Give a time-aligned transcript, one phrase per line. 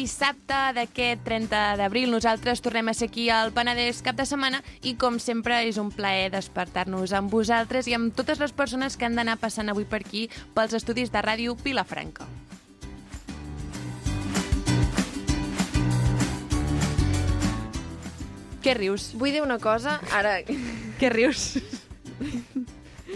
[0.00, 2.10] dissabte d'aquest 30 d'abril.
[2.14, 5.90] Nosaltres tornem a ser aquí al Penedès cap de setmana i, com sempre, és un
[5.92, 10.00] plaer despertar-nos amb vosaltres i amb totes les persones que han d'anar passant avui per
[10.00, 12.28] aquí pels estudis de ràdio Vilafranca.
[18.60, 19.12] Què rius?
[19.16, 20.40] Vull dir una cosa, ara,
[21.00, 21.54] Què rius?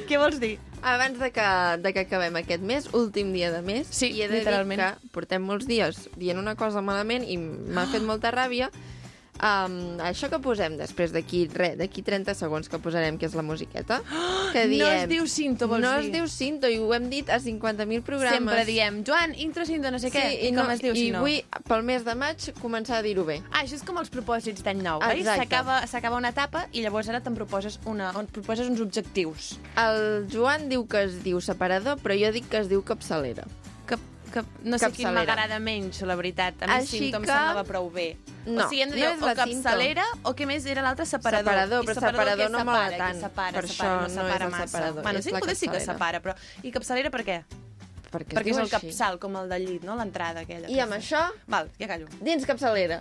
[0.08, 0.56] Què vols dir?
[0.84, 1.46] Abans de que,
[1.82, 4.80] de que acabem aquest mes, últim dia de mes, Sí, i he de literalment.
[4.80, 8.70] dir que portem molts dies dient una cosa malament i m'ha fet molta ràbia.
[9.42, 13.42] Um, això que posem després d'aquí, res, d'aquí 30 segons que posarem, que és la
[13.42, 13.98] musiqueta,
[14.54, 15.00] que No diem...
[15.02, 16.06] es diu cinto, vols no dir?
[16.06, 18.38] es diu cinto, i ho hem dit a 50.000 programes.
[18.38, 20.22] Sempre diem, Joan, intro cinto, no sé què.
[20.30, 21.24] Sí, I, com es diu, I si no?
[21.26, 23.40] vull, pel mes de maig, començar a dir-ho bé.
[23.50, 25.26] Ah, això és com els propòsits d'any nou, oi?
[25.26, 29.56] S'acaba una etapa i llavors ara te'n proposes, una, on proposes uns objectius.
[29.82, 33.44] El Joan diu que es diu separador, però jo dic que es diu capçalera.
[34.34, 35.12] Que, no sé quin Capçalera.
[35.14, 36.62] m'agrada menys, la veritat.
[36.64, 38.16] A mi Així em que- semblava prou bé.
[38.46, 41.06] No, o sigui, hem de dir no és o capçalera o què més era l'altre
[41.06, 41.52] separador.
[41.52, 43.20] Separador, I però separador què no mola separa, tant.
[43.20, 44.66] Separa, Per separa, això no no és separa el massa.
[44.66, 46.34] separador, Bueno, és sí, potser sí que separa, però...
[46.64, 47.44] I capçalera per què?
[48.10, 48.70] Perquè, Perquè és el així.
[48.74, 49.94] capçal, com el del llit, no?
[49.96, 50.68] L'entrada aquella.
[50.68, 52.06] I amb això, Val, ja callo.
[52.20, 53.00] dins capçalera.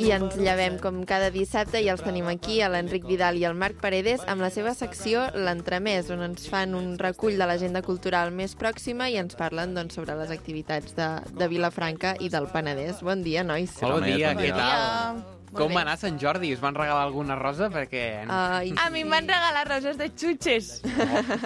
[0.00, 3.54] I ens llevem com cada dissabte i els tenim aquí, a l'Enric Vidal i el
[3.58, 8.34] Marc Paredes, amb la seva secció L'Entremès, on ens fan un recull de l'agenda cultural
[8.34, 11.08] més pròxima i ens parlen doncs, sobre les activitats de,
[11.38, 13.04] de Vilafranca i del Penedès.
[13.06, 13.78] Bon dia, nois.
[13.82, 14.58] Hola, bon dia, bon què dia.
[14.58, 15.22] tal?
[15.22, 16.52] Molt Com va anar Sant Jordi?
[16.54, 17.68] Us van regalar alguna rosa?
[17.72, 18.02] Perquè...
[18.28, 20.80] Ai, A mi em van regalar roses de xutxes.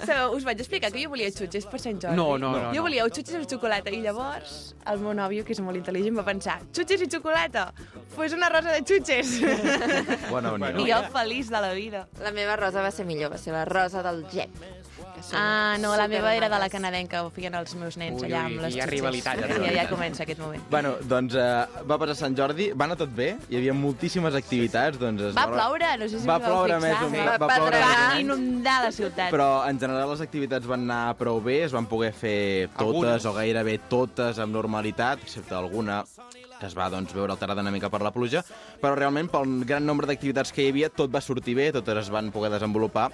[0.06, 2.16] Sabeu, us vaig explicar que jo volia xutxes per Sant Jordi.
[2.16, 5.60] No, no, no, Jo volia xutxes amb xocolata i llavors el meu nòvio, que és
[5.60, 7.68] molt intel·ligent, va pensar xutxes i xocolata?
[8.16, 9.36] Pues una rosa de xutxes.
[10.30, 10.74] Bona unió.
[10.80, 12.06] I jo feliç de la vida.
[12.22, 14.50] la meva rosa va ser millor, va ser la rosa del Gep.
[15.34, 18.44] Ah, no, la meva era de la canadenca, ho feien els meus nens Ui, allà
[18.46, 18.94] ui, amb les hi ha xutxes.
[18.94, 20.62] rivalitat, ja Ja, ja, comença aquest moment.
[20.70, 24.98] Bueno, doncs uh, va passar Sant Jordi, va anar tot bé, hi havia moltíssimes activitats.
[24.98, 26.88] Doncs, es Va ploure, no sé si Va us vau ploure fixar.
[26.88, 29.30] més o menys, Va va ploure més Va inundar la ciutat.
[29.34, 33.26] Però en general les activitats van anar prou bé, es van poder fer totes Algunes.
[33.26, 36.04] o gairebé totes amb normalitat, excepte alguna
[36.58, 38.40] que es va doncs, veure alterada una mica per la pluja,
[38.82, 42.10] però realment pel gran nombre d'activitats que hi havia tot va sortir bé, totes es
[42.10, 43.12] van poder desenvolupar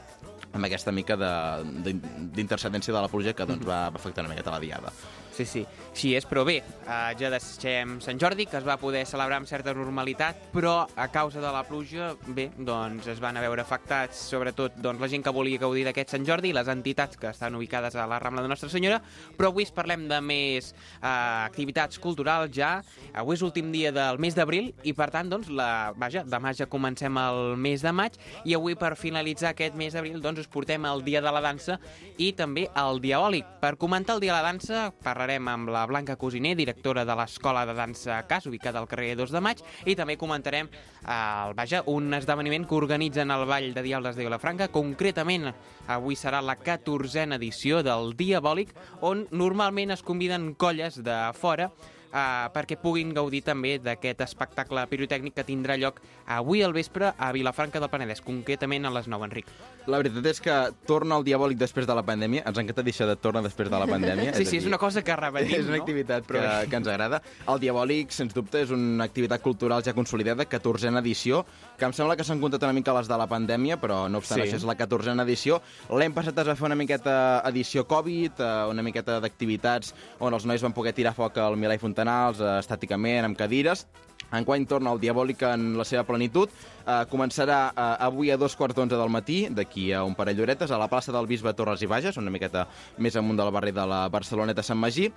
[0.55, 2.03] amb aquesta mica de- d'in-
[2.35, 4.93] d'intercedència de, la pluja que doncs, va afectar una miqueta la diada.
[5.35, 9.03] Sí, sí, sí és, però bé, uh, ja deixem Sant Jordi, que es va poder
[9.09, 13.43] celebrar amb certa normalitat, però a causa de la pluja, bé, doncs es van a
[13.43, 17.19] veure afectats, sobretot doncs, la gent que volia gaudir d'aquest Sant Jordi i les entitats
[17.19, 19.01] que estan ubicades a la Rambla de Nostra Senyora,
[19.35, 22.77] però avui parlem de més uh, activitats culturals ja.
[23.17, 26.71] Avui és l'últim dia del mes d'abril i, per tant, doncs, la, vaja, demà ja
[26.71, 30.87] comencem el mes de maig i avui, per finalitzar aquest mes d'abril, doncs, us portem
[30.87, 31.81] el Dia de la Dansa
[32.23, 33.57] i també el Diabòlic.
[33.65, 34.87] Per comentar el Dia de la Dansa,
[35.25, 39.31] parlarem amb la Blanca Cosiner, directora de l'Escola de Dansa CAS, ubicada al carrer 2
[39.33, 44.19] de maig, i també comentarem eh, vaja, un esdeveniment que organitzen el Vall de Diables
[44.19, 44.69] de Vilafranca.
[44.69, 45.49] Concretament,
[45.89, 52.51] avui serà la 14a edició del Diabòlic, on normalment es conviden colles de fora uh,
[52.53, 57.81] perquè puguin gaudir també d'aquest espectacle pirotècnic que tindrà lloc avui al vespre a Vilafranca
[57.81, 59.49] del Penedès, concretament a les 9, Enric.
[59.87, 60.53] La veritat és que
[60.89, 62.41] torna el diabòlic després de la pandèmia.
[62.49, 64.33] Ens encanta això de torna després de la pandèmia.
[64.33, 65.83] Sí, a sí, és una cosa que repetim, és una no?
[65.83, 67.21] activitat Però que, que ens agrada.
[67.53, 71.43] El Diabòlic, sens dubte, és una activitat cultural ja consolidada, 14a edició,
[71.77, 74.41] que em sembla que s'han comptat una mica les de la pandèmia, però no obstant
[74.41, 74.49] Sí.
[74.49, 75.61] això és la 14a edició.
[75.91, 80.47] L'any passat es va fer una miqueta edició Covid, eh, una miqueta d'activitats on els
[80.49, 83.87] nois van poder tirar foc al Milà i Fontanals, eh, estàticament, amb cadires.
[84.35, 86.53] Enguany torna el Diabòlic en la seva plenitud.
[86.85, 90.71] Uh, començarà uh, avui a dos quarts d'onze del matí, d'aquí a un parell d'horetes,
[90.71, 92.67] a la plaça del Bisbe Torres i Bages, una miqueta
[92.99, 95.11] més amunt del barri de la Barceloneta Sant Magí,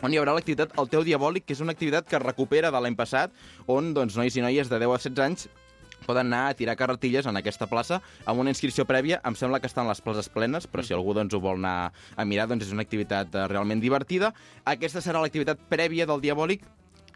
[0.00, 2.80] on hi haurà l'activitat El Teu Diabòlic, que és una activitat que es recupera de
[2.80, 3.34] l'any passat,
[3.68, 5.50] on doncs, nois i noies de 10 a 16 anys
[6.06, 9.20] poden anar a tirar carretilles en aquesta plaça amb una inscripció prèvia.
[9.28, 12.24] Em sembla que estan les places plenes, però si algú doncs, ho vol anar a
[12.24, 14.32] mirar, doncs és una activitat eh, realment divertida.
[14.64, 16.64] Aquesta serà l'activitat prèvia del Diabòlic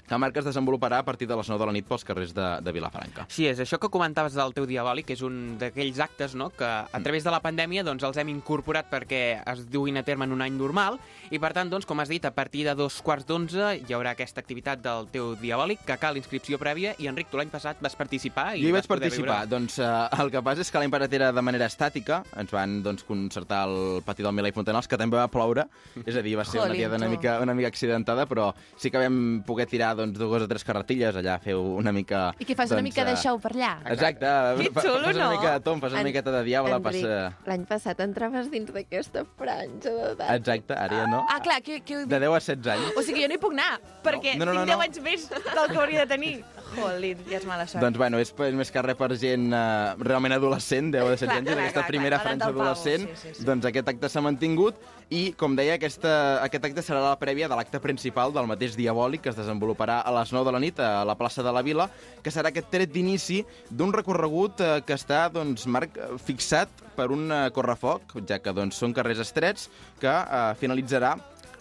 [0.06, 2.34] que el Marc es desenvoluparà a partir de les 9 de la nit pels carrers
[2.36, 3.26] de, de Vilafranca.
[3.32, 7.00] Sí, és això que comentaves del teu diabòlic, és un d'aquells actes no, que a
[7.04, 10.44] través de la pandèmia doncs, els hem incorporat perquè es duguin a terme en un
[10.44, 10.98] any normal
[11.32, 14.12] i per tant, doncs, com has dit, a partir de dos quarts d'onze hi haurà
[14.14, 17.96] aquesta activitat del teu diabòlic que cal inscripció prèvia i Enric, tu l'any passat vas
[17.96, 19.40] participar i Jo hi vaig participar.
[19.44, 19.50] Viure...
[19.54, 19.90] Doncs eh,
[20.20, 22.20] el que passa és que l'any passat era de manera estàtica.
[22.40, 25.66] Ens van doncs, concertar el pati del Milà i Fontanals, que també va ploure.
[26.04, 29.00] És a dir, va ser una diada una mica, una mica accidentada, però sí que
[29.00, 32.26] vam poder tirar doncs, dues o tres carretilles allà, fer una mica...
[32.38, 33.72] I que fas una doncs, mica de eh, show per allà.
[33.92, 34.32] Exacte.
[34.60, 35.30] Que xulo, fas una no?
[35.36, 36.74] mica de tom, fas una En- miqueta de diable.
[36.78, 37.48] Enric, Passa...
[37.50, 40.28] l'any passat entraves dins d'aquesta franja d'edat.
[40.38, 41.24] Exacte, ara ja no.
[41.30, 42.02] Ah, clar, que, que...
[42.06, 42.98] De 10 a 16 anys.
[42.98, 44.88] O sigui, jo no hi puc anar, perquè No, no, no, tinc 10 no.
[44.88, 46.34] anys més del que hauria de tenir.
[46.74, 47.82] Jolín, ja és mala sort.
[47.84, 51.28] Doncs bueno, és, és més que res per gent uh, realment adolescent, 10 o 17
[51.28, 53.46] Clar, anys, clar, aquesta clar, primera clar, franja pavo, adolescent, sí, sí, sí.
[53.46, 54.80] doncs aquest acte s'ha mantingut
[55.10, 56.12] i, com deia, aquesta,
[56.44, 60.14] aquest acte serà la prèvia de l'acte principal del mateix diabòlic que es desenvoluparà a
[60.20, 61.88] les 9 de la nit a la plaça de la Vila,
[62.22, 67.10] que serà aquest tret d'inici d'un recorregut eh, que està, doncs, Marc, eh, fixat per
[67.14, 69.68] un eh, correfoc, ja que doncs, són carrers estrets,
[70.00, 71.16] que eh, finalitzarà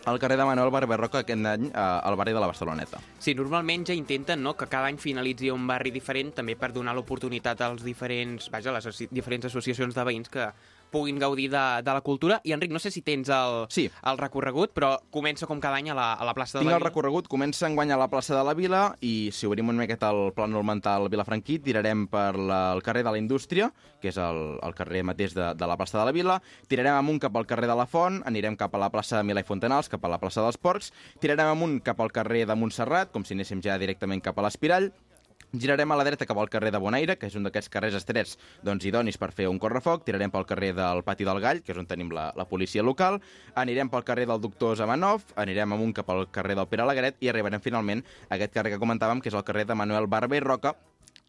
[0.05, 2.99] al carrer de Manuel Barber Roca aquest any eh, al barri de la Barceloneta.
[3.19, 6.95] Sí, normalment ja intenten no, que cada any finalitzi un barri diferent, també per donar
[6.97, 10.49] l'oportunitat als diferents, vaja, les diferents associacions de veïns que
[10.93, 12.37] puguin gaudir de, de la cultura.
[12.45, 13.87] I, Enric, no sé si tens el, Sí.
[14.05, 16.77] el recorregut, però comença com cada any a la, a la plaça de Tinc la
[16.77, 16.89] el Vila.
[16.91, 20.31] recorregut, comença enguany a la plaça de la Vila i si obrim una miqueta el
[20.37, 23.71] pla monumental Vilafranquí, tirarem per la, el carrer de la Indústria,
[24.03, 26.37] que és el, el carrer mateix de, de la plaça de la Vila,
[26.69, 29.41] tirarem amunt cap al carrer de la Font, anirem cap a la plaça de Milà
[29.41, 30.91] i Fontanals, cap a la plaça dels Porcs,
[31.23, 34.91] tirarem amunt cap al carrer de Montserrat, com si anéssim ja directament cap a l'Espirall,
[35.53, 38.39] Girarem a la dreta cap al carrer de Bonaire, que és un d'aquests carrers estrets
[38.65, 40.01] doncs, idonis per fer un correfoc.
[40.01, 43.19] Tirarem pel carrer del Pati del Gall, que és on tenim la, la policia local.
[43.61, 47.29] Anirem pel carrer del Doctor Zamanov, anirem amunt cap al carrer del Pere Alegret i
[47.29, 50.73] arribarem finalment a aquest carrer que comentàvem, que és el carrer de Manuel Barber Roca,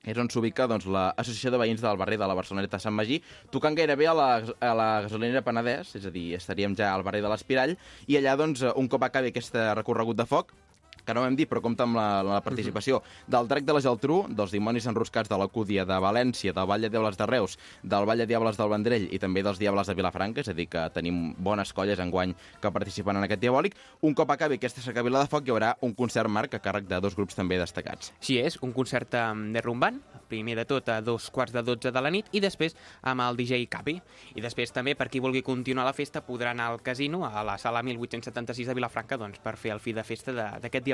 [0.09, 3.21] és on s'ubica doncs, l'Associació de Veïns del barri de la Barceloneta Sant Magí,
[3.53, 7.21] tocant gairebé a la, a la gasolinera Penedès, és a dir, estaríem ja al barri
[7.25, 7.77] de l'Espirall,
[8.09, 10.57] i allà, doncs, un cop acabi aquest recorregut de foc,
[11.05, 13.83] que no ho hem dit, però compta amb la, la participació del Drac de la
[13.85, 18.09] Geltrú, dels dimonis enroscats de l'Alcúdia de València, del Vall de Diables de Reus, del
[18.09, 20.87] Vall de Diables del Vendrell i també dels Diables de Vilafranca, és a dir, que
[20.95, 23.77] tenim bones colles enguany que participen en aquest diabòlic.
[24.03, 27.01] Un cop acabi aquesta cercavila de foc, hi haurà un concert marc a càrrec de
[27.05, 28.13] dos grups també destacats.
[28.21, 31.93] Així és, un concert amb de rumbant, primer de tot a dos quarts de dotze
[31.93, 33.99] de la nit i després amb el DJ Capi.
[34.35, 37.59] I després també, per qui vulgui continuar la festa, podrà anar al casino, a la
[37.61, 40.94] sala 1876 de Vilafranca, doncs, per fer el fi de festa d'aquest diabòlic.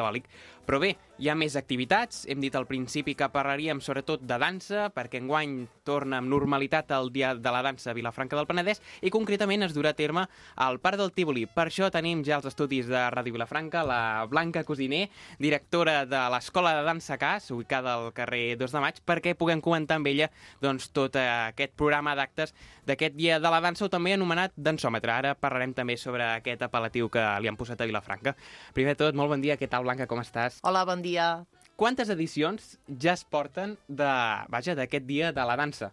[0.70, 2.22] Però bé, hi ha més activitats.
[2.30, 7.10] Hem dit al principi que parlaríem sobretot de dansa, perquè enguany torna amb normalitat el
[7.10, 10.78] Dia de la Dansa a Vilafranca del Penedès i concretament es durà a terme al
[10.78, 11.46] Parc del Tívoli.
[11.50, 14.00] Per això tenim ja els estudis de Ràdio Vilafranca la
[14.30, 15.08] Blanca Cosiner,
[15.42, 19.98] directora de l'Escola de Dansa CAS, ubicada al carrer 2 de maig, perquè puguem comentar
[19.98, 20.30] amb ella
[20.62, 22.54] doncs, tot aquest programa d'actes
[22.86, 25.12] d'aquest Dia de la Dansa, o també anomenat Dansòmetre.
[25.18, 28.36] Ara parlarem també sobre aquest apel·latiu que li han posat a Vilafranca.
[28.76, 29.58] Primer tot, molt bon dia.
[29.58, 30.06] Què tal, Blanca?
[30.06, 30.60] Com estàs?
[30.62, 31.44] Hola, bon dia.
[31.80, 34.10] Quantes edicions ja es porten de,
[34.52, 35.90] vaja, d'aquest Dia de la Dansa?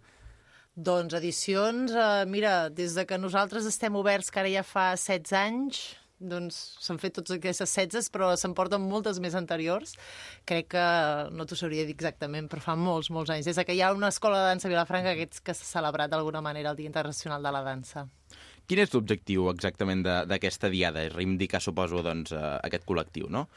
[0.78, 5.34] Doncs edicions, eh, mira, des de que nosaltres estem oberts, que ara ja fa 16
[5.40, 5.80] anys,
[6.20, 9.96] doncs s'han fet totes aquestes 16, però se'n porten moltes més anteriors.
[10.46, 10.84] Crec que
[11.34, 13.48] no t'ho sabria dir exactament, però fa molts, molts anys.
[13.50, 16.12] Des de que hi ha una escola de dansa a Vilafranca que, que s'ha celebrat
[16.14, 18.06] d'alguna manera el Dia Internacional de la Dansa.
[18.68, 21.06] Quin és l'objectiu exactament de- d'aquesta diada?
[21.08, 23.48] És reivindicar, suposo, doncs, eh, aquest col·lectiu, no?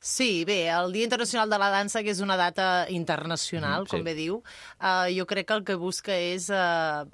[0.00, 3.90] Sí, bé, el Dia Internacional de la Dansa, que és una data internacional, Mhm, sí.
[3.96, 4.42] com bé diu,
[4.80, 7.04] eh, jo crec que el que busca és eh,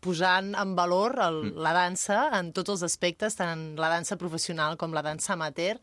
[0.00, 4.94] posant en valor el, la dansa en tots els aspectes, tant la dansa professional com
[4.94, 5.80] la dansa amateur,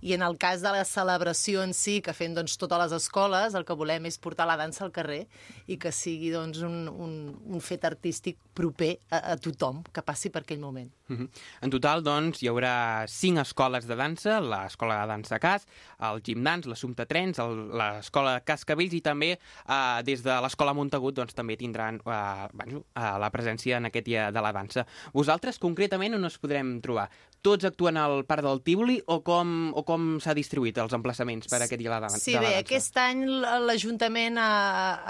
[0.00, 3.54] i en el cas de la celebració en si, que fem doncs, totes les escoles,
[3.54, 5.26] el que volem és portar la dansa al carrer
[5.68, 10.32] i que sigui doncs, un, un, un fet artístic proper a, a tothom que passi
[10.32, 10.88] per aquell moment.
[11.12, 11.28] Mhm.
[11.62, 15.66] En total, doncs, hi haurà cinc escoles de dansa, l'Escola de Dansa Cas,
[16.08, 21.58] el Gimdans, l'Assumpte Trens, l'Escola Cascavells i també eh, des de l'Escola Montagut doncs, també
[21.60, 24.86] tindran eh, bueno, eh, la presència en aquest dia de la dansa.
[25.14, 27.10] Vosaltres, concretament, on us podrem trobar?
[27.44, 31.60] Tots actuen al Parc del Tívoli o com, o com s'ha distribuït els emplaçaments per
[31.62, 32.64] aquest dia de la, Sí, de la bé, dansa?
[32.64, 33.22] aquest any
[33.66, 34.48] l'Ajuntament ha,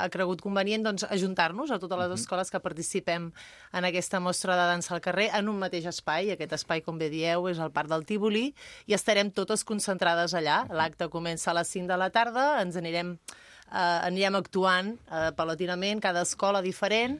[0.02, 3.30] ha cregut convenient doncs, ajuntar-nos a totes les escoles que participem
[3.72, 6.30] en aquesta mostra de dansa al carrer en un mateix espai.
[6.34, 8.50] Aquest espai, com bé dieu, és el Parc del Tívoli
[8.86, 10.66] i estarem totes concentrades allà.
[10.68, 16.00] L'acte comença a les 5 de la tarda, ens anirem eh, anirem actuant eh, palatinament,
[16.04, 17.16] cada escola diferent,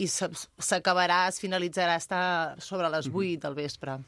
[0.00, 3.98] i s'acabarà, es finalitzarà estar sobre les 8 del vespre.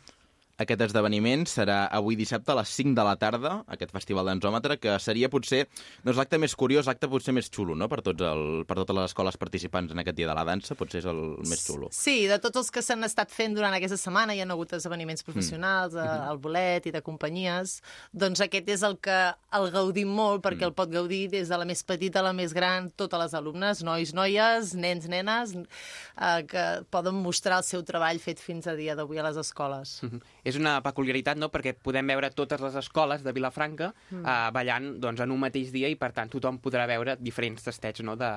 [0.63, 4.97] Aquest esdeveniment serà avui dissabte a les 5 de la tarda, aquest festival d'Ensòmetre, que
[5.03, 5.65] seria potser
[6.05, 9.11] doncs, l'acte més curiós, l'acte potser més xulo, no?, per, tots el, per totes les
[9.11, 11.91] escoles participants en aquest dia de la dansa, potser és el més xulo.
[11.95, 15.25] Sí, de tots els que s'han estat fent durant aquesta setmana, hi ha hagut esdeveniments
[15.27, 16.29] professionals, mm.
[16.31, 17.79] al bolet i de companyies,
[18.13, 19.19] doncs aquest és el que
[19.59, 20.71] el gaudim molt, perquè mm.
[20.71, 23.83] el pot gaudir des de la més petita a la més gran, totes les alumnes,
[23.87, 28.97] nois, noies, nens, nenes, eh, que poden mostrar el seu treball fet fins a dia
[28.99, 30.01] d'avui a les escoles.
[30.03, 30.21] Mm -hmm.
[30.45, 34.25] És una peculiaritat, no?, perquè podem veure totes les escoles de Vilafranca mm.
[34.25, 38.05] eh, ballant doncs, en un mateix dia i, per tant, tothom podrà veure diferents tastets
[38.07, 38.31] no?, de,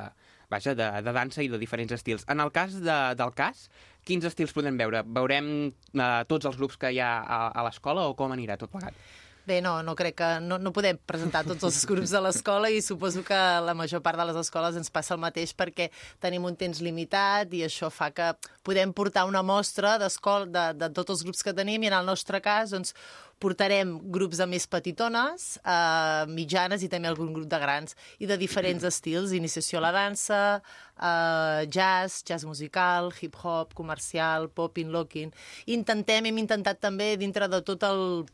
[0.51, 2.25] vaja, de, de dansa i de diferents estils.
[2.31, 3.67] En el cas de, del cas,
[4.05, 5.03] quins estils podem veure?
[5.17, 8.73] Veurem eh, tots els grups que hi ha a, a l'escola o com anirà tot
[8.73, 8.97] plegat?
[9.45, 10.29] Bé, no, no crec que...
[10.41, 14.17] No, no podem presentar tots els grups de l'escola i suposo que la major part
[14.17, 15.91] de les escoles ens passa el mateix perquè
[16.23, 18.31] tenim un temps limitat i això fa que
[18.65, 22.41] podem portar una mostra de, de tots els grups que tenim i en el nostre
[22.41, 22.95] cas doncs,
[23.41, 28.37] portarem grups de més petitones, eh, mitjanes i també algun grup de grans i de
[28.39, 30.39] diferents estils, iniciació a la dansa,
[30.95, 35.33] eh, jazz, jazz musical, hip-hop, comercial, pop-in, locking.
[35.67, 38.25] Intentem, hem intentat també dintre de tot el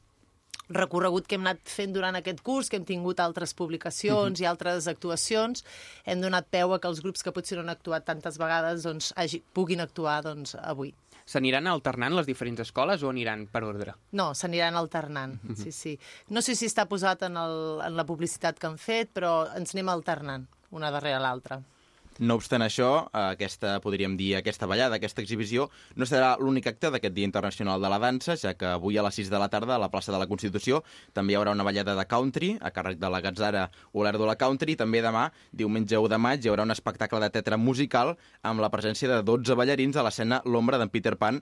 [0.73, 4.43] recorregut que hem anat fent durant aquest curs, que hem tingut altres publicacions -hmm.
[4.43, 5.63] i altres actuacions,
[6.05, 9.13] hem donat peu a que els grups que potser no han actuat tantes vegades doncs,
[9.15, 10.93] hagi, puguin actuar doncs, avui.
[11.25, 13.93] S'aniran alternant les diferents escoles o aniran per ordre?
[14.11, 15.63] No, s'aniran alternant, mm -hmm.
[15.63, 15.99] sí, sí.
[16.29, 19.75] No sé si està posat en, el, en la publicitat que han fet, però ens
[19.75, 21.61] anem alternant una darrere l'altra.
[22.19, 27.15] No obstant això, aquesta, podríem dir, aquesta ballada, aquesta exhibició, no serà l'únic acte d'aquest
[27.15, 29.79] Dia Internacional de la Dansa, ja que avui a les 6 de la tarda a
[29.79, 30.81] la plaça de la Constitució
[31.13, 34.75] també hi haurà una ballada de country a càrrec de la Gazzara Olerdo la Country
[34.75, 38.59] i també demà, diumenge 1 de maig, hi haurà un espectacle de teatre musical amb
[38.59, 41.39] la presència de 12 ballarins a l'escena L'Ombra d'en Peter Pan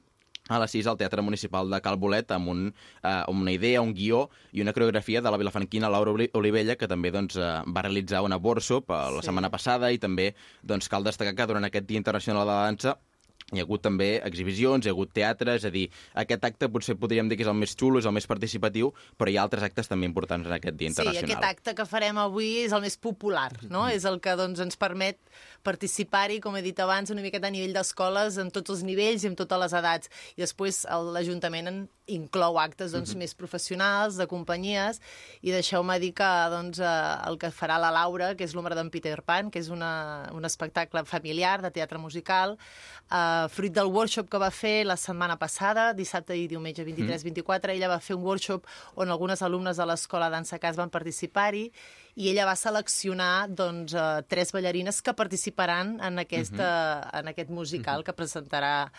[0.50, 2.64] a les 6 al Teatre Municipal de Calbolet amb, un,
[3.04, 6.90] eh, amb una idea, un guió i una coreografia de la vilafranquina Laura Olivella, que
[6.90, 9.30] també doncs, eh, va realitzar una workshop eh, la sí.
[9.30, 12.98] setmana passada i també doncs, cal destacar que durant aquest Dia Internacional de la Dansa
[13.50, 15.88] hi ha hagut també exhibicions, hi ha hagut teatre, és a dir,
[16.22, 19.32] aquest acte potser podríem dir que és el més xulo, és el més participatiu, però
[19.32, 21.26] hi ha altres actes també importants en aquest Dia Internacional.
[21.26, 23.88] Sí, aquest acte que farem avui és el més popular, no?
[23.88, 23.96] Mm.
[23.98, 25.18] És el que doncs, ens permet
[25.64, 29.32] participar-hi, com he dit abans, una miqueta a nivell d'escoles, en tots els nivells i
[29.32, 30.12] en totes les edats.
[30.38, 33.20] I després l'Ajuntament inclou actes doncs, mm -hmm.
[33.20, 35.00] més professionals, de companyies,
[35.42, 38.90] i deixeu-me dir que doncs, eh, el que farà la Laura, que és l'ombra d'en
[38.90, 42.58] Peter Pan, que és una, un espectacle familiar de teatre musical,
[43.12, 47.76] eh, fruit del workshop que va fer la setmana passada, dissabte i diumenge 23-24, mm.
[47.76, 51.72] ella va fer un workshop on algunes alumnes de l'escola Dansa Cas van participar-hi,
[52.20, 57.20] i ella va seleccionar doncs, uh, tres ballarines que participaran en, aquesta, uh -huh.
[57.20, 58.06] en aquest musical uh -huh.
[58.06, 58.92] que presentarà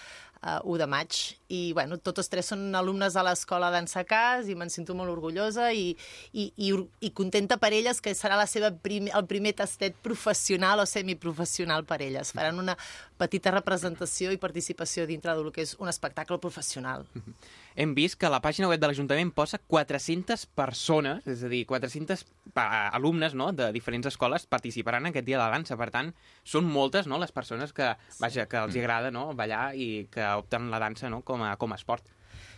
[0.42, 1.36] uh, 1 de maig.
[1.48, 3.70] I, bueno, totes tres són alumnes de l'escola
[4.06, 5.96] Cas i me'n sento molt orgullosa i,
[6.32, 10.80] i, i, i contenta per elles que serà la seva prim, el primer tastet professional
[10.80, 12.32] o semiprofessional per elles.
[12.32, 12.76] Faran una
[13.20, 17.06] petita representació i participació dintre del que és un espectacle professional.
[17.80, 22.24] Hem vist que la pàgina web de l'Ajuntament posa 400 persones, és a dir, 400
[22.56, 25.78] alumnes no, de diferents escoles participaran en aquest dia de la dansa.
[25.80, 30.08] Per tant, són moltes no, les persones que, vaja, que els agrada no, ballar i
[30.12, 32.08] que opten la dansa no, com, a, com a esport.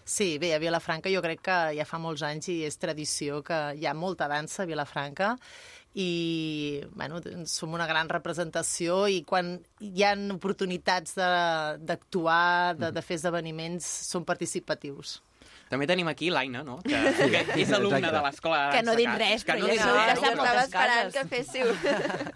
[0.04, 3.58] Sí, bé, a Vilafranca jo crec que ja fa molts anys i és tradició que
[3.78, 5.36] hi ha molta dansa a Vilafranca
[5.94, 13.04] i bueno, som una gran representació i quan hi ha oportunitats d'actuar, de, de, de
[13.04, 15.20] fer esdeveniments, són participatius.
[15.72, 16.74] També tenim aquí l'Aina, no?
[16.84, 16.98] Que,
[17.32, 20.18] que és alumna de l'escola Que no dit res, que no dit res.
[20.20, 21.70] Que estava esperant que féssiu.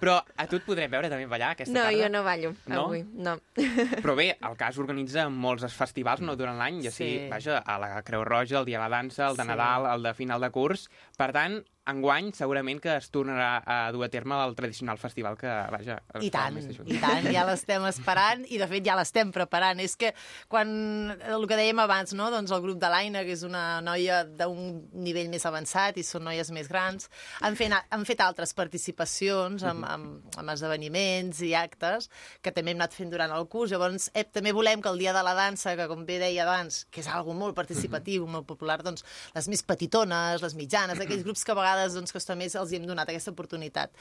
[0.01, 1.93] Però a tu et podrem veure també ballar aquesta no, tarda?
[1.93, 2.87] No, jo no ballo no?
[2.87, 3.37] avui, no.
[4.07, 7.03] Però bé, el cas organitza molts festivals no, durant l'any, ja sí.
[7.03, 9.51] sigui, vaja, a la Creu Roja, el Dia de la Dansa, el de sí.
[9.53, 10.89] Nadal, el de final de curs.
[11.21, 15.51] Per tant, enguany segurament que es tornarà a dur a terme el tradicional festival que,
[15.73, 15.99] vaja...
[16.21, 19.81] I tant, i tant, ja l'estem esperant i de fet ja l'estem preparant.
[19.83, 20.13] És que
[20.51, 20.69] quan,
[21.15, 22.29] el que dèiem abans, no?
[22.35, 26.27] doncs el grup de l'Aina, que és una noia d'un nivell més avançat i són
[26.27, 27.11] noies més grans,
[27.47, 32.11] han fet, han fet altres participacions amb, amb, amb esdeveniments i actes
[32.43, 33.71] que també hem anat fent durant el curs.
[33.71, 36.85] Llavors, eh, també volem que el dia de la dansa, que com bé deia abans,
[36.91, 41.45] que és algo molt participatiu, molt popular, doncs les més petitones, les mitjanes, aquells grups
[41.47, 43.93] que a vegades vegades doncs, que també els hem donat aquesta oportunitat.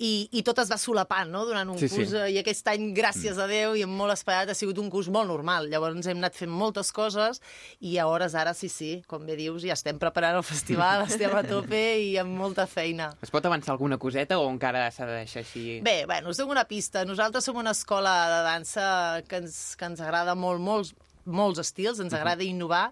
[0.00, 1.42] I, i tot es va solapant no?
[1.46, 2.16] durant un sí, curs sí.
[2.16, 5.10] Eh, i aquest any, gràcies a Déu i amb molt esperat, ha sigut un curs
[5.12, 5.68] molt normal.
[5.70, 7.42] Llavors hem anat fent moltes coses
[7.84, 11.36] i a hores ara sí, sí, com bé dius, ja estem preparant el festival, estem
[11.36, 13.12] a tope i amb molta feina.
[13.22, 15.78] Es pot avançar alguna coseta o encara s'ha de deixar així?
[15.84, 17.04] Bé, bueno, us dono una pista.
[17.08, 18.86] Nosaltres som una escola de dansa
[19.28, 22.88] que ens, que ens agrada molt, molts, molts estils, ens agrada innovar,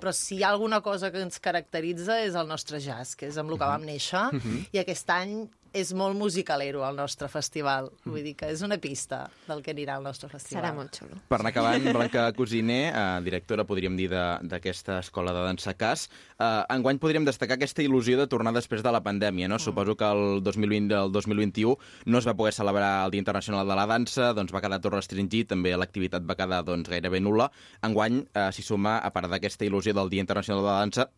[0.00, 3.36] però si hi ha alguna cosa que ens caracteritza és el nostre jazz, que és
[3.38, 4.26] amb el que vam néixer,
[4.72, 7.90] i aquest any és molt musicalero el nostre festival.
[8.04, 10.62] Vull dir que és una pista del que anirà al nostre festival.
[10.64, 11.18] Serà molt xulo.
[11.30, 16.08] Per anar acabant, Blanca Cosiner, eh, directora, podríem dir, de- d'aquesta escola de dansa CAS,
[16.38, 19.58] eh, enguany podríem destacar aquesta il·lusió de tornar després de la pandèmia, no?
[19.58, 23.76] Suposo que el 2020 el 2021 no es va poder celebrar el Dia Internacional de
[23.78, 27.50] la Dansa, doncs va quedar tot restringit, també l'activitat va quedar doncs, gairebé nula.
[27.82, 31.08] Enguany eh, s'hi suma, a part d'aquesta il·lusió del Dia Internacional de la Dansa,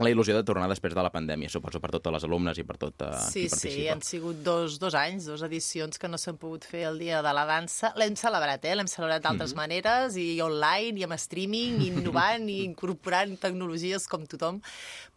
[0.00, 2.76] la il·lusió de tornar després de la pandèmia, suposo, per totes les alumnes i per
[2.80, 3.92] tot uh, Sí, qui sí, participa.
[3.92, 7.32] han sigut dos, dos anys, dos edicions que no s'han pogut fer el dia de
[7.36, 7.92] la dansa.
[8.00, 8.74] L'hem celebrat, eh?
[8.78, 9.56] L'hem celebrat d'altres Mhm.
[9.60, 14.62] maneres, i online, i amb streaming, i innovant, i incorporant tecnologies com tothom.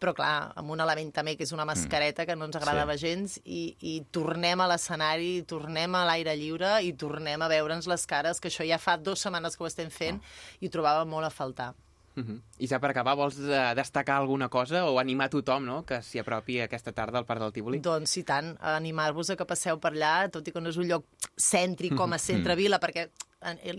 [0.01, 3.07] Però, clar, amb un element també que és una mascareta que no ens agradava Sí.
[3.07, 8.05] gens, i, i tornem a l'escenari, tornem a l'aire lliure, i tornem a veure'ns les
[8.05, 10.21] cares, que això ja fa dues setmanes que ho estem fent,
[10.59, 11.73] i ho trobàvem molt a faltar.
[12.15, 12.39] Mhm.
[12.59, 15.83] I ja per acabar, vols eh, destacar alguna cosa o animar tothom no?
[15.85, 17.79] que s'hi apropi aquesta tarda al Parc del Tívoli?
[17.79, 20.87] Doncs, i tant, animar-vos a que passeu per allà, tot i que no és un
[20.87, 21.05] lloc
[21.37, 23.11] cèntric com a centre-vila, perquè eh,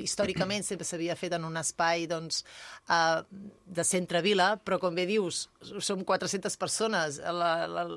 [0.05, 2.45] històricament sempre s'havia fet en un espai doncs,
[2.89, 3.23] uh,
[3.65, 5.49] de centre-vila, però com bé dius,
[5.81, 7.21] som 400 persones,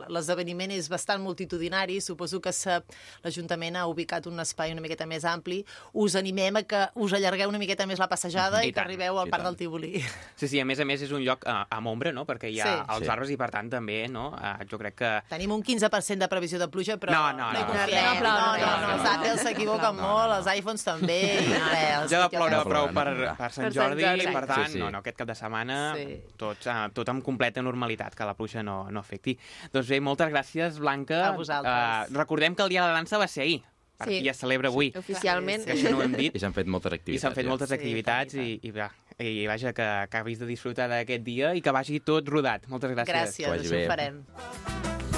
[0.09, 2.81] l'esdeveniment és bastant multitudinari, suposo que s'ha-
[3.23, 7.49] l'Ajuntament ha ubicat un espai una miqueta més ampli, us animem a que us allargueu
[7.49, 9.51] una miqueta més la passejada I i, que tant, arribeu al Parc tant.
[9.51, 10.03] del Tívoli.
[10.35, 12.25] Sí, sí, a més a més és un lloc eh, amb ombra, no?
[12.25, 12.93] perquè hi ha Sí.
[12.95, 13.09] els Sí.
[13.11, 14.35] arbres i per tant també, no?
[14.37, 15.11] Eh, jo crec que...
[15.29, 17.67] Tenim un 15% de previsió de pluja, però No, no, hi no.
[17.67, 18.03] confiem.
[18.23, 20.35] No, No, no, no, no, no, no, els no, Apple no, s'equivoquen no, molt, no.
[20.37, 21.47] els iPhones també, i res.
[21.47, 21.56] Ja de estic ploure a- prou per, no, no.
[21.57, 24.27] Per Sant Per Sant Jordi, Jordi.
[24.33, 24.79] per tant, Sí, sí.
[24.79, 26.21] no, no, aquest cap de setmana Sí.
[26.37, 29.37] tot, eh, tot amb completa normalitat, que la pluja no, no afecti.
[29.73, 31.27] Doncs bé, moltes gràcies, Blanca.
[31.27, 32.09] A vosaltres.
[32.11, 33.63] Eh, recordem que el dia de la dansa va ser ahir,
[34.05, 34.19] Sí.
[34.21, 34.93] i es celebra avui.
[34.95, 35.65] Oficialment.
[35.65, 36.35] Que això no ho hem dit.
[36.35, 37.21] I s'han fet moltes I activitats.
[37.21, 37.49] s'han fet ja.
[37.49, 41.55] moltes Sí, activitats tant, i, i, va, i vaja, que acabis de disfrutar d'aquest dia
[41.55, 42.67] i que vagi tot rodat.
[42.67, 43.07] Moltes gràcies.
[43.13, 43.85] Gràcies, Que vagi això bé.
[43.85, 44.25] ho farem.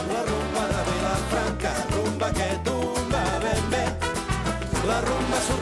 [0.10, 3.86] La rumba de Vilafranca, rumba que tumba ben bé.
[4.88, 5.59] La rumba.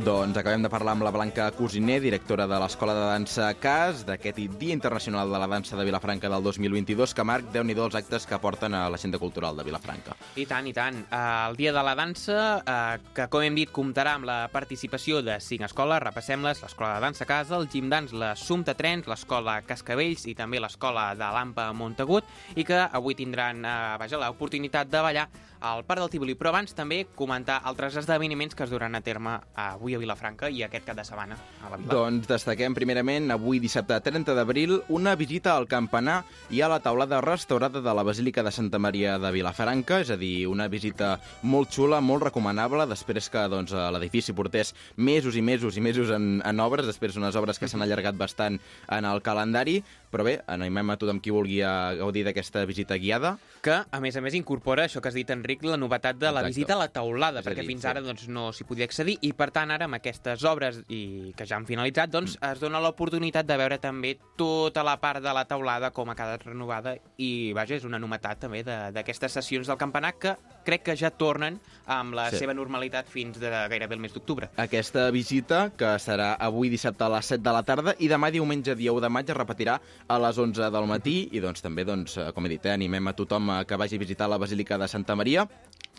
[0.00, 4.38] Doncs acabem de parlar amb la Blanca Cosiner, directora de l'Escola de Dansa CAS, d'aquest
[4.56, 8.24] Dia Internacional de la Dansa de Vilafranca del 2022, que marc, déu nhi els actes
[8.24, 10.16] que porten a l'agenda cultural de Vilafranca.
[10.40, 11.02] I tant, i tant.
[11.10, 15.20] Uh, el Dia de la Dansa, uh, que com hem dit comptarà amb la participació
[15.20, 19.60] de cinc escoles, repassem-les, l'Escola de Dansa Casa, el Gim Dans, la Sumta Trens, l'Escola
[19.68, 22.24] Cascavells i també l'Escola de l'Ampa Montagut,
[22.56, 25.28] i que avui tindran uh, vaja, l'oportunitat de ballar
[25.60, 26.34] al Parc del Tívoli.
[26.38, 30.62] Però abans també comentar altres esdeveniments que es duran a terme avui a Vilafranca i
[30.64, 31.92] aquest cap de setmana a la Vila.
[31.92, 37.20] Doncs destaquem primerament avui dissabte 30 d'abril una visita al campanar i a la taulada
[37.24, 41.70] restaurada de la Basílica de Santa Maria de Vilafranca, és a dir, una visita molt
[41.74, 46.60] xula, molt recomanable, després que doncs, l'edifici portés mesos i mesos i mesos en, en
[46.60, 50.96] obres, després unes obres que s'han allargat bastant en el calendari, però bé, animem a
[50.96, 53.38] tothom qui vulgui a gaudir d'aquesta visita guiada.
[53.62, 56.40] que, a més a més, incorpora això que has dit, Enric, la novetat de la
[56.40, 56.46] Exacte.
[56.48, 57.86] visita a la taulada, És perquè dir, fins sí.
[57.88, 61.44] ara doncs, no s'hi podia accedir, i per tant ara amb aquestes obres i que
[61.44, 62.52] ja han finalitzat, doncs Mm.
[62.52, 66.42] es dona l'oportunitat de veure també tota la part de la taulada com ha quedat
[66.42, 70.96] renovada, i vaja, és una novetat també de- d'aquestes sessions del campanar que crec que
[70.96, 72.38] ja tornen amb la Sí.
[72.38, 74.48] seva normalitat fins de gairebé el mes d'octubre.
[74.56, 78.74] Aquesta visita, que serà avui dissabte a les 7 de la tarda i demà diumenge
[78.74, 82.16] dia 1 de maig es repetirà a les 11 del matí i doncs també, doncs,
[82.18, 84.78] eh, com he dit, eh, animem a tothom a que vagi a visitar la Basílica
[84.78, 85.46] de Santa Maria.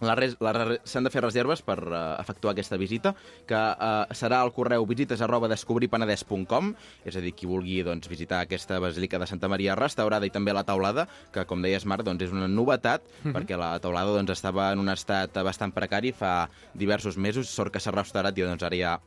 [0.01, 3.11] S'han de fer reserves per uh, efectuar aquesta visita,
[3.45, 6.71] que uh, serà al correu visites arroba descobrirpenedès.com,
[7.05, 10.57] és a dir, qui vulgui doncs, visitar aquesta Basílica de Santa Maria restaurada i també
[10.57, 13.05] la taulada, que com deies, Marc, doncs, és una novetat,
[13.37, 17.79] perquè la taulada doncs, estava en un estat bastant precari fa diversos mesos, sort que
[17.79, 18.97] s'ha restaurat i doncs, ara ja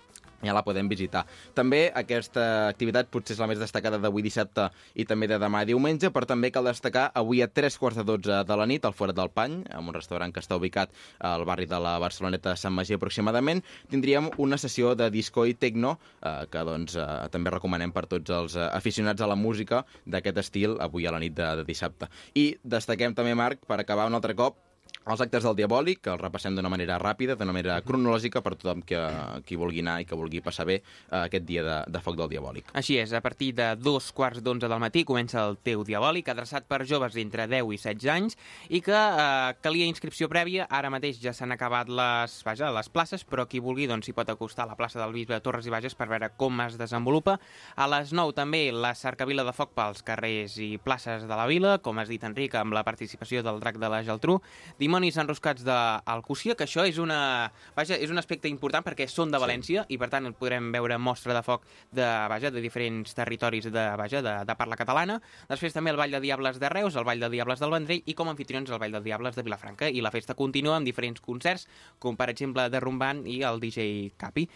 [0.47, 1.25] ja la podem visitar.
[1.55, 6.11] També aquesta activitat potser és la més destacada d'avui dissabte i també de demà diumenge,
[6.15, 9.17] però també cal destacar avui a tres quarts de dotze de la nit al Forat
[9.17, 12.75] del Pany, en un restaurant que està ubicat al barri de la Barceloneta de Sant
[12.75, 17.93] Magí aproximadament, tindríem una sessió de disco i techno eh, que doncs, eh, també recomanem
[17.95, 21.51] per tots els eh, aficionats a la música d'aquest estil avui a la nit de,
[21.61, 22.11] de dissabte.
[22.35, 24.59] I destaquem també, Marc, per acabar un altre cop,
[25.05, 28.81] els actes del Diabòlic, que els repassem d'una manera ràpida, d'una manera cronològica per tothom
[28.89, 29.01] que,
[29.45, 32.31] qui vulgui anar i que vulgui passar bé eh, aquest dia de, de foc del
[32.33, 32.71] Diabòlic.
[32.81, 36.65] Així és, a partir de dos quarts d'onze del matí comença el teu diabòlic, adreçat
[36.71, 38.39] per joves d'entre 10 i 16 anys,
[38.71, 40.69] i que eh, calia inscripció prèvia.
[40.73, 44.33] Ara mateix ja s'han acabat les, vaja, les places, però qui vulgui doncs, s'hi pot
[44.33, 47.37] acostar a la plaça del Bisbe de Torres i Bages per veure com es desenvolupa.
[47.77, 51.77] A les 9 també la cercavila de foc pels carrers i places de la vila,
[51.85, 54.41] com has dit, Enric, amb la participació del drac de la Geltrú.
[54.81, 59.33] Dimarts dimonis enroscats d'Alcúcia, que això és, una, vaja, és un aspecte important perquè són
[59.33, 63.67] de València i, per tant, podrem veure mostra de foc de, vaja, de diferents territoris
[63.75, 65.19] de, vaja, de, de parla catalana.
[65.51, 68.15] Després també el Ball de Diables de Reus, el Ball de Diables del Vendrell i
[68.15, 69.91] com a anfitrions el Ball de Diables de Vilafranca.
[69.91, 71.67] I la festa continua amb diferents concerts,
[71.99, 74.47] com per exemple de Rumbant i el DJ Capi.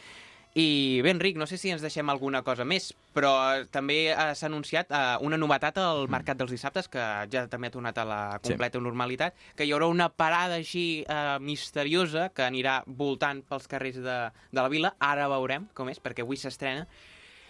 [0.58, 4.48] I bé, Enric, no sé si ens deixem alguna cosa més, però eh, també s'ha
[4.48, 8.18] anunciat eh, una novetat al Mercat dels Dissabtes, que ja també ha tornat a la
[8.42, 14.00] completa normalitat, que hi haurà una parada així eh, misteriosa que anirà voltant pels carrers
[14.02, 14.96] de, de la vila.
[14.98, 16.88] Ara veurem com és, perquè avui s'estrena.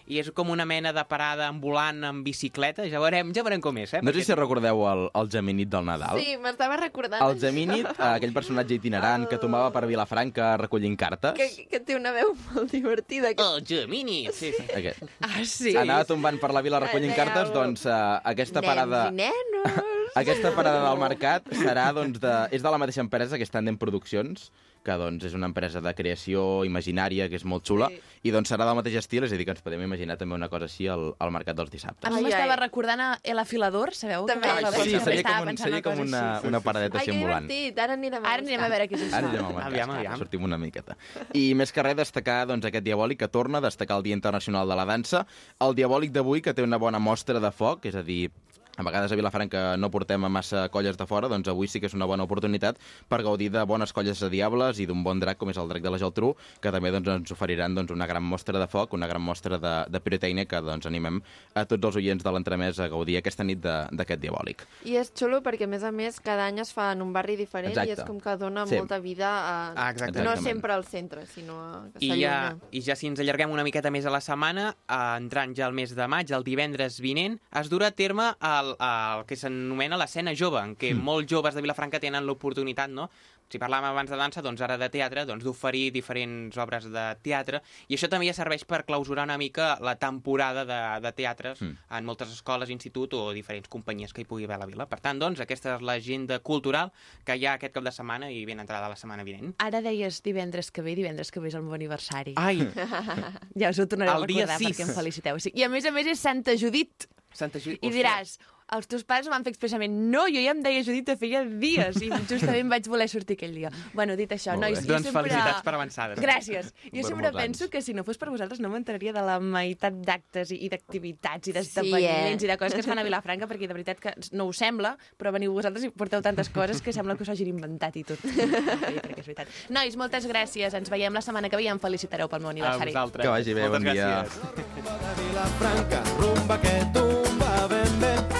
[0.08, 2.86] I és com una mena de parada ambulant amb bicicleta.
[2.88, 4.00] Ja veurem, ja veurem com és, eh?
[4.00, 6.16] No sé si recordeu el, el Geminit del Nadal.
[6.22, 7.20] Sí, m'estava recordant.
[7.26, 11.36] El Geminit, eh, aquell personatge itinerant que tomava per Vilafranca recollint cartes.
[11.36, 13.34] Que, que té una veu molt divertida.
[13.36, 13.44] Que...
[13.44, 14.22] El Gemini!
[14.32, 14.64] Sí, sí.
[14.80, 15.04] Aquest.
[15.20, 15.76] Ah, sí?
[15.76, 17.20] Anava tombant per la vila recollint Aneu.
[17.20, 18.00] cartes, doncs eh,
[18.32, 19.08] aquesta parada...
[19.12, 19.94] Nens i nenos.
[20.16, 23.76] Aquesta parada del mercat serà, doncs, de, és de la mateixa empresa que és Tandem
[23.78, 24.48] Produccions,
[24.88, 28.00] que doncs, és una empresa de creació imaginària, que és molt xula, sí.
[28.28, 30.48] i doncs serà del mateix estil, és a dir, que ens podem imaginar també una
[30.48, 32.10] cosa així al, al mercat dels A dissabtes.
[32.10, 32.60] mi Ai, m'estava ai.
[32.62, 34.24] recordant a El Afilador, sabeu?
[34.30, 34.48] També.
[34.48, 36.48] Que Ai, sí, seria com, un, seria com una, així.
[36.48, 37.46] una paradeta Ai, així que ambulant.
[37.48, 37.78] divertit.
[37.84, 39.16] Ara anirem a Ara anirem a veure què és això.
[39.20, 40.18] Ara anirem amb el Aviam, aviam.
[40.24, 40.96] sortim una miqueta.
[41.36, 44.76] I més que res, destacar doncs, aquest diabòlic que torna, destacar el Dia Internacional de
[44.80, 45.26] la Dansa,
[45.60, 48.30] el diabòlic d'avui que té una bona mostra de foc, és a dir,
[48.78, 51.86] a vegades a Vilafranca no portem a massa colles de fora, doncs avui sí que
[51.90, 52.78] és una bona oportunitat
[53.10, 55.82] per gaudir de bones colles de diables i d'un bon drac com és el drac
[55.82, 59.08] de la Geltrú, que també doncs, ens oferiran doncs, una gran mostra de foc, una
[59.10, 61.20] gran mostra de, de pirotècnia que doncs, animem
[61.58, 64.62] a tots els oients de l'entremès a gaudir aquesta nit de- d'aquest diabòlic.
[64.86, 67.36] I és xulo perquè, a més a més, cada any es fa en un barri
[67.36, 67.90] diferent Exacte.
[67.90, 68.76] i és com que dona Sí.
[68.78, 69.72] molta vida a...
[69.74, 70.22] Ah, exacte.
[70.22, 70.46] no Exactament.
[70.46, 72.56] sempre al centre, sinó a I ja.
[72.70, 75.72] I ja si ens allarguem una miqueta més a la setmana, eh, entrant ja al
[75.74, 78.30] mes de maig, el divendres vinent, es durà a terme
[78.68, 81.08] el, el que s'anomena l'escena jove, en què mm.
[81.08, 83.10] molts joves de Vilafranca tenen l'oportunitat, no?,
[83.48, 87.62] si parlàvem abans de dansa, doncs ara de teatre, doncs d'oferir diferents obres de teatre,
[87.88, 91.78] i això també ja serveix per clausurar una mica la temporada de, de teatres Mm.
[91.96, 94.86] en moltes escoles, institut o diferents companyies que hi pugui haver a la vila.
[94.86, 96.92] Per tant, doncs, aquesta és l'agenda cultural
[97.24, 99.54] que hi ha aquest cap de setmana i ben entrada la setmana vinent.
[99.64, 102.36] Ara deies divendres que ve, divendres que ve és el meu aniversari.
[102.36, 102.60] Ai,
[103.60, 105.40] Ja us ho tornaré El a dia recordar perquè em feliciteu.
[105.40, 105.54] Sí.
[105.56, 107.08] I a més a més és Santa Judit.
[107.34, 107.82] Santa Judit.
[107.82, 108.36] I diràs,
[108.76, 111.96] els teus pares m'han fet expressament no, jo ja em deia Judit de feia dies
[112.04, 113.70] i justament vaig voler sortir aquell dia.
[113.94, 114.70] Bueno, dit això, Molt bé.
[114.74, 115.22] nois, jo Doncs sempre...
[115.22, 116.18] felicitats per avançades.
[116.20, 116.72] Gràcies.
[116.92, 117.72] Jo Per sempre penso anys.
[117.72, 121.50] que si no fos per vosaltres no m'enteraria de la meitat d'actes i, d'activitats i
[121.50, 122.46] Sí, d'esdeveniments eh?
[122.46, 124.96] i de coses que es fan a Vilafranca, perquè de veritat que no us sembla,
[125.16, 128.20] però veniu vosaltres i porteu tantes coses que sembla que us hagin inventat i tot.
[128.22, 129.48] Jo crec que és veritat.
[129.70, 130.74] Nois, moltes gràcies.
[130.74, 132.92] Ens veiem la setmana que ve i em felicitareu pel meu A aniversari.
[132.92, 133.24] vosaltres.
[133.24, 134.08] Que vagi bé, Moltes bon dia.
[134.22, 134.38] gràcies.
[134.58, 138.37] rumba de Vilafranca, rumba que tumba ben bé.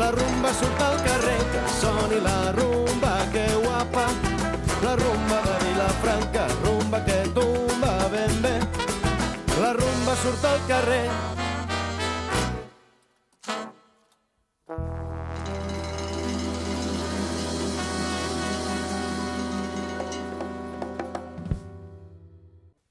[0.00, 4.06] La rumba surt al carrer, que soni la rumba, que guapa.
[4.80, 8.54] La rumba de Vilafranca, rumba que tumba ben bé.
[9.60, 11.04] La rumba surt al carrer.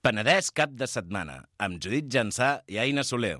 [0.05, 3.39] Penedès cap de setmana, amb Judit Jansà i Aina Soler.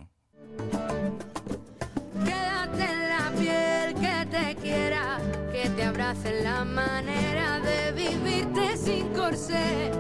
[6.10, 9.92] En la manera de vivirte sin corsé.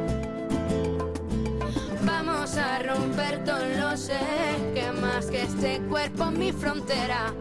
[2.03, 4.17] Vamos a romper todo lo sé,
[4.73, 7.31] que más que este cuerpo mi frontera,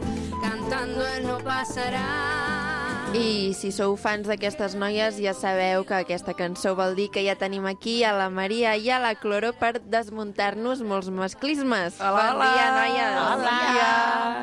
[0.42, 2.77] cantando él no pasará.
[3.14, 7.34] I si sou fans d'aquestes noies, ja sabeu que aquesta cançó vol dir que ja
[7.40, 11.96] tenim aquí a la Maria i a la Cloro per desmuntar-nos molts masclismes.
[12.04, 12.82] Hola, bon dia, hola.
[12.82, 13.16] noies.
[13.22, 13.54] Hola.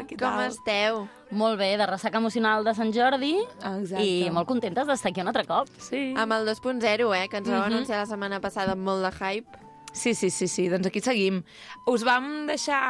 [0.02, 0.18] Bon dia.
[0.20, 1.04] Com esteu?
[1.36, 4.04] Molt bé, de ressaca emocional de Sant Jordi Exacte.
[4.06, 5.70] i molt contentes d'estar aquí un altre cop.
[5.78, 6.14] Sí.
[6.18, 7.66] Amb el 2.0, eh, que ens vau Mhm.
[7.72, 9.58] anunciar la setmana passada amb molt de hype.
[9.94, 11.44] Sí, sí, sí, sí, doncs aquí seguim.
[11.86, 12.82] Us vam deixar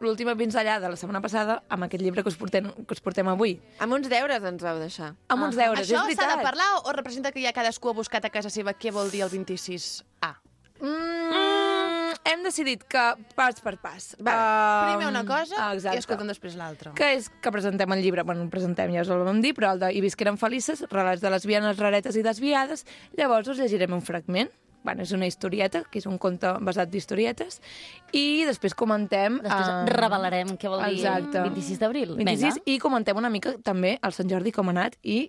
[0.00, 3.58] l'última pinzellada la setmana passada amb aquest llibre que us portem, que us portem avui.
[3.78, 5.14] Amb uns deures ens vau deixar.
[5.28, 6.30] Amb uns deures, Això és veritat.
[6.30, 9.10] s'ha de parlar o representa que ja cadascú ha buscat a casa seva què vol
[9.10, 10.34] dir el 26A?
[10.80, 13.02] Mm, hem decidit que
[13.36, 14.14] pas per pas.
[14.18, 14.36] Vale.
[14.40, 15.96] Um, Primer una cosa exacte.
[15.96, 16.92] i escoltem després l'altra.
[16.96, 19.78] que és que presentem el llibre, bueno, presentem, ja us el vam dir, però el
[19.82, 22.86] de I visqueren felices, relats de lesbianes raretes i desviades,
[23.16, 24.50] llavors us llegirem un fragment,
[24.84, 27.60] bueno, és una historieta, que és un conte basat d'historietes,
[28.16, 29.40] i després comentem...
[29.44, 31.44] Després eh, revelarem què vol dir Exacte.
[31.48, 32.14] 26 d'abril.
[32.20, 35.22] 26, i comentem una mica també el Sant Jordi com ha anat i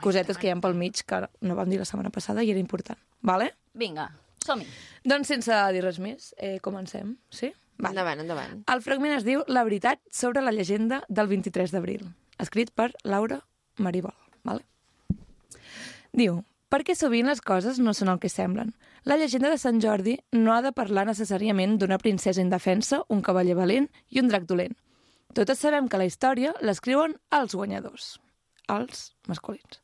[0.00, 2.62] cosetes que hi ha pel mig que no vam dir la setmana passada i era
[2.62, 2.98] important.
[3.26, 3.50] Vale?
[3.74, 4.10] Vinga,
[4.44, 4.68] som-hi.
[5.04, 7.52] Doncs sense dir res més, eh, comencem, sí?
[7.80, 7.94] Vale.
[7.94, 8.64] Endavant, endavant.
[8.68, 12.04] El fragment es diu La veritat sobre la llegenda del 23 d'abril,
[12.38, 13.40] escrit per Laura
[13.78, 14.14] Maribol.
[14.44, 14.66] Vale?
[16.12, 18.74] Diu, perquè sovint les coses no són el que semblen.
[19.04, 23.56] La llegenda de Sant Jordi no ha de parlar necessàriament d'una princesa indefensa, un cavaller
[23.56, 24.74] valent i un drac dolent.
[25.32, 28.08] Totes sabem que la història l'escriuen els guanyadors,
[28.68, 29.78] els masculins.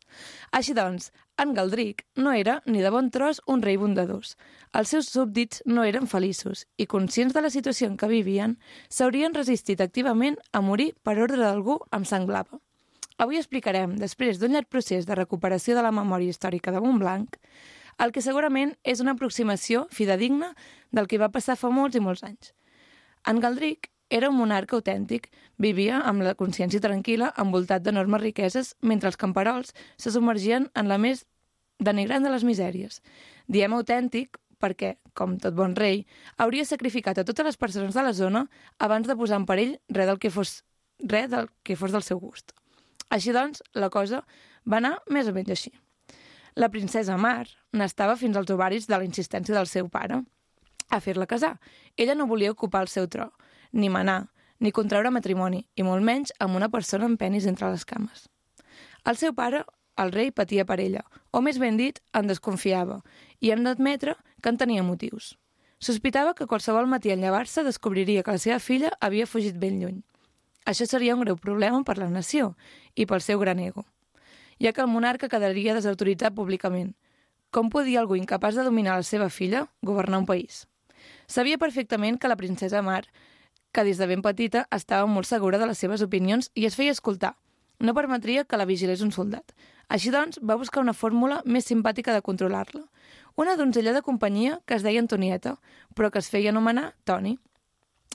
[0.53, 4.35] Així doncs, en Galdric no era ni de bon tros un rei bondadós.
[4.77, 9.37] Els seus súbdits no eren feliços i, conscients de la situació en què vivien, s'haurien
[9.37, 12.61] resistit activament a morir per ordre d'algú amb sang blava.
[13.17, 17.39] Avui explicarem, després d'un llarg procés de recuperació de la memòria històrica de Montblanc,
[17.99, 20.53] el que segurament és una aproximació fidedigna
[20.93, 22.53] del que va passar fa molts i molts anys.
[23.27, 29.11] En Galdric era un monarca autèntic, vivia amb la consciència tranquil·la, envoltat d'enormes riqueses, mentre
[29.11, 31.25] els camperols se submergien en la més
[31.83, 33.01] denigrant de les misèries.
[33.49, 36.05] Diem autèntic perquè, com tot bon rei,
[36.39, 38.47] hauria sacrificat a totes les persones de la zona
[38.79, 40.63] abans de posar en perill res del que fos,
[41.03, 42.55] res del que fos del seu gust.
[43.11, 44.23] Així doncs, la cosa
[44.67, 45.75] va anar més o menys així.
[46.57, 50.23] La princesa Mar n'estava fins als ovaris de la insistència del seu pare
[50.89, 51.59] a fer-la casar.
[52.01, 53.27] Ella no volia ocupar el seu tro,
[53.73, 57.85] ni manar, ni contraure matrimoni, i molt menys amb una persona amb penis entre les
[57.85, 58.31] cames.
[59.05, 59.67] El seu pare,
[60.01, 63.03] el rei, patia per ella, o més ben dit, en desconfiava,
[63.41, 65.35] i hem d'admetre que en tenia motius.
[65.77, 70.01] Sospitava que qualsevol matí en llevar-se descobriria que la seva filla havia fugit ben lluny.
[70.65, 72.55] Això seria un greu problema per la nació
[72.95, 73.85] i pel seu gran ego,
[74.63, 76.95] ja que el monarca quedaria desautoritzat públicament.
[77.51, 80.67] Com podia algú incapaç de dominar la seva filla governar un país?
[81.27, 83.05] Sabia perfectament que la princesa Mar
[83.77, 86.95] que des de ben petita estava molt segura de les seves opinions i es feia
[86.97, 87.35] escoltar.
[87.79, 89.53] No permetria que la vigilés un soldat.
[89.93, 92.87] Així doncs, va buscar una fórmula més simpàtica de controlar-la.
[93.37, 95.59] Una donzella de companyia que es deia Antonieta,
[95.95, 97.37] però que es feia anomenar Toni.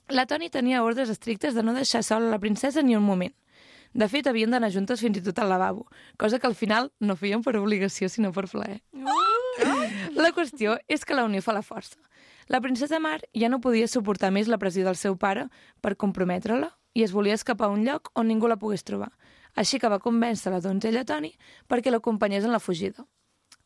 [0.09, 3.35] La Toni tenia ordres estrictes de no deixar sola la princesa ni un moment.
[3.93, 7.17] De fet, havien d'anar juntes fins i tot al lavabo, cosa que al final no
[7.19, 8.79] feien per obligació, sinó per plaer.
[10.15, 11.99] La qüestió és que la unió fa la força.
[12.47, 15.47] La princesa Mar ja no podia suportar més la pressió del seu pare
[15.81, 19.11] per comprometre-la i es volia escapar a un lloc on ningú la pogués trobar.
[19.55, 21.33] Així que va convèncer la donzella Toni
[21.67, 23.05] perquè l'acompanyés en la fugida.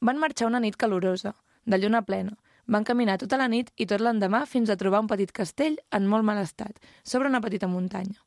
[0.01, 1.35] Van marxar una nit calorosa,
[1.65, 2.37] de lluna plena.
[2.65, 6.09] Van caminar tota la nit i tot l'endemà fins a trobar un petit castell en
[6.09, 8.24] molt mal estat, sobre una petita muntanya.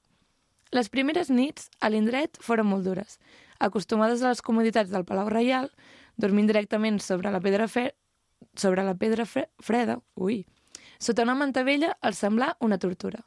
[0.74, 3.16] Les primeres nits a l'indret foren molt dures.
[3.58, 5.70] Acostumades a les comoditats del Palau Reial,
[6.20, 7.94] dormint directament sobre la pedra, fe...
[8.54, 9.46] sobre la pedra fre...
[9.64, 10.42] freda, ui,
[11.00, 13.22] sota una manta vella els semblà una tortura.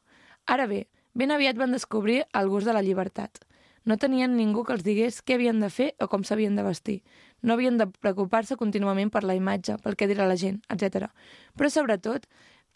[0.45, 0.85] Ara bé,
[1.17, 3.41] ben aviat van descobrir el gust de la llibertat.
[3.89, 6.99] No tenien ningú que els digués què havien de fer o com s'havien de vestir.
[7.41, 11.09] No havien de preocupar-se contínuament per la imatge, pel que dirà la gent, etc.
[11.57, 12.29] Però, sobretot,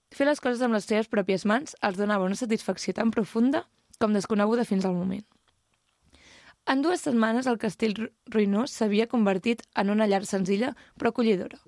[0.10, 4.14] fer les coses amb les seves pròpies mans els donava una satisfacció tan profunda com
[4.14, 5.26] desconeguda fins al moment.
[6.66, 11.60] En dues setmanes el castell ru- ruïnós s'havia convertit en una llar senzilla però acollidora.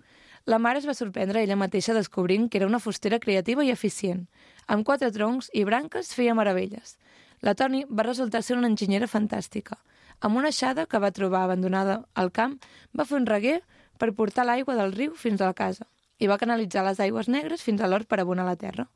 [0.47, 4.27] La mare es va sorprendre ella mateixa descobrint que era una fustera creativa i eficient.
[4.65, 6.97] Amb quatre troncs i branques feia meravelles.
[7.41, 9.77] La Toni va resultar ser una enginyera fantàstica.
[10.19, 12.57] Amb una aixada que va trobar abandonada al camp,
[12.97, 13.59] va fer un reguer
[13.99, 15.85] per portar l'aigua del riu fins a la casa
[16.17, 18.87] i va canalitzar les aigües negres fins a l'hort per abonar la terra.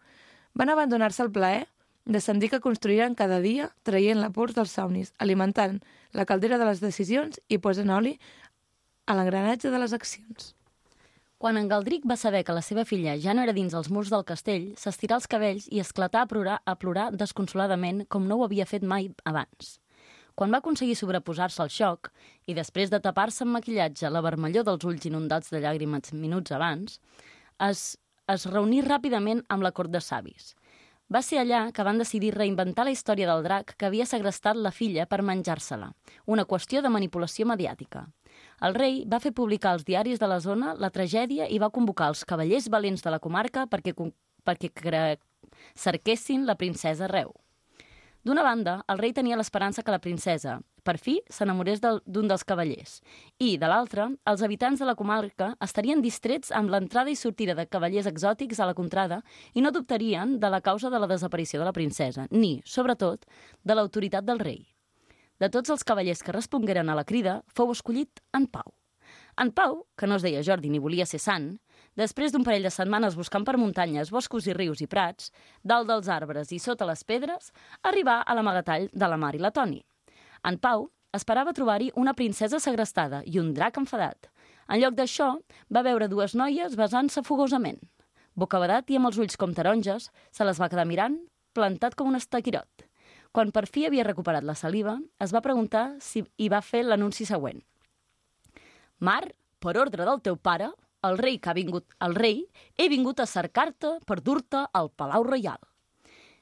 [0.55, 1.67] Van abandonar-se al plaer
[2.05, 5.79] de sentir que construïren cada dia traient la pols dels somnis, alimentant
[6.13, 8.17] la caldera de les decisions i posant oli
[9.05, 10.55] a l'engranatge de les accions.
[11.41, 14.11] Quan en Galdric va saber que la seva filla ja no era dins els murs
[14.13, 18.43] del castell, s'estirà els cabells i esclatà a plorar, a plorar desconsoladament com no ho
[18.45, 19.79] havia fet mai abans.
[20.37, 22.11] Quan va aconseguir sobreposar-se al xoc
[22.45, 26.99] i després de tapar-se amb maquillatge la vermellor dels ulls inundats de llàgrimes minuts abans,
[27.57, 27.97] es,
[28.29, 30.53] es reuní ràpidament amb la cort de savis.
[31.11, 34.71] Va ser allà que van decidir reinventar la història del drac que havia segrestat la
[34.71, 35.89] filla per menjar-se-la,
[36.25, 38.05] una qüestió de manipulació mediàtica.
[38.63, 42.07] El rei va fer publicar als diaris de la zona la tragèdia i va convocar
[42.13, 43.91] els cavallers valents de la comarca perquè,
[44.47, 44.71] perquè
[45.75, 47.35] cerquessin la princesa Reu.
[48.23, 52.43] D'una banda, el rei tenia l'esperança que la princesa, per fi, s'enamorés del- d'un dels
[52.45, 53.01] cavallers.
[53.39, 57.65] I, de l'altra, els habitants de la comarca estarien distrets amb l'entrada i sortida de
[57.65, 59.23] cavallers exòtics a la contrada
[59.55, 63.25] i no dubtarien de la causa de la desaparició de la princesa, ni, sobretot,
[63.63, 64.67] de l'autoritat del rei.
[65.39, 68.75] De tots els cavallers que respongueren a la crida, fou escollit en Pau.
[69.41, 71.57] En Pau, que no es deia Jordi ni volia ser sant,
[71.97, 75.31] després d'un parell de setmanes buscant per muntanyes, boscos i rius i prats,
[75.63, 77.51] dalt dels arbres i sota les pedres,
[77.83, 79.81] arribà a l'amagatall de la Mar i la Toni.
[80.47, 84.29] En Pau esperava trobar-hi una princesa segrestada i un drac enfadat.
[84.71, 85.33] En lloc d'això,
[85.69, 87.81] va veure dues noies besant-se fogosament.
[88.35, 91.19] Bocabadat i amb els ulls com taronges, se les va quedar mirant,
[91.53, 92.87] plantat com un estaquirot.
[93.31, 97.27] Quan per fi havia recuperat la saliva, es va preguntar si hi va fer l'anunci
[97.27, 97.59] següent.
[98.99, 99.23] Mar,
[99.59, 100.71] per ordre del teu pare,
[101.07, 102.43] el rei que ha vingut, el rei,
[102.77, 105.59] he vingut a cercar-te per dur-te al Palau Reial.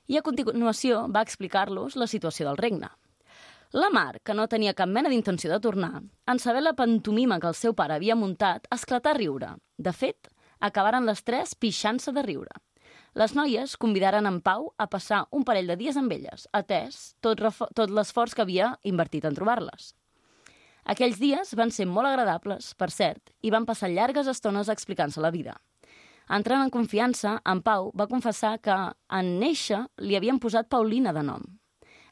[0.09, 2.89] I a continuació va explicar-los la situació del regne.
[3.71, 7.51] La Mar, que no tenia cap mena d'intenció de tornar, en saber la pantomima que
[7.51, 9.51] el seu pare havia muntat, esclatà a riure.
[9.77, 12.57] De fet, acabaren les tres pixant-se de riure.
[13.13, 17.41] Les noies convidaren en Pau a passar un parell de dies amb elles, atès tot,
[17.77, 19.93] tot l'esforç que havia invertit en trobar-les.
[20.85, 25.31] Aquells dies van ser molt agradables, per cert, i van passar llargues estones explicant-se la
[25.31, 25.57] vida.
[26.29, 28.75] Entrant en confiança, en Pau va confessar que
[29.19, 31.41] en néixer li havien posat Paulina de nom.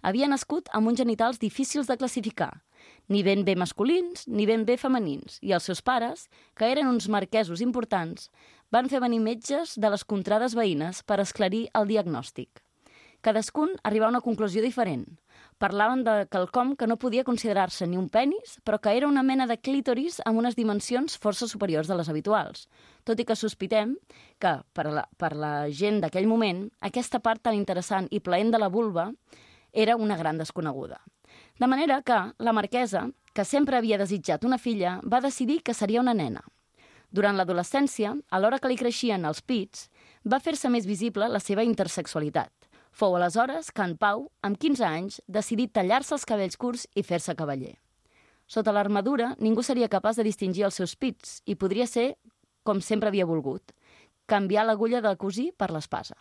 [0.02, 2.64] Havia nascut amb uns genitals difícils de classificar,
[3.10, 7.10] ni ben bé masculins ni ben bé femenins, i els seus pares, que eren uns
[7.10, 8.30] marquesos importants,
[8.72, 12.64] van fer venir metges de les contrades veïnes per esclarir el diagnòstic.
[13.22, 15.06] Cadascun arribava a una conclusió diferent.
[15.58, 19.48] Parlaven de quelcom que no podia considerar-se ni un penis, però que era una mena
[19.50, 22.68] de clítoris amb unes dimensions força superiors de les habituals.
[23.04, 23.96] Tot i que sospitem
[24.38, 28.60] que, per la, per la gent d'aquell moment, aquesta part tan interessant i plaent de
[28.62, 29.08] la vulva
[29.74, 31.02] era una gran desconeguda.
[31.58, 36.06] De manera que la marquesa, que sempre havia desitjat una filla, va decidir que seria
[36.06, 36.46] una nena.
[37.10, 39.90] Durant l'adolescència, a l'hora que li creixien els pits,
[40.22, 42.54] va fer-se més visible la seva intersexualitat.
[42.98, 47.36] Fou aleshores que en Pau, amb 15 anys, decidí tallar-se els cabells curts i fer-se
[47.38, 47.76] cavaller.
[48.50, 52.16] Sota l'armadura, ningú seria capaç de distingir els seus pits i podria ser
[52.66, 53.76] com sempre havia volgut,
[54.26, 56.18] canviar l'agulla de cosir per l'espasa.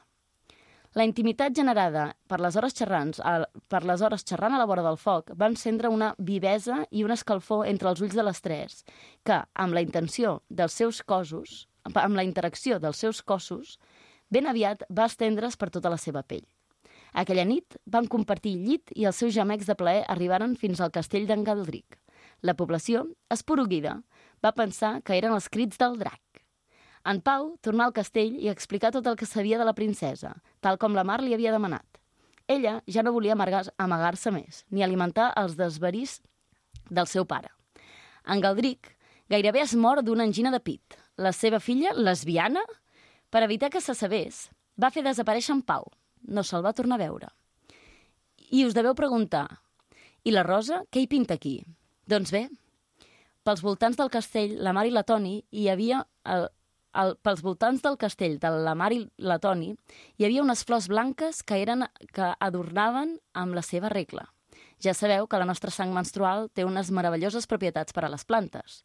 [0.97, 4.85] La intimitat generada per les hores xerrants, a, per les hores xerrant a la vora
[4.85, 8.83] del foc va encendre una vivesa i un escalfor entre els ulls de les tres,
[9.25, 13.79] que, amb la intenció dels seus cossos, amb la interacció dels seus cossos,
[14.29, 16.45] ben aviat va estendre's per tota la seva pell.
[17.17, 21.25] Aquella nit van compartir llit i els seus gemecs de plaer arribaren fins al castell
[21.29, 21.97] d'en Galdric.
[22.45, 24.03] La població, esporuguida,
[24.45, 26.21] va pensar que eren els crits del drac.
[27.09, 30.77] En Pau tornà al castell i explicar tot el que sabia de la princesa, tal
[30.77, 31.87] com la Mar li havia demanat.
[32.53, 36.21] Ella ja no volia amagar-se més, ni alimentar els desverís
[36.91, 37.49] del seu pare.
[38.29, 38.93] En Galdric
[39.31, 40.99] gairebé es mor d'una angina de pit.
[41.17, 42.61] La seva filla, lesbiana,
[43.31, 45.89] per evitar que se sabés, va fer desaparèixer en Pau.
[46.23, 47.31] No se'l va tornar a veure.
[48.51, 49.47] I us deveu preguntar,
[50.27, 51.61] i la Rosa, què hi pinta aquí?
[52.07, 52.47] Doncs bé,
[53.47, 56.05] pels voltants del castell, la Mar i la Toni, hi havia...
[56.27, 56.49] El,
[56.97, 59.75] el, pels voltants del castell de la Mar i la Toni,
[60.17, 61.85] hi havia unes flors blanques que, eren,
[62.17, 64.25] que adornaven amb la seva regla.
[64.83, 68.83] Ja sabeu que la nostra sang menstrual té unes meravelloses propietats per a les plantes,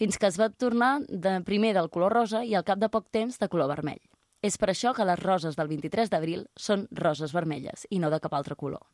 [0.00, 3.08] fins que es va tornar de primer del color rosa i al cap de poc
[3.12, 4.02] temps de color vermell.
[4.42, 8.20] És per això que les roses del 23 d'abril són roses vermelles i no de
[8.20, 8.86] cap altre color.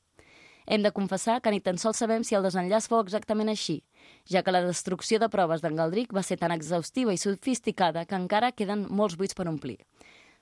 [0.66, 3.84] Hem de confessar que ni tan sols sabem si el desenllaç fou exactament així,
[4.26, 8.18] ja que la destrucció de proves d'en Galdric va ser tan exhaustiva i sofisticada que
[8.18, 9.78] encara queden molts buits per omplir.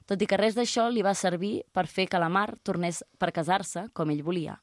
[0.08, 3.32] Tot i que res d'això li va servir per fer que la Mar tornés per
[3.36, 4.56] casar-se com ell volia.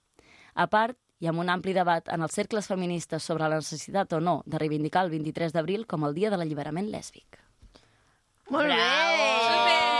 [0.54, 4.20] A part, hi ha un ampli debat en els cercles feministes sobre la necessitat o
[4.20, 7.38] no de reivindicar el 23 d'abril com el dia de l'alliberament lèsbic.
[8.50, 9.91] Molt bé!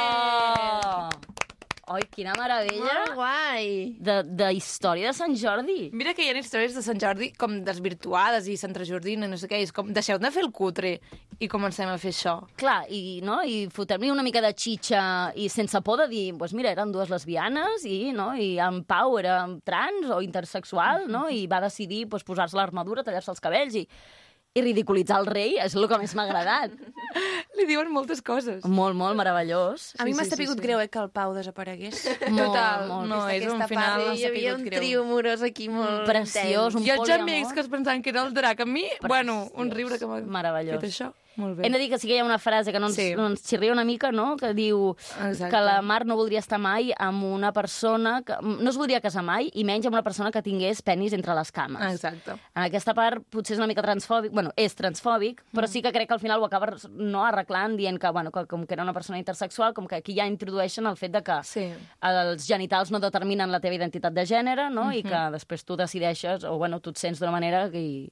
[1.92, 3.66] Ai, quina meravella Molt guai!
[4.00, 5.90] de, de història de Sant Jordi.
[5.92, 9.50] Mira que hi ha històries de Sant Jordi com desvirtuades i Sant Jordina, no sé
[9.52, 10.94] què, és com deixeu de fer el cutre
[11.42, 12.38] i comencem a fer això.
[12.62, 15.04] Clar, i, no, i fotem-li una mica de xitxa
[15.36, 19.18] i sense por de dir, pues mira, eren dues lesbianes i, no, i en Pau
[19.20, 23.88] era trans o intersexual, no, i va decidir pues, posar-se l'armadura, tallar-se els cabells i,
[24.54, 26.74] i ridiculitzar el rei, és el que més m'ha agradat.
[27.58, 28.66] Li diuen moltes coses.
[28.68, 29.94] molt, molt meravellós.
[29.98, 30.64] A mi Sí, m'ha sí, sí, sapigut sí.
[30.66, 32.02] greu eh, que el Pau desaparegués.
[32.28, 33.08] Molt, Total, molt.
[33.08, 34.04] no, és un final...
[34.10, 37.30] part, hi havia un trio amorós aquí molt Preciós, un I els poliamor.
[37.30, 40.44] amics que es pensaven que era el drac, a mi, bueno, un riure que m'ha
[40.52, 41.12] fet això.
[41.38, 41.66] Molt bé.
[41.66, 43.14] Hem de dir que sí que hi ha una frase que no ens, Sí.
[43.16, 45.50] no ens xirria una mica, no?, que diu Exacte.
[45.50, 48.22] que la Mar no voldria estar mai amb una persona...
[48.22, 51.34] Que, no es voldria casar mai, i menys amb una persona que tingués penis entre
[51.34, 51.82] les cames.
[51.94, 52.32] Exacte.
[52.56, 55.72] En aquesta part potser és una mica transfòbic, bueno, és transfòbic, però Mm.
[55.72, 58.66] sí que crec que al final ho acaba no arreglant dient que, bueno, que com
[58.68, 61.72] que era una persona intersexual, com que aquí ja introdueixen el fet de que Sí.
[62.02, 64.86] els genitals no determinen la teva identitat de gènere, no?
[64.86, 64.94] Mhm.
[64.94, 68.10] I que després tu decideixes, o bueno, tu et sents d'una manera i,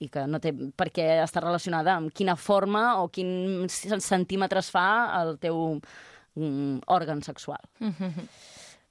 [0.00, 4.86] i que no té per què estar relacionada amb quina forma o quin centímetres fa
[5.20, 7.60] el teu mm, òrgan sexual.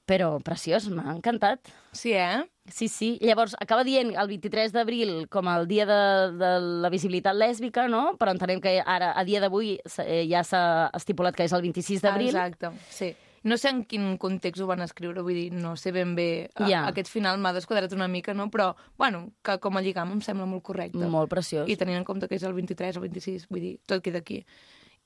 [0.10, 1.70] Però preciós, m'ha encantat.
[1.94, 2.42] Sí, eh?
[2.70, 3.10] Sí, sí.
[3.22, 6.02] Llavors, acaba dient el 23 d'abril com el dia de,
[6.38, 6.52] de
[6.86, 8.16] la visibilitat lèsbica, no?
[8.18, 10.64] Però entenem que ara, a dia d'avui, eh, ja s'ha
[10.98, 12.34] estipulat que és el 26 d'abril.
[12.34, 13.12] Exacte, sí.
[13.44, 16.50] No sé en quin context ho van escriure, vull dir, no sé ben bé.
[16.56, 16.82] A, Ja.
[16.88, 18.50] Aquest final m'ha desquadrat una mica, no?
[18.52, 20.98] Però, bueno, que com a lligam em sembla molt correcte.
[21.08, 21.70] Molt preciós.
[21.70, 24.44] I tenint en compte que és el 23 o 26, vull dir, tot queda aquí.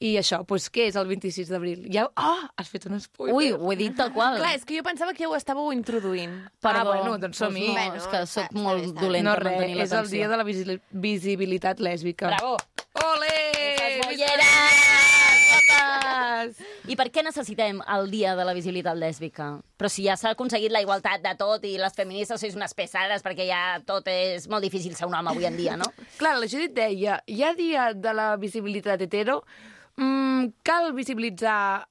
[0.04, 1.86] I això, doncs què és el 26 d'abril?
[1.94, 2.08] Ja...
[2.18, 3.36] Oh, has fet un spoiler.
[3.38, 4.36] Ui, ho he dit tal qual.
[4.42, 6.34] Clar, és que jo pensava que ja ho estàveu introduint.
[6.60, 6.82] Perdó.
[6.82, 7.68] Ah, bueno, doncs som-hi.
[7.70, 10.10] no, Bueno, és que sóc està molt està dolenta No per res, mantenir és el
[10.10, 12.34] dia de la visi visibilitat lèsbica.
[12.34, 12.58] Bravo!
[13.14, 14.83] Ole!
[15.74, 16.60] Bolleres!
[16.90, 19.50] I per què necessitem el dia de la visibilitat lèsbica?
[19.80, 23.24] Però si ja s'ha aconseguit la igualtat de tot i les feministes sois unes pesades
[23.26, 25.90] perquè ja tot és molt difícil ser un home avui en dia, no?
[26.20, 29.42] Clar, la Judit deia, hi ha dia de la visibilitat hetero,
[29.98, 31.88] mm, cal visibilitzar...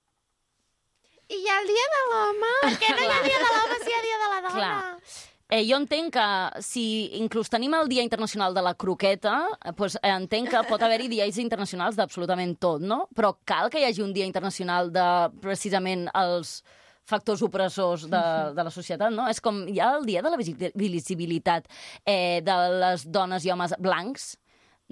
[1.32, 2.54] I hi ha el dia de l'home.
[2.66, 4.56] Per què no hi ha dia de l'home si hi ha dia de la dona?
[4.58, 5.30] Clar.
[5.52, 6.82] Eh, jo entenc que si
[7.20, 11.36] inclús tenim el Dia Internacional de la Croqueta, eh, doncs entenc que pot haver-hi dies
[11.42, 13.02] internacionals d'absolutament tot, no?
[13.12, 15.04] Però cal que hi hagi un Dia Internacional de
[15.44, 16.62] precisament els
[17.04, 18.22] factors opressors de,
[18.56, 19.26] de la societat, no?
[19.28, 21.66] És com, hi ha el dia de la visi- visibilitat
[22.06, 24.36] eh, de les dones i homes blancs,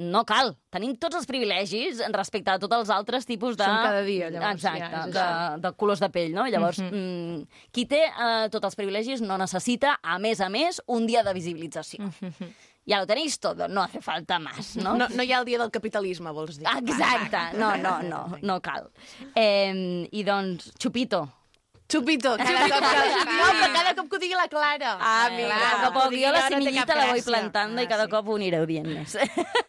[0.01, 0.55] no cal.
[0.73, 3.67] Tenim tots els privilegis respecte a tots els altres tipus de...
[3.67, 6.47] Són cada dia, llavors, Exacte, ja, de, de colors de pell, no?
[6.49, 7.47] Llavors, mm -hmm.
[7.73, 11.35] qui té eh, tots els privilegis no necessita, a més a més, un dia de
[11.35, 12.11] visibilització.
[12.89, 14.97] Ja lo tenéis todo, no hace falta más, no?
[14.97, 16.67] No, no hi ha el dia del capitalisme, vols dir?
[16.67, 18.91] Exacte, no, no, no, no cal.
[19.35, 21.40] Eh, I doncs, Chupito.
[21.91, 23.25] Xupito, cada cop que...
[23.27, 24.93] No, però cada cop que ho digui la Clara.
[25.01, 25.57] Ah, mira.
[25.59, 28.13] a poc a poc, jo la semillita la vull plantant i Ah, cada sí.
[28.13, 29.17] cop ho anireu dient més.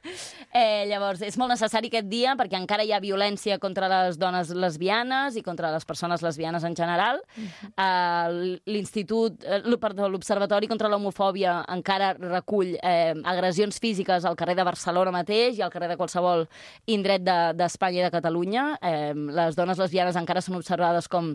[0.54, 4.52] eh, llavors, és molt necessari aquest dia perquè encara hi ha violència contra les dones
[4.54, 7.22] lesbianes i contra les persones lesbianes en general.
[7.74, 14.68] eh, L'Institut, eh, perdó, l'Observatori contra l'Homofòbia encara recull eh, agressions físiques al carrer de
[14.68, 16.46] Barcelona mateix i al carrer de qualsevol
[16.86, 18.66] indret de- d'Espanya i de Catalunya.
[18.82, 21.34] Eh, les dones lesbianes encara són observades com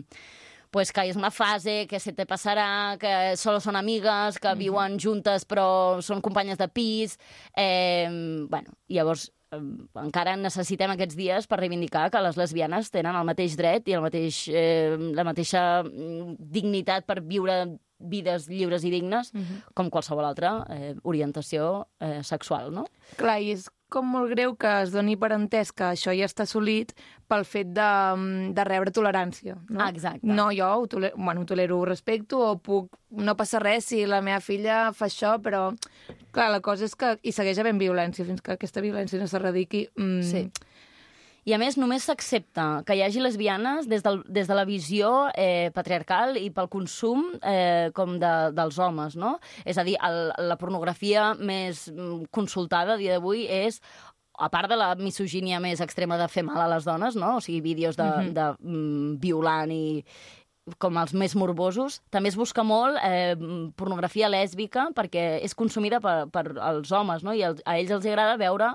[0.71, 4.99] pues que és una fase, que se te passarà, que solo són amigues, que viuen
[4.99, 7.17] juntes però són companyes de pis...
[7.57, 8.07] Eh,
[8.49, 9.61] bueno, llavors eh,
[10.03, 14.05] encara necessitem aquests dies per reivindicar que les lesbianes tenen el mateix dret i el
[14.05, 17.63] mateix, eh, la mateixa mm, dignitat per viure
[17.97, 19.31] vides lliures i dignes
[19.73, 22.85] com qualsevol altra eh, orientació eh, sexual, no?
[23.17, 26.43] Clar, i és com molt greu que es doni per entès que això ja està
[26.43, 26.91] assolit
[27.27, 29.57] pel fet de, mm, de rebre tolerància.
[29.69, 29.81] No?
[29.83, 30.27] Ah, exacte.
[30.27, 32.91] No, jo ho tolero, bueno, ho tolero, ho respecto, o puc...
[33.09, 35.69] No passa res si la meva filla fa això, però...
[36.31, 39.87] Clar, la cosa és que hi segueix havent violència fins que aquesta violència no s'erradiqui.
[39.97, 40.43] Mm, Sí.
[41.47, 45.11] I a més, només s'accepta que hi hagi lesbianes des, del, des de la visió
[45.31, 49.37] eh, patriarcal i pel consum eh, com de, dels homes, no?
[49.63, 50.19] És a dir, el,
[50.49, 53.79] la pornografia més mm, consultada a dia d'avui és
[54.37, 57.37] a part de la misogínia més extrema de fer mal a les dones, no?
[57.37, 58.33] O sigui, vídeos de, mm -hmm.
[58.33, 60.03] de mm, violant i
[60.81, 62.01] com els més morbosos.
[62.13, 63.35] També es busca molt eh,
[63.79, 67.35] pornografia lèsbica perquè és consumida per, per als homes, no?
[67.35, 68.73] I el, a ells els agrada veure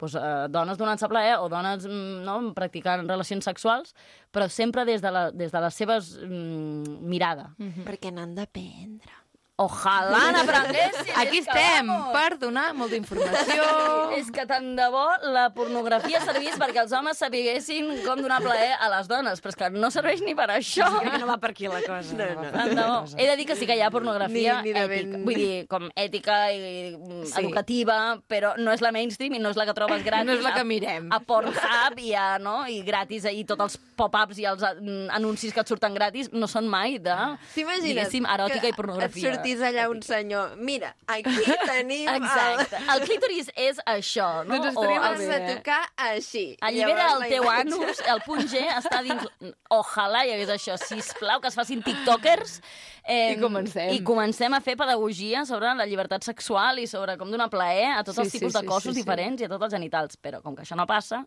[0.00, 3.94] doncs, eh, dones donant-se plaer o dones mm, no, practicant relacions sexuals,
[4.32, 7.50] però sempre des de, la, des de les seves mm, mirada.
[7.84, 9.23] Perquè n'han d'aprendre.
[9.56, 11.12] Ojalà n'aprenguessin!
[11.14, 12.08] Aquí és que, estem, vamos.
[12.10, 13.62] per donar molta informació.
[14.18, 18.72] És que tant de bo la pornografia servís perquè els homes sapiguessin com donar plaer
[18.82, 20.88] a les dones, però és que no serveix ni per això.
[21.04, 22.16] Que no va per aquí la cosa.
[22.18, 22.50] No, no.
[22.54, 22.96] Tant de bo.
[23.18, 25.66] He de dir que sí que hi ha pornografia Ni- ni ètica, ben- vull dir,
[25.70, 26.94] com ètica i
[27.24, 27.38] Sí.
[27.44, 30.26] educativa, però no és la mainstream i no és la que trobes gratis.
[30.26, 31.08] No és la que a- mirem.
[31.14, 32.66] A Pornhub i, a, no?
[32.66, 36.46] i gratis, i tots els pop-ups i els mm, anuncis que et surten gratis no
[36.50, 37.14] són mai de,
[37.54, 39.30] diguéssim, eròtica i pornografia.
[39.44, 40.54] Sortís allà un senyor.
[40.56, 41.30] Mira, aquí
[41.68, 42.80] tenim Exacte.
[42.94, 44.56] El clítoris és això, no?
[44.62, 45.18] Doncs O el...
[45.28, 46.56] de tocar així.
[46.64, 49.26] Allibera el teu imatge- anus, el punt G està dins...
[49.74, 52.60] Ojalà hi hagués això, sisplau, que es facin tiktokers.
[53.04, 53.90] Eh, I comencem.
[53.92, 58.02] I comencem a fer pedagogia sobre la llibertat sexual i sobre com donar plaer a
[58.06, 59.02] tots Sí, els sí, tipus de sí, cossos sí, sí.
[59.02, 60.16] diferents i a tots els genitals.
[60.24, 61.24] Però com que això no passa,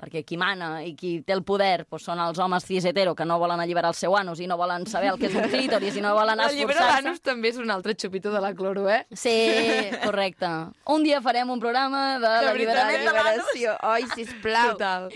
[0.00, 3.24] perquè qui mana i qui té el poder doncs, són els homes cis hetero que
[3.24, 5.96] no volen alliberar el seu anus i no volen saber el que és un clítoris
[5.96, 6.88] i no volen esforçar-se.
[6.90, 9.06] l'anus també és un altre xupito de la cloro, eh?
[9.14, 9.34] Sí,
[10.04, 10.50] correcte.
[10.90, 13.54] Un dia farem un programa de, l'alliberament de l'anus.
[13.94, 14.74] Oi, sisplau.
[14.74, 15.08] Total.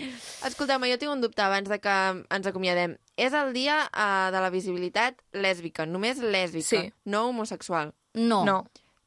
[0.47, 1.95] Escolteu-me, jo tinc un dubte abans de que
[2.31, 2.95] ens acomiadem.
[3.19, 6.93] És el dia uh, de la visibilitat lèsbica, només lèsbica, Sí.
[7.05, 7.91] no homosexual.
[8.15, 8.45] No.
[8.47, 8.61] No.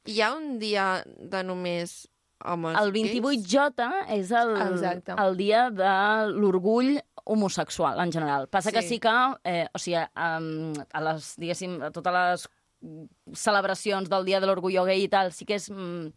[0.04, 2.08] Hi ha un dia de només
[2.44, 3.12] homes El gais?
[3.14, 5.14] 28J és el, Exacte.
[5.18, 5.92] el dia de
[6.32, 8.48] l'orgull homosexual, en general.
[8.48, 8.74] Passa sí.
[8.76, 8.88] que Sí.
[8.96, 9.14] sí que,
[9.44, 12.48] eh, o sigui, um, a les, diguéssim, a totes les
[13.38, 16.10] celebracions del dia de l'orgull gay i tal, sí que és mm,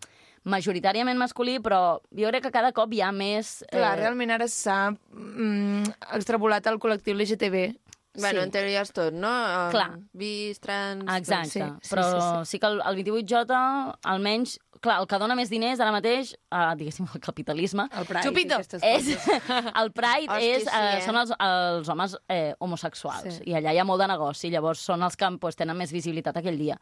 [0.49, 3.63] majoritàriament masculí, però jo crec que cada cop hi ha més...
[3.71, 7.75] Clar, realment ara s'ha mm, extrapolat al col·lectiu LGTB
[8.15, 8.43] Bueno, Sí.
[8.45, 9.27] en teoria és tot, no?
[9.73, 9.97] Clar.
[10.15, 11.03] Bis, trans...
[11.17, 12.59] Exacte, Sí, sí, però sí, sí, sí.
[12.63, 13.57] que el, el 28J,
[14.07, 14.53] almenys,
[14.85, 18.61] clar, el que dona més diners ara mateix, uh, diguéssim, el capitalisme, El Pride, Chupito.
[18.81, 19.11] és,
[19.81, 21.03] el Pride Hòstia, és, sí, eh, eh?
[21.05, 23.49] són els, els homes eh, homosexuals, Sí.
[23.51, 26.37] i allà hi ha molt de negoci, llavors són els que pues, tenen més visibilitat
[26.37, 26.79] aquell dia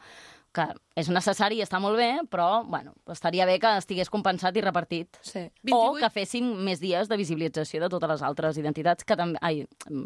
[0.53, 0.67] que
[1.01, 5.17] és necessari i està molt bé, però bueno, estaria bé que estigués compensat i repartit.
[5.25, 5.47] Sí.
[5.73, 9.63] O que fessin més dies de visibilització de totes les altres identitats, que també, ai,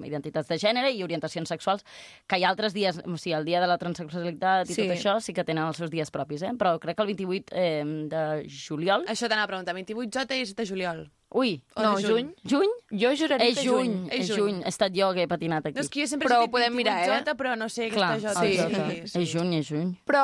[0.08, 1.84] identitats de gènere i orientacions sexuals,
[2.32, 4.86] que hi ha altres dies, o sigui, el dia de la transsexualitat i Sí.
[4.88, 6.54] tot això sí que tenen els seus dies propis, eh?
[6.56, 9.06] però crec que el 28 eh, de juliol...
[9.12, 9.76] Això t'anava a preguntar.
[9.78, 11.06] 28J és de juliol.
[11.30, 12.34] Ui, O No, juny.
[12.48, 12.70] juny?
[12.90, 14.08] Jo juraria És que juny, juny.
[14.16, 14.38] és És juny.
[14.40, 14.62] juny.
[14.64, 15.76] He estat jo que he patinat aquí.
[15.76, 17.36] No, és que jo sempre Però he podem mirar, 28J, eh?
[17.36, 18.46] però no sé Clar, aquesta J.
[18.46, 18.58] el sí.
[18.62, 19.08] Jota.
[19.12, 19.20] sí.
[19.22, 19.90] És juny, és juny.
[20.08, 20.22] Però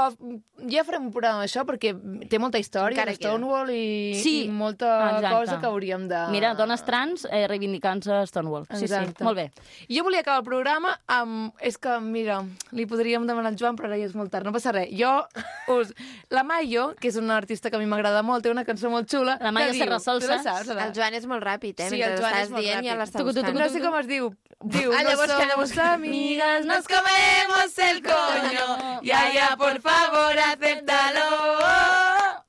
[0.72, 1.92] ja farem un programa d'això perquè
[2.30, 5.36] té molta història, Encara Stonewall i, Sí, i molta exacte.
[5.36, 6.22] cosa que hauríem de...
[6.32, 8.66] Mira, dones trans eh, reivindicant-se Stonewall.
[8.72, 9.14] Sí, Exacte.
[9.18, 9.52] sí, molt bé.
[9.92, 11.52] Jo volia acabar el programa amb...
[11.60, 14.54] És que, mira, li podríem demanar al Joan, però ara ja és molt tard, no
[14.56, 14.88] passa res.
[14.96, 15.28] Jo
[15.68, 15.92] us...
[16.30, 19.12] La Mayo, que és una artista que a mi m'agrada molt, té una cançó molt
[19.12, 19.36] xula...
[19.42, 20.28] La Mayo que diu- Serrasolsa.
[20.28, 20.93] Tu la saps, Ada?
[20.94, 21.90] El Joan és molt ràpid, eh?
[21.90, 23.02] Sí, Mentre el Joan estàs és molt dient ja ràpid.
[23.02, 23.60] l'està Tucu, tucu, buscant.
[23.60, 24.30] No sé com es diu.
[24.64, 29.02] Diu, Ah, no llavors que somos amigas, nos comemos el coño.
[29.04, 31.28] Ya, ya, por favor, acéptalo.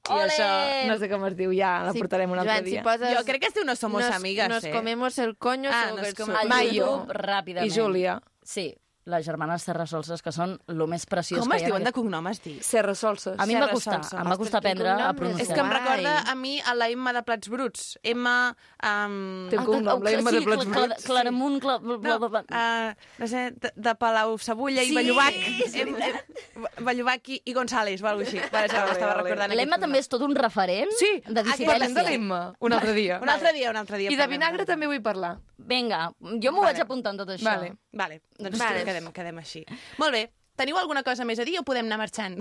[0.07, 0.25] I Ole!
[0.29, 2.81] això, no sé com es diu, ja la Sí, portarem un altre Joan, dia.
[2.81, 3.17] si poses...
[3.17, 4.71] Jo crec que es diu No somos nos, amigas, Nos eh?
[4.71, 6.53] comemos el coño, Ah, segur nos que et comemos- surt.
[6.53, 6.73] A Mayo.
[6.73, 7.67] YouTube, ràpidament.
[7.67, 8.23] I Júlia.
[8.43, 11.69] Sí, les germanes Serrasolses, que són el més preciós Com que es hi ha.
[11.69, 12.59] en diuen de cognom, es diu?
[12.65, 13.37] Serra Solses.
[13.39, 14.21] A mi em va Serra costar, Solsa.
[14.23, 15.45] em va costar aprendre a pronunciar.
[15.47, 17.99] És que em recorda a mi a la Emma de Plats Bruts.
[18.03, 18.57] Emma...
[18.81, 21.05] Um, Té un cognom, la Emma de Plats Bruts.
[21.05, 21.79] Claramunt, Cla...
[21.79, 25.95] bla, no, uh, sé, de, Palau Sabulla i em,
[26.81, 28.53] Ballovac i, i González, o alguna cosa així.
[28.53, 29.23] Vale, estava vale.
[29.23, 32.11] recordant L'Emma també és tot un referent Sí, de aquí parlem de dissidència.
[32.11, 33.21] l'Emma un altre dia.
[33.23, 34.13] Un altre dia, un altre dia.
[34.13, 35.37] I de vinagre també vull parlar.
[35.65, 36.11] Vinga,
[36.43, 37.47] jo m'ho vaig apuntant tot això.
[37.47, 37.75] Vale.
[37.95, 38.83] Vale, doncs Vale.
[38.95, 39.65] Quedem, quedem així.
[39.99, 40.29] Molt bé.
[40.55, 42.37] Teniu alguna cosa més a dir o podem anar marxant?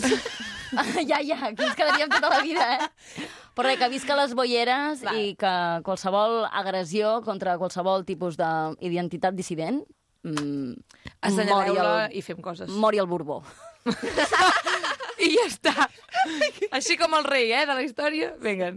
[1.10, 3.26] ja, ja, aquí ens quedaríem tota la vida, eh?
[3.58, 5.16] Però res, que visca les boieres Va.
[5.18, 5.54] i que
[5.86, 9.82] qualsevol agressió contra qualsevol tipus d'identitat dissident
[10.26, 12.70] mm, mori, Assenyaleu-la el, i fem coses.
[12.70, 13.42] mori el Borbó.
[15.24, 15.74] I ja està.
[16.76, 18.32] Així com el rei, eh, de la història.
[18.42, 18.72] Vinga.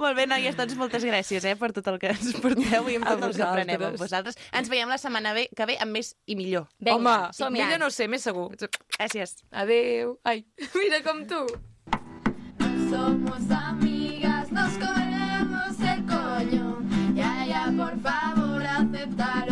[0.00, 3.06] Molt bé, noies, doncs moltes gràcies eh, per tot el que ens porteu i amb
[3.08, 4.36] tot el que aprenem amb vosaltres.
[4.52, 6.66] Ens veiem la setmana ve- que ve amb més i millor.
[6.80, 7.62] Vinga, Home, som-hi.
[7.62, 8.50] millor no sé, més segur.
[8.98, 9.36] Gràcies.
[9.52, 10.18] Adéu.
[10.24, 10.44] Ai,
[10.78, 11.44] mira com tu.
[12.90, 16.78] Somos amigas, nos comemos el coño.
[17.14, 19.45] Ya, ya, por favor, acéptalo.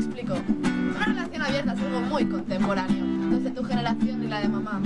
[0.00, 0.34] Explico.
[0.96, 4.48] Una relación abierta es algo muy contemporáneo, no es de tu generación ni la de
[4.48, 4.80] mamá.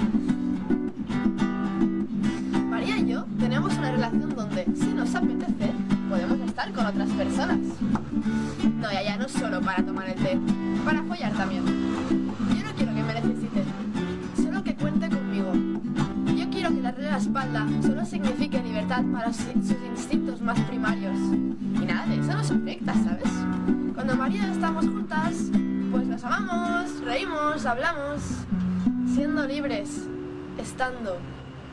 [2.71, 5.73] María y yo tenemos una relación donde, si nos apetece,
[6.09, 7.59] podemos estar con otras personas.
[8.81, 10.39] No, ya, ya, no solo para tomar el té,
[10.85, 11.65] para follar también.
[11.65, 13.63] Yo no quiero que me necesite,
[14.43, 15.53] solo que cuente conmigo.
[16.37, 21.17] Yo quiero que darle la espalda solo signifique libertad para su- sus instintos más primarios.
[21.81, 23.31] Y nada de eso nos afecta, ¿sabes?
[23.95, 24.85] Cuando María y estamos
[27.05, 28.21] reímos, hablamos,
[29.15, 30.09] siendo libres,
[30.59, 31.17] estando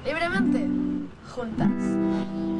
[0.05, 0.67] libremente
[1.33, 2.50] juntas.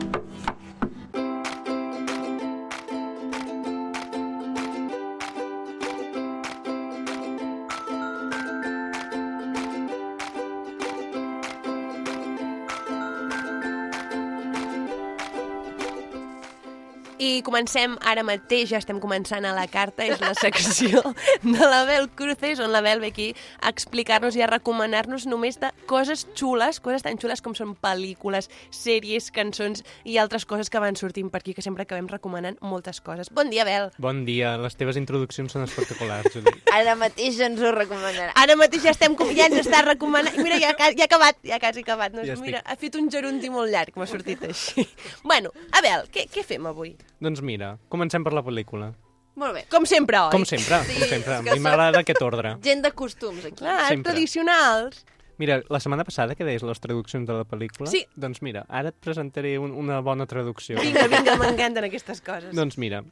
[17.61, 21.01] Comencem ara mateix, ja estem començant a la carta, és la secció
[21.43, 23.27] de la Bel Cruces, on la Bel ve aquí
[23.61, 28.49] a explicar-nos i a recomanar-nos només de coses xules, coses tan xules com són pel·lícules,
[28.73, 32.97] sèries, cançons i altres coses que van sortint per aquí, que sempre acabem recomanant moltes
[33.05, 33.29] coses.
[33.29, 33.91] Bon dia, Bel!
[34.01, 36.65] Bon dia, les teves introduccions són espectaculars, Judit.
[36.73, 38.31] Ara mateix ens ho recomanarà.
[38.41, 40.33] Ara mateix ja, estem, com- ja ens està recomanant...
[40.41, 42.17] Mira, ja, ja ha acabat, ja quasi acabat.
[42.17, 42.25] No?
[42.25, 42.47] Ja estic.
[42.49, 44.87] mira, ha fet un gerundi molt llarg, m'ha sortit així.
[45.29, 46.95] bueno, a Bel, què, què fem avui?
[47.21, 47.50] doncs mira,
[47.89, 48.93] comencem per la pel·lícula.
[49.35, 49.65] Molt bé.
[49.71, 50.29] Com sempre, oi?
[50.31, 51.33] Com sempre, Sí, com sempre.
[51.35, 52.57] A que mi m'agrada aquest ordre.
[52.61, 53.55] Gent de costums, aquí.
[53.55, 54.11] Clar, Sempre.
[54.11, 55.05] tradicionals.
[55.37, 58.05] Mira, la setmana passada que deies les traduccions de la pel·lícula, Sí.
[58.15, 60.77] doncs mira, ara et presentaré un, una bona traducció.
[60.79, 62.53] Vinga, vinga, m'encanten aquestes coses.
[62.53, 63.03] doncs mira,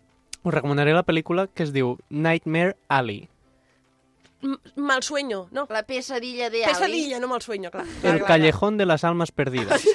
[0.44, 3.30] us recomanaré la pel·lícula que es diu Nightmare Alley.
[4.44, 5.66] M- Mal sueño, no?
[5.70, 6.74] La pesadilla de Ali.
[6.74, 7.86] Pesadilla, no mal sueño, clar.
[8.04, 9.82] El callejón de las almas perdidas.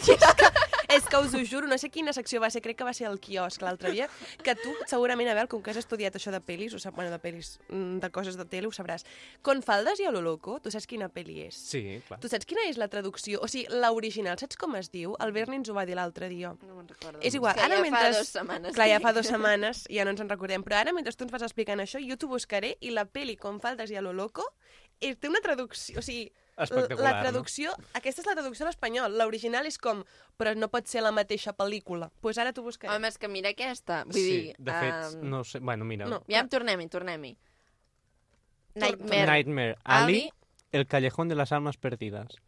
[0.94, 3.08] És que us ho juro, no sé quina secció va ser, crec que va ser
[3.08, 4.06] el quiosc l'altre dia,
[4.46, 7.18] que tu segurament, Abel, com que has estudiat això de pel·lis, o sap, bueno, de
[7.18, 9.02] pel·lis, mm, de coses de tele, ho sabràs.
[9.42, 11.58] Con faldes i a lo loco, tu saps quina pel·li és?
[11.58, 12.20] Sí, clar.
[12.22, 13.40] Tu saps quina és la traducció?
[13.42, 15.16] O sigui, l'original, saps com es diu?
[15.24, 16.54] El Berni ens ho va dir l'altre dia.
[16.62, 17.18] No me'n recordo.
[17.20, 18.04] És igual, ara ja mentre...
[18.04, 18.78] fa dues setmanes.
[18.78, 20.62] Clar, ja fa dues setmanes, ja no ens en recordem.
[20.62, 23.58] Però ara, mentre tu ens vas explicant això, jo t'ho buscaré i la peli Con
[23.60, 24.46] faldes i a lo loco
[25.00, 25.98] eh, té una traducció...
[25.98, 27.72] O sigui, Espectacular, la traducció...
[27.98, 29.16] Aquesta és la traducció a l'espanyol.
[29.18, 30.04] L'original és com...
[30.38, 32.08] Però no pot ser la mateixa pel·lícula.
[32.10, 32.94] Doncs pues ara t'ho buscaré.
[32.94, 34.02] Home, és que mira aquesta.
[34.06, 34.54] Vull sí, dir...
[34.58, 35.60] de fet, um, no sé...
[35.60, 36.06] Bueno, mira.
[36.10, 36.22] no.
[36.30, 37.34] Ja, tornem-hi, tornem-hi.
[38.74, 39.26] Nightmare.
[39.30, 40.30] Nightmare Alley,
[40.72, 42.40] El callejón de las almas perdidas.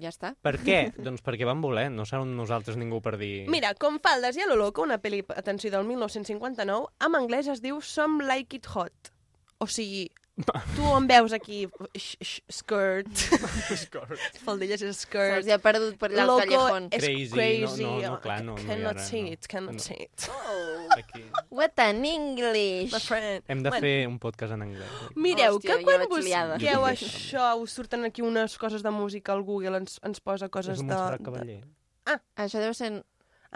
[0.00, 0.34] Ja està.
[0.44, 0.78] Per què?
[1.06, 3.46] doncs perquè van voler, no serà nosaltres ningú per dir...
[3.52, 7.62] Mira, Com faldes i a lo loco, una pel·li, atenció, del 1959, en anglès es
[7.64, 9.12] diu Some Like It Hot.
[9.62, 10.08] O sigui,
[10.74, 13.06] tu on veus aquí sh sh skirt,
[13.84, 14.18] Skirt.
[14.42, 16.88] faldilles és skirt, Se'ls ha perdut per allà al loco callejón.
[16.90, 19.30] és Crazy, no- no- no, clar, no- no cannot res, see no.
[19.36, 19.78] it, cannot No.
[19.78, 20.26] see it.
[20.98, 21.22] Aquí.
[21.50, 22.92] What an English!
[22.92, 23.44] My friend.
[23.46, 24.90] Hem de Bueno, fer un podcast en anglès.
[25.14, 29.76] Mireu, Hòstia, que quan busqueu això us surten aquí unes coses de música al Google,
[29.78, 30.94] ens, ens posa coses És un de...
[30.94, 31.24] Montserrat de...
[31.30, 32.20] Cavaller.
[32.36, 33.04] Això deu ser...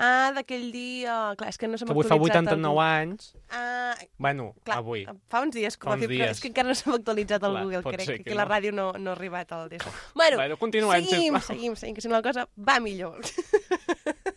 [0.01, 1.14] Ah, d'aquell dia...
[1.36, 2.84] Clar, és que no s'ha Que avui fa actualitzat el 89 Google.
[3.03, 3.32] anys.
[3.51, 5.01] Ah, Bueno, clar, avui.
[5.28, 6.36] Fa uns dies, com Fa a uns fet, però dies.
[6.36, 8.07] és que encara no s'ha actualitzat el Clar, Google, crec.
[8.07, 8.51] que, que que la no.
[8.55, 9.82] ràdio no, no ha arribat al des.
[10.14, 11.42] Bueno, Bueno, continuem, seguim, sisplau.
[11.57, 13.18] seguim, seguim, que si no la cosa va millor.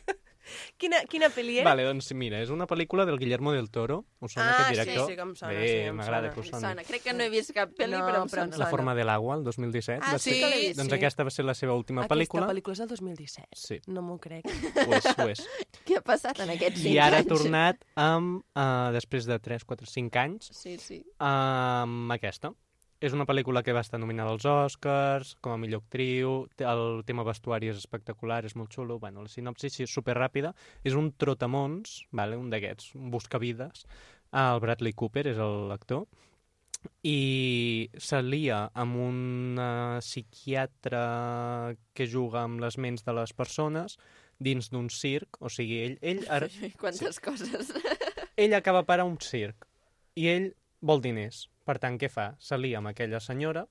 [0.82, 1.66] quina, quina pel·li és?
[1.68, 4.00] Vale, doncs mira, és una pel·lícula del Guillermo del Toro.
[4.20, 5.08] Us sona Ah, aquest sí, director?
[5.12, 6.34] sí que em sona, Bé, sí, m'agrada sona.
[6.34, 6.68] que us Em soni.
[6.68, 6.84] sona.
[6.90, 8.58] Crec que no he vist cap pel·li, No, però em sona.
[8.58, 10.02] La forma de l'agua, el 2017.
[10.04, 10.40] Ah, va sí, ser.
[10.42, 10.96] que vist, Doncs sí.
[10.98, 12.48] aquesta va ser la seva última Aquesta pel·lícula.
[12.48, 13.48] pel·lícula és del 2017.
[13.54, 13.80] Sí.
[13.88, 14.46] No m'ho crec.
[14.48, 15.46] Ho és, ho és.
[15.86, 19.64] Què ha passat en aquests cinc I ara ha tornat amb, uh, després de 3,
[19.64, 21.04] 4, 5 anys, Sí, sí.
[21.20, 22.52] amb aquesta.
[23.02, 27.24] És una pel·lícula que va estar nominada als Oscars, com a millor actriu, el tema
[27.26, 30.52] vestuari és espectacular, és molt xulo, bueno, la sinopsi sí, és superràpida,
[30.86, 33.88] és un trotamons, vale, un d'aquests, un buscavides,
[34.38, 36.06] el Bradley Cooper és l'actor,
[37.06, 39.62] i s'alia amb un
[40.02, 41.02] psiquiatre
[41.97, 43.97] que juga amb les ments de les persones
[44.38, 47.74] dins d'un circ, o sigui, ell, ell, ara, Quantes coses.
[48.38, 49.66] ell acaba per a un circ
[50.18, 51.47] i ell vol diners.
[51.66, 52.32] Per tant, què fa?
[52.39, 53.68] S'alia amb aquella senyora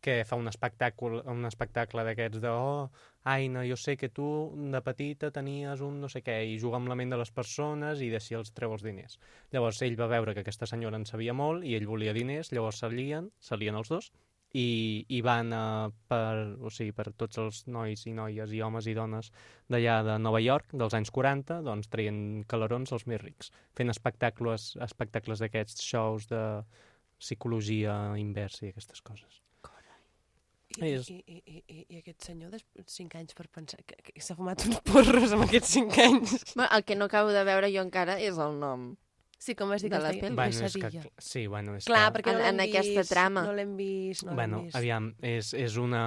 [0.00, 2.88] que fa un espectacle, un espectacle d'aquests de oh,
[3.28, 4.26] Aina, jo sé que tu
[4.72, 8.00] de petita tenies un no sé què i juga amb la ment de les persones
[8.00, 9.18] i d'així els treu els diners.
[9.52, 12.80] Llavors ell va veure que aquesta senyora en sabia molt i ell volia diners, llavors
[12.80, 14.08] s'alien, s'alien els dos
[14.56, 18.88] i, i van uh, per, o sigui, per tots els nois i noies i homes
[18.90, 19.30] i dones
[19.70, 24.72] d'allà de Nova York, dels anys 40, doncs traient calarons els més rics, fent espectacles,
[24.88, 26.42] espectacles d'aquests shows de
[27.20, 29.40] psicologia inversa i aquestes coses.
[30.78, 34.20] I, És- i, i, i, i, aquest senyor, després 5 anys per pensar que, que
[34.22, 36.34] s'ha fumat uns porros amb aquests 5 anys.
[36.54, 38.92] Bueno, el que no acabo de veure jo encara és el nom.
[39.40, 40.36] Sí, com vas dir De que la pel·li.
[40.38, 42.18] Bueno, és que, sí, bueno, és Clar, que...
[42.20, 43.42] perquè no En- en aquesta vist, trama.
[43.48, 44.76] No l'hem vist, no bueno, l'hem vist.
[44.78, 46.04] aviam, és, és una...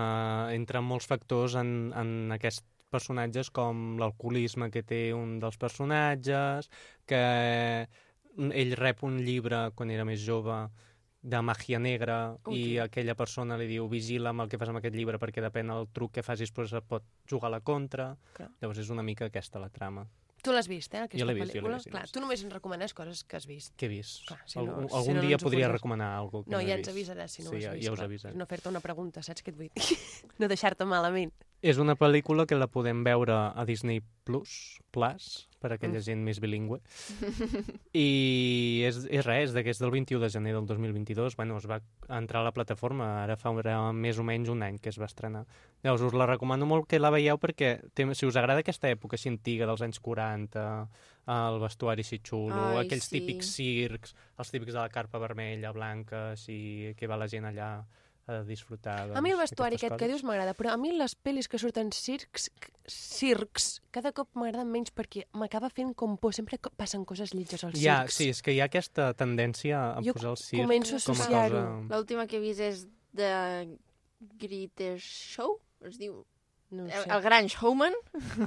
[0.56, 6.70] Entra molts factors en, en aquests personatges com l'alcoholisme que té un dels personatges,
[7.10, 7.24] que
[8.54, 10.62] ell rep un llibre quan era més jove
[11.24, 14.70] de màgia negra Ui, i que- aquella persona li diu vigila amb el que fas
[14.70, 17.62] amb aquest llibre perquè depèn del truc que facis però et pot jugar a la
[17.62, 18.18] contra.
[18.34, 18.50] Clar.
[18.62, 20.06] Llavors és una mica aquesta la trama.
[20.44, 21.76] Tu l'has vist, eh, aquesta Jo vist, pel·lícula?
[21.78, 22.14] vist, jo l'he Clar, vist.
[22.14, 23.74] tu només ens recomanes coses que has vist.
[23.80, 24.26] Què he vist?
[24.28, 25.72] Clar, si Algun, no- si algun no, no dia podria poses.
[25.80, 26.98] recomanar alguna que No, no, ja ens vist.
[27.10, 27.84] avisaràs si no sí, ho has ja, vist.
[27.86, 28.36] ja us avisaré.
[28.36, 29.74] No fer-te una pregunta, saps què et vull dir?
[30.40, 31.32] no deixar-te malament.
[31.62, 36.06] És una pel·lícula que la podem veure a Disney Plus, Plus per a aquella Mm.
[36.10, 36.82] gent més bilingüe.
[37.96, 41.38] I és, és res, d'aquest del 21 de gener del 2022.
[41.40, 44.80] Bueno, es va entrar a la plataforma, ara fa ara més o menys un any
[44.82, 45.46] que es va estrenar.
[45.84, 49.16] Llavors, us la recomano molt que la veieu perquè té, si us agrada aquesta època
[49.18, 50.68] així antiga dels anys 40,
[51.34, 53.20] el vestuari així xulo, Ai, aquells sí.
[53.20, 57.70] típics circs, els típics de la carpa vermella, blanca, així que va la gent allà
[58.28, 59.12] a disfrutar.
[59.12, 61.60] a mi el doncs, vestuari aquest que dius m'agrada, però a mi les pel·lis que
[61.60, 62.50] surten circs,
[62.88, 66.34] circs cada cop m'agraden menys perquè m'acaba fent com por.
[66.34, 68.16] Sempre passen coses lletges als Ja, circs.
[68.16, 71.12] sí, és que hi ha aquesta tendència a Jo posar el circ començo a com
[71.12, 71.64] a associar-ho.
[71.64, 71.96] cosa...
[71.98, 73.78] L'última que he vist és de
[74.40, 75.06] Greatest
[75.36, 76.24] Show, es diu...
[76.74, 77.10] No ho El, sé.
[77.14, 77.94] el Gran Showman.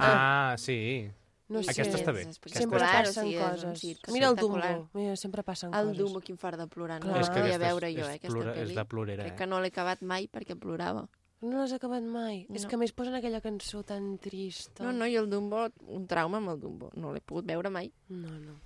[0.01, 1.09] Ah, sí.
[1.49, 1.71] No sé.
[1.71, 2.21] Aquesta està bé.
[2.27, 3.79] És Aquesta Sempre està espectacular, passen o sigui, és un coses.
[3.79, 4.89] circ Mira el Dumbo.
[4.93, 5.97] Mira, sempre passen El coses.
[5.97, 6.99] Dumbo, quin fart de plorar.
[7.05, 9.23] No la És que aquesta és- veure jo, és eh, aquesta plora- és de plorera,
[9.23, 9.37] Crec eh?
[9.37, 11.07] que no l'he acabat mai perquè plorava.
[11.39, 12.47] No l'has acabat mai.
[12.53, 12.69] És No.
[12.69, 14.83] que a més posen aquella cançó tan trista.
[14.83, 16.89] No, no, i el Dumbo, un trauma amb el Dumbo.
[16.95, 17.91] No l'he pogut veure mai.
[18.09, 18.59] No, no.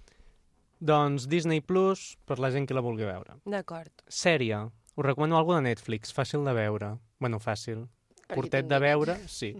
[0.79, 3.35] Doncs Disney Plus, per la gent que la vulgui veure.
[3.45, 3.91] D'acord.
[4.07, 4.71] Sèrie.
[4.95, 6.97] Us recomano alguna de Netflix, fàcil de veure.
[7.19, 7.87] Bueno, fàcil.
[8.35, 9.51] Curtet de veure, sí,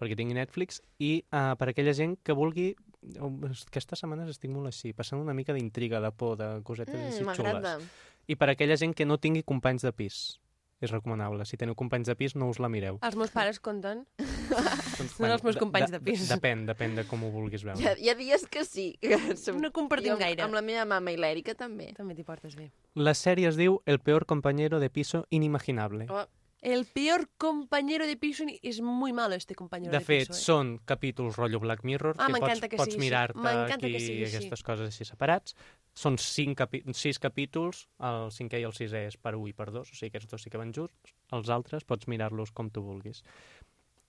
[0.00, 2.74] perquè tingui Netflix, i uh, per aquella gent que vulgui
[3.20, 3.30] oh,
[3.66, 7.42] aquestes setmanes estic molt així, passant una mica d'intriga, de por, de cosetes Mm, així
[7.42, 7.90] xules.
[8.30, 10.38] I per aquella gent que no tingui companys de pis.
[10.80, 11.44] És recomanable.
[11.44, 12.96] Si teniu companys de pis, no us la mireu.
[13.04, 14.06] Els meus pares compten.
[14.16, 16.22] Doncs, Són els meus companys de pis.
[16.30, 17.76] Depèn, depèn de com ho vulguis veure.
[17.76, 18.94] Hi ha, hi ha dies que sí.
[19.02, 19.58] Que som...
[19.60, 20.40] No compartim amb- gaire.
[20.46, 21.90] Amb la meva mama i l'Èrica també.
[21.98, 22.70] També t'hi portes bé.
[22.96, 26.06] La sèrie es diu El peor compañero de piso inimaginable.
[26.08, 26.24] Oh,
[26.60, 30.36] El peor compañero de piso és muy malo este compañero de, De fet, piso.
[30.36, 30.44] Eh?
[30.44, 34.24] són capítols rotllo Black Mirror, Ah, que pots, que pots mirar-te M'encanta aquí que sigui
[34.26, 34.36] així.
[34.36, 35.54] aquestes coses així separats.
[35.96, 39.70] Són cinc capi sis capítols, el cinquè i el sisè és per 1 i per
[39.72, 41.14] 2, o sigui, aquests dos sí que van junts.
[41.32, 43.22] Els altres pots mirar-los com tu vulguis.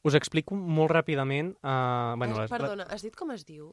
[0.03, 1.53] Us explico molt ràpidament...
[1.63, 3.71] Uh, bueno, Eh, les- perdona, has dit com es diu?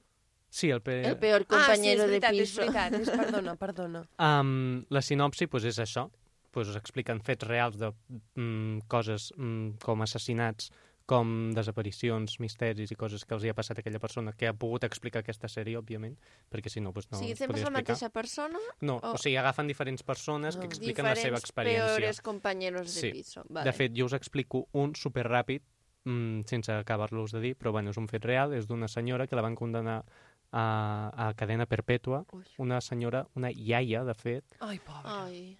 [0.50, 1.02] Sí, el, pe...
[1.02, 2.62] El peor compañero ah, sí, és veritat, de piso.
[2.62, 4.04] És veritat, és, perdona, perdona.
[4.22, 6.06] Um, la sinopsi pues, és això.
[6.50, 7.92] Pues, us expliquen fets reals de
[8.34, 10.70] mm, coses mm, com assassinats,
[11.08, 14.52] com desaparicions, misteris i coses que els hi ha passat a aquella persona que ha
[14.52, 16.18] pogut explicar aquesta sèrie, òbviament,
[16.52, 18.58] perquè si no, pues, no o sigui, es sempre és la mateixa persona?
[18.82, 21.96] No, o- o sigui, agafen diferents persones que expliquen la seva Diferents experiència.
[21.96, 23.10] peores compañeros de sí.
[23.12, 23.42] piso.
[23.48, 23.72] De Vale.
[23.72, 25.62] fet, jo us explico un superràpid,
[26.04, 29.36] mm, sense acabar-los de dir, però bueno, és un fet real, és d'una senyora que
[29.36, 30.04] la van condenar
[30.52, 32.24] a, a cadena perpètua,
[32.58, 35.24] una senyora, una iaia, de fet, Ai, pobra.
[35.24, 35.58] Ai.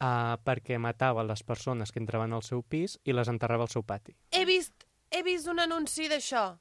[0.00, 3.82] Uh, perquè matava les persones que entraven al seu pis i les enterrava al seu
[3.82, 4.16] pati.
[4.32, 6.56] He vist, he vist un anunci d'això.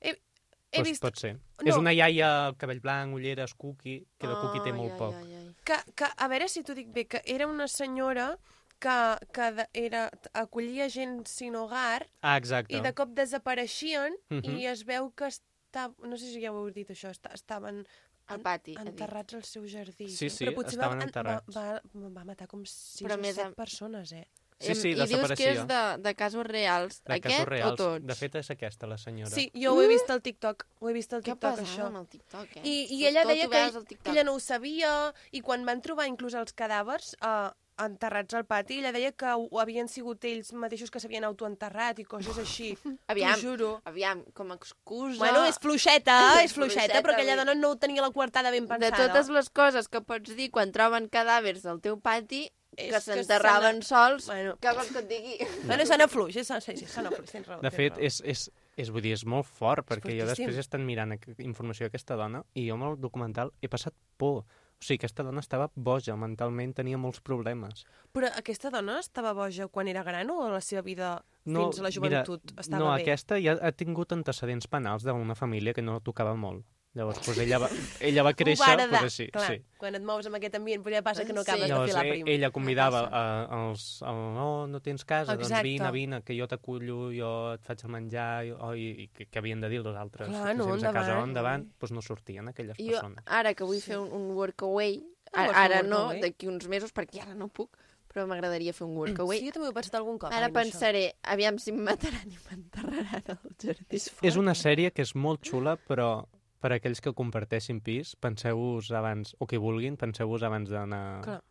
[0.00, 1.34] He, he Pues vist pot ser.
[1.62, 1.68] No.
[1.70, 5.14] És una iaia, cabell blanc, ulleres, cookie, que de cookie té Ai, molt ai, poc.
[5.14, 5.54] ai, ai.
[5.64, 8.36] que, que, a veure si t'ho dic bé, que era una senyora
[8.78, 8.96] que,
[9.32, 12.76] que era, acollia gent sin hogar Ah, exacte.
[12.76, 14.58] i de cop desapareixien Mhm.
[14.58, 17.86] i es veu que està, no sé si ja ho heu dit això, està, estaven
[18.26, 20.08] Al pati, enterrats al seu jardí.
[20.10, 21.54] Sí, sí, però potser estaven va, enterrats.
[21.54, 24.26] Va, va, va matar com 6 Però o més 7 a- persones, eh?
[24.58, 27.02] Sí, sí, I dius que és de, de casos reals.
[27.04, 27.72] De Aquest casos reals.
[27.74, 28.06] o tots?
[28.08, 29.28] De fet, és aquesta, la senyora.
[29.30, 31.90] Sí, jo ho he vist al TikTok, ho he vist al TikTok, això.
[31.90, 32.62] amb el TikTok, eh?
[32.64, 36.08] I, i ella tot deia que, que ella no ho sabia, i quan van trobar
[36.08, 37.50] inclús els cadàvers eh,
[37.82, 42.04] enterrats al pati, ella deia que ho havien sigut ells mateixos que s'havien autoenterrat i
[42.08, 42.70] coses així.
[43.12, 43.80] Aviam, juro.
[43.84, 45.18] aviam, com a excusa...
[45.20, 48.64] Bueno, és fluixeta, És és fluixeta, fluixeta, però aquella dona no tenia la coartada ben
[48.66, 49.08] De pensada.
[49.08, 52.46] totes les coses que pots dir quan troben cadàvers al teu pati,
[52.76, 54.56] És que que s'enterraven sols, Bueno.
[54.60, 55.36] què vols que et digui?
[55.70, 57.60] Bueno, sona fluix, és, sí, sí, sona fluix, tens raó.
[57.64, 58.04] De fet, raó.
[58.04, 62.16] és, és, és, vull dir, és molt fort, perquè jo després estant mirant informació d'aquesta
[62.20, 64.44] dona i jo amb el documental he passat por.
[64.76, 67.86] O sigui, aquesta dona estava boja, mentalment tenia molts problemes.
[68.12, 71.14] Però aquesta dona estava boja quan era gran o a la seva vida
[71.46, 73.02] No, fins a la mira, joventut estava no, bé?
[73.02, 76.66] aquesta ja ha tingut antecedents penals d'una família que no tocava molt.
[76.96, 77.68] Llavors, doncs, ella, va,
[78.08, 79.26] ella va créixer Ho va heredar, pues, així.
[79.34, 79.50] clar.
[79.52, 79.58] sí.
[79.76, 82.12] Quan et mous en aquest ambient, potser passa que no acabes Llavors, de filar ell,
[82.22, 82.30] prim.
[82.32, 83.22] ella convidava a,
[83.58, 85.52] als, a, no, no tens casa, Exacte.
[85.52, 89.08] doncs vine, vine, que jo t'acullo, jo et faig el menjar, i, oh, i, i
[89.12, 91.28] que, que havien de dir els altres Clar, no, gens a casa endavant.
[91.28, 93.24] endavant, doncs no sortien aquelles Jo, persones.
[93.26, 94.96] ara que vull fer un, un workaway,
[95.34, 96.22] ara, ara no, workaway?
[96.24, 97.76] d'aquí uns mesos, perquè ara no puc,
[98.08, 99.42] però m'agradaria fer un workaway.
[99.42, 100.32] Sí, jo també ho he pensat algun cop.
[100.32, 100.56] Ara això.
[100.56, 104.00] pensaré, aviam si em mataran i m'enterraran al jardí.
[104.24, 106.24] És una sèrie que és molt xula, però
[106.60, 111.02] per a aquells que comparteixin pis, penseu-vos abans, o que vulguin, penseu-vos abans d'anar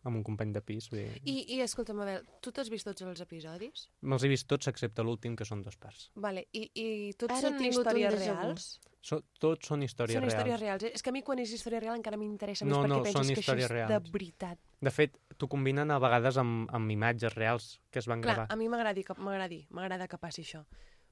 [0.04, 0.88] amb un company de pis.
[0.90, 3.86] Vull dir, I, I escolta'm, Abel, tu t'has vist tots els episodis?
[4.02, 6.10] Me'ls he vist tots excepte l'últim, que són dos parts.
[6.14, 6.86] Vale, i, i
[7.18, 8.68] tots Ara són històries reals?
[9.06, 10.34] So, tots són històries són reals.
[10.34, 10.82] històries reals.
[10.82, 10.90] eh?
[10.98, 13.14] És que a mi quan és història real encara m'interessa més No, perquè no, penses
[13.14, 14.10] són que això és de reals.
[14.10, 14.58] veritat.
[14.82, 18.48] De fet, t'ho combinen a vegades amb, amb imatges reals que es van Clar, gravar.
[18.50, 20.64] a mi m'agradi que, m'agradi, m'agrada que passi això.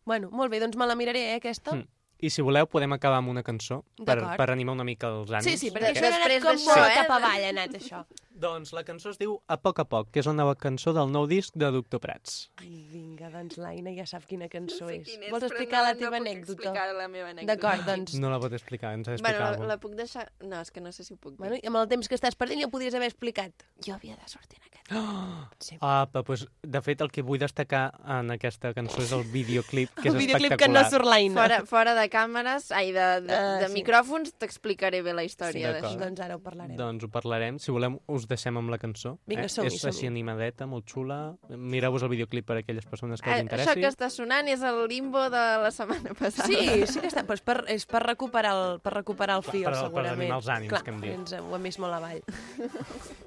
[0.05, 1.76] Bueno, molt bé, doncs me la miraré, eh, aquesta.
[1.76, 1.86] Mm.
[2.25, 5.45] I si voleu, podem acabar amb una cançó per, per animar una mica els ànims.
[5.51, 8.01] Sí, sí, perquè això ha anat després com molt eh, cap avall, ha anat això.
[8.45, 11.12] Doncs la cançó es diu A poc a poc, que és una nova cançó del
[11.14, 12.49] nou disc de Doctor Prats.
[12.64, 15.05] Ai, vinga, doncs l'Aina ja sap quina cançó és.
[15.07, 16.57] quina és, Vols però explicar no- la no teva puc anècdota?
[16.57, 17.53] explicar la meva anècdota.
[17.55, 18.16] D'acord, doncs...
[18.18, 20.27] No la pot explicar, ens ha d'explicar Bueno, alguna la puc deixar...
[20.43, 21.45] No, és que no sé si ho puc dir.
[21.45, 23.68] Bueno, i amb el temps que estàs perdent ja ho podries haver explicat.
[23.87, 25.62] Jo havia de sortir en aquest.
[25.64, 25.78] Sí.
[25.80, 29.89] Ah, però, pues, de fet, el que vull destacar en aquesta cançó és el videoclip,
[29.97, 30.91] que és El videoclip que no espectacular.
[30.91, 31.41] surt l'Aina.
[31.43, 33.74] Fora, fora de càmeres, ai, de, de, Ah, de sí.
[33.74, 35.95] micròfons, t'explicaré bé la Sí, història d'acord.
[35.95, 36.05] d'això.
[36.05, 36.76] Doncs ara ho parlarem.
[36.76, 37.59] Doncs ho parlarem.
[37.59, 39.18] Si volem, us deixem amb la cançó.
[39.26, 40.07] Vinga, som-hi, És així som-hi.
[40.09, 41.35] animadeta, molt xula.
[41.49, 43.70] Mireu-vos el videoclip per a aquelles persones que us Eh, interessi.
[43.70, 46.47] Això que està sonant és el limbo de la setmana passada.
[46.49, 49.51] Sí, sí que està, però és per, és per recuperar el, per recuperar el Per-
[49.53, 50.20] fil, per- per segurament.
[50.20, 51.11] animar els ànims, Clar, que hem dit.
[51.12, 52.22] Ens, ho hem vist molt avall.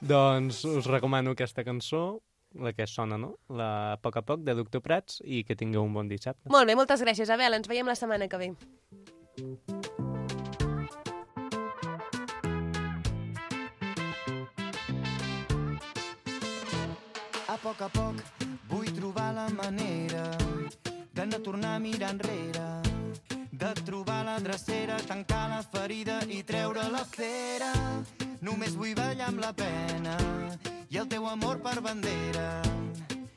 [0.00, 2.20] Doncs us recomano aquesta cançó,
[2.54, 3.34] la que sona, no?
[3.48, 6.48] La a poc a poc, de Doctor Prats, i que tingueu un bon dissabte.
[6.52, 7.58] Molt bé, moltes gràcies, Abel.
[7.58, 8.52] Ens veiem la setmana que ve.
[17.48, 18.22] A poc a poc
[18.68, 20.24] Vull trobar la manera
[21.14, 22.66] de no tornar a mirar enrere,
[23.50, 27.72] de trobar la drecera, tancar la ferida i treure la fera.
[28.40, 30.14] Només vull ballar amb la pena
[30.88, 32.62] i el teu amor per bandera.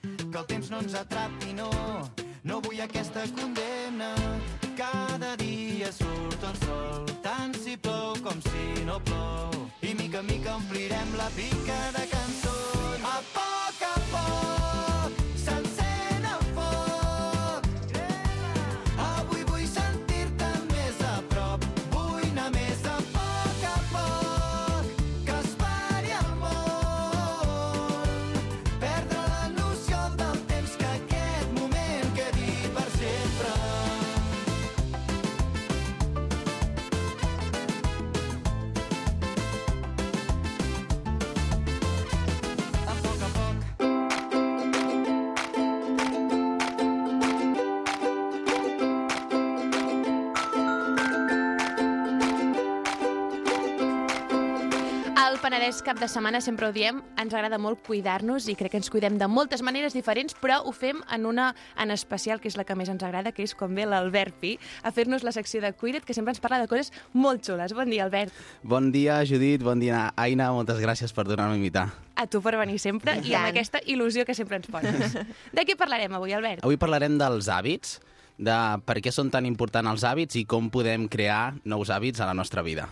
[0.04, 1.70] Que el temps no ens atrapi, no,
[2.44, 4.14] no vull aquesta condemna.
[4.78, 9.68] Cada dia surt el sol, tant si plou com si no plou.
[9.82, 12.21] I mica en mica omplirem la pica de cançons.
[55.42, 58.92] Penedès cap de setmana sempre ho diem, ens agrada molt cuidar-nos i crec que ens
[58.94, 61.48] cuidem de moltes maneres diferents, però ho fem en una
[61.82, 64.52] en especial, que és la que més ens agrada, que és quan ve l'Albert Pi
[64.86, 67.74] a fer-nos la secció de Cuida't, que sempre ens parla de coses molt xules.
[67.74, 68.38] Bon dia, Albert.
[68.62, 69.66] Bon dia, Judit.
[69.66, 70.52] Bon dia, Aina.
[70.54, 71.88] Moltes gràcies per donar-me a invitar.
[72.14, 75.18] A tu per venir sempre i, I amb aquesta il·lusió que sempre ens poses.
[75.58, 76.62] De què parlarem avui, Albert?
[76.62, 77.98] Avui parlarem dels hàbits,
[78.38, 82.30] de per què són tan importants els hàbits i com podem crear nous hàbits a
[82.30, 82.92] la nostra vida.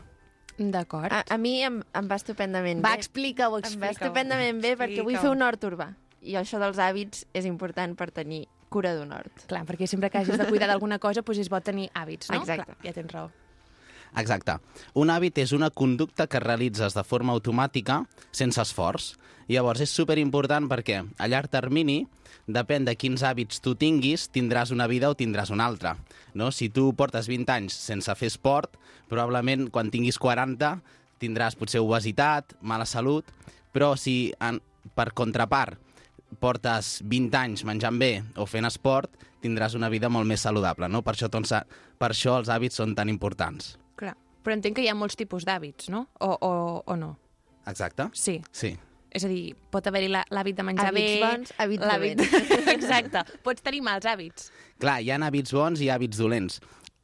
[0.60, 1.14] D'acord.
[1.16, 3.00] A, a mi em, em va estupendament Va, bé.
[3.00, 5.94] explica-ho, Em va estupendament bé perquè vull fer un hort urbà.
[6.22, 9.46] I això dels hàbits és important per tenir cura d'un hort.
[9.48, 12.42] Clar, perquè sempre que hagis de cuidar d'alguna cosa doncs és bo tenir hàbits, no?
[12.44, 12.76] Exacte.
[12.76, 13.32] Clar, ja tens raó.
[14.18, 14.58] Exacte.
[14.98, 19.14] Un hàbit és una conducta que realitzes de forma automàtica, sense esforç.
[19.50, 22.04] Llavors, és superimportant perquè a llarg termini,
[22.46, 25.96] depèn de quins hàbits tu tinguis, tindràs una vida o tindràs una altra.
[26.34, 26.52] No?
[26.52, 28.78] Si tu portes 20 anys sense fer esport,
[29.10, 30.78] probablement quan tinguis 40
[31.20, 33.28] tindràs potser obesitat, mala salut,
[33.76, 34.62] però si en,
[34.96, 35.78] per contrapart
[36.40, 39.10] portes 20 anys menjant bé o fent esport,
[39.44, 40.88] tindràs una vida molt més saludable.
[40.92, 41.02] No?
[41.02, 41.54] Per, això, doncs,
[42.00, 43.74] per això els hàbits són tan importants.
[44.00, 44.14] Clar.
[44.44, 46.06] Però entenc que hi ha molts tipus d'hàbits, no?
[46.24, 46.52] O, o,
[46.86, 47.16] o no?
[47.68, 48.08] Exacte?
[48.14, 48.38] Sí.
[48.56, 48.74] Sí.
[49.10, 51.22] És a dir, pot haver-hi la- l'hàbit de menjar Hàbits bé...
[51.26, 52.68] bons, hàbits l'hàbit- dolents.
[52.78, 53.24] Exacte.
[53.44, 54.52] Pots tenir mals hàbits.
[54.80, 56.60] Clar, hi ha hàbits bons i hàbits dolents.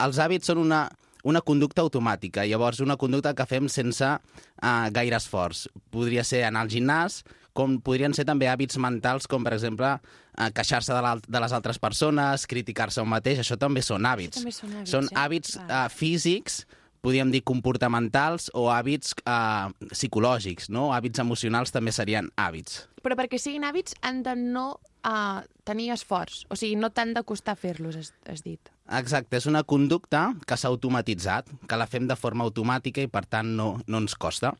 [0.05, 0.83] Els hàbits són una,
[1.25, 5.65] una conducta automàtica, llavors una conducta que fem sense uh, gaire esforç.
[5.93, 7.23] Podria ser anar al gimnàs,
[7.55, 11.81] com podrien ser també hàbits mentals, com per exemple uh, queixar-se de, de les altres
[11.81, 14.41] persones, criticar-se un mateix, això també són hàbits.
[14.41, 15.15] també són hàbits, són eh?
[15.23, 16.65] hàbits uh, físics,
[17.05, 20.91] podríem dir comportamentals o hàbits uh, psicològics, no?
[20.93, 22.83] Hàbits emocionals també serien hàbits.
[23.05, 26.43] Però perquè siguin hàbits han de no uh, tenir esforç.
[26.49, 28.74] O sigui, no t'han de costar fer-los, has, has dit.
[28.85, 33.23] Exacte, és una conducta que s'ha automatitzat, que la fem de forma automàtica i per
[33.25, 34.51] tant no, no ens costa.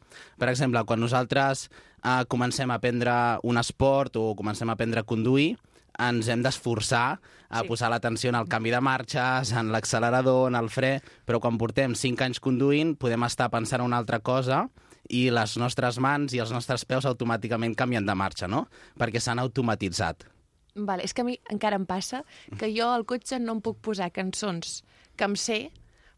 [0.41, 3.13] Per exemple, quan nosaltres eh, comencem a aprendre
[3.45, 5.53] un esport o comencem a aprendre a conduir,
[6.01, 7.69] ens hem d'esforçar a sí.
[7.69, 11.93] posar l'atenció en el canvi de marxes, en l'accelerador, en el fre, però quan portem
[11.95, 14.65] 5 anys conduint podem estar pensant en una altra cosa
[15.13, 18.65] i les nostres mans i els nostres peus automàticament canvien de marxa, no?
[18.97, 20.25] Perquè s'han automatitzat.
[20.75, 22.23] Vale, és que a mi encara em passa
[22.59, 24.81] que jo al cotxe no em puc posar cançons
[25.15, 25.59] que em sé,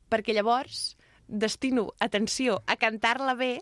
[0.10, 0.96] perquè llavors
[1.28, 3.60] destino atenció a cantar-la bé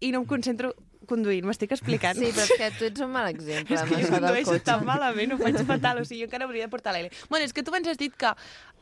[0.00, 0.72] i no em concentro
[1.10, 1.44] conduint.
[1.48, 2.18] M'estic explicant?
[2.18, 5.34] Sí, però és que tu ets un mal exemple És que jo condueixo tan malament,
[5.34, 7.10] ho faig fatal, o sigui, jo encara hauria de portar l'L.
[7.28, 8.32] Bueno, és que tu abans has dit que,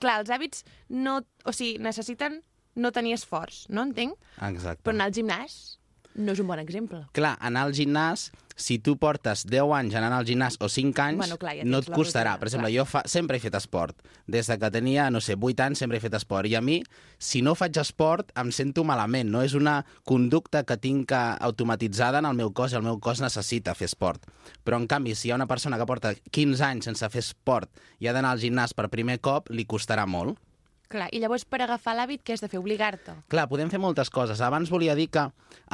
[0.02, 2.42] clar, els hàbits no, o sigui, necessiten
[2.78, 4.14] no tenir esforç, no entenc?
[4.50, 4.84] Exacte.
[4.86, 5.56] Però anar al gimnàs
[6.18, 7.02] no és un bon exemple.
[7.16, 8.28] Clar, anar al gimnàs,
[8.59, 11.78] si tu portes 10 anys anant al gimnàs o 5 anys, Bueno, clar, ja no
[11.78, 12.32] et costarà.
[12.34, 12.76] rutina, per exemple, clar.
[12.76, 13.94] jo fa, sempre he fet esport.
[14.26, 16.46] Des de que tenia, no sé, 8 anys sempre he fet esport.
[16.50, 16.82] I a mi,
[17.18, 19.30] si no faig esport, em sento malament.
[19.30, 23.20] No és una conducta que tinc automatitzada en el meu cos i el meu cos
[23.22, 24.26] necessita fer esport.
[24.64, 27.70] Però, en canvi, si hi ha una persona que porta 15 anys sense fer esport
[28.00, 30.36] i ha d'anar al gimnàs per primer cop, li costarà molt.
[30.89, 32.61] Clar, i llavors per agafar l'hàbit què has de fer?
[32.62, 33.12] Obligar-te?
[33.28, 34.41] Clar, podem fer moltes coses.
[34.41, 35.26] Abans volia dir que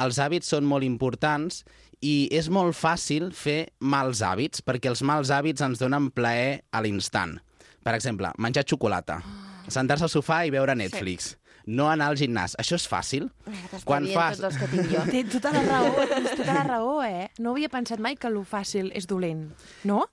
[0.03, 1.61] els hàbits són molt importants
[2.03, 6.83] i és molt fàcil fer mals hàbits, perquè els mals hàbits ens donen plaer a
[6.83, 7.37] l'instant.
[7.85, 9.21] Per exemple, menjar xocolata,
[9.71, 11.35] sentar-se al sofà i veure Netflix,
[11.65, 12.57] no anar al gimnàs.
[12.59, 13.29] Això és fàcil.
[13.87, 14.41] Quan fas...
[14.41, 15.05] tots els que tinc jo.
[15.13, 17.29] Té tota la raó, tens tota la raó, eh?
[17.39, 19.47] No havia pensat mai que lo fàcil és dolent,
[19.87, 20.03] no?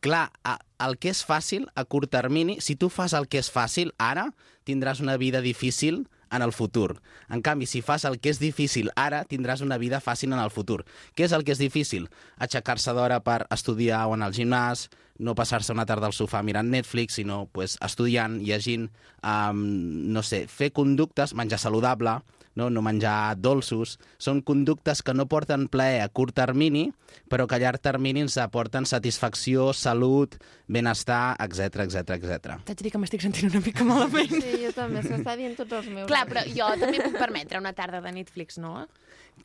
[0.00, 0.28] Clar,
[0.78, 4.28] el que és fàcil a curt termini, si tu fas el que és fàcil ara,
[4.68, 7.00] tindràs una vida difícil en el futur.
[7.28, 10.52] En canvi, si fas el que és difícil ara, tindràs una vida fàcil en el
[10.54, 10.84] futur.
[11.16, 12.06] Què és el que és difícil?
[12.38, 14.86] Aixecar-se d'hora per estudiar o anar al gimnàs,
[15.18, 18.86] no passar-se una tarda al sofà mirant Netflix, sinó pues, estudiant, llegint,
[19.26, 19.64] um,
[20.14, 22.20] no sé, fer conductes, menjar saludable,
[22.58, 23.96] no, no menjar dolços.
[24.18, 26.88] Són conductes que no porten plaer a curt termini,
[27.30, 30.36] però que a llarg termini ens aporten satisfacció, salut,
[30.66, 32.58] benestar, etc etc etc.
[32.66, 34.34] T'haig de dir que m'estic sentint una mica malament.
[34.34, 36.10] Sí, jo també, s'està dient tots els meus.
[36.10, 38.88] Clar, però jo també puc permetre una tarda de Netflix, no?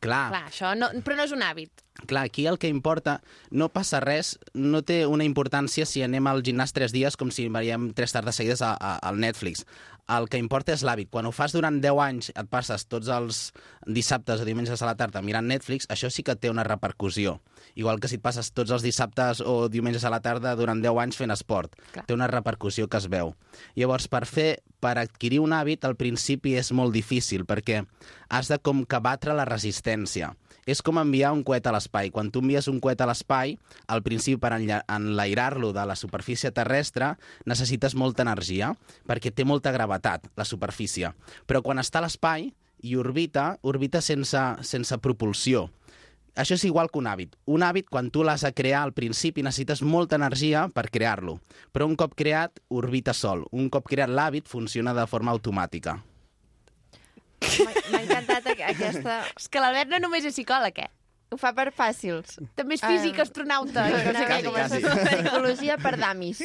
[0.02, 1.83] Clar, Clar, això no, però no és un hàbit.
[2.06, 3.20] Clar, aquí el que importa,
[3.50, 7.46] no passa res, no té una importància si anem al gimnàs tres dies com si
[7.48, 9.62] veiem tres tardes seguides a, a, al Netflix.
[10.10, 11.08] El que importa és l'hàbit.
[11.08, 13.38] Quan ho fas durant 10 anys, et passes tots els
[13.86, 17.38] dissabtes o diumenges a la tarda mirant Netflix, això sí que té una repercussió.
[17.78, 21.00] Igual que si et passes tots els dissabtes o diumenges a la tarda durant 10
[21.06, 21.78] anys fent esport.
[21.94, 22.04] Clar.
[22.04, 23.32] Té una repercussió que es veu.
[23.78, 24.50] Llavors, per fer,
[24.82, 27.86] per adquirir un hàbit, al principi és molt difícil, perquè
[28.28, 30.34] has de com que batre la resistència.
[30.66, 32.10] És com enviar un coet a l'espai.
[32.10, 33.56] Quan tu envies un coet a l'espai,
[33.86, 37.14] al principi per enlairar-lo de la superfície terrestre,
[37.46, 38.74] necessites molta energia,
[39.06, 41.12] perquè té molta gravetat, la superfície.
[41.46, 42.50] Però quan està a l'espai
[42.84, 45.68] i orbita, orbita sense, sense propulsió.
[46.34, 47.36] Això és igual que un hàbit.
[47.46, 51.38] Un hàbit, quan tu l'has de crear al principi, necessites molta energia per crear-lo.
[51.70, 53.46] Però un cop creat, orbita sol.
[53.52, 56.00] Un cop creat l'hàbit, funciona de forma automàtica.
[58.52, 59.20] Aqu- aquesta...
[59.40, 60.90] És que l'Albert no només és psicòleg, eh?
[61.32, 62.36] Ho fa per fàcils.
[62.54, 63.24] També és físic, Ah.
[63.24, 63.88] astronauta.
[63.88, 64.92] I no sé mica com això.
[65.08, 66.44] Psicologia per damis.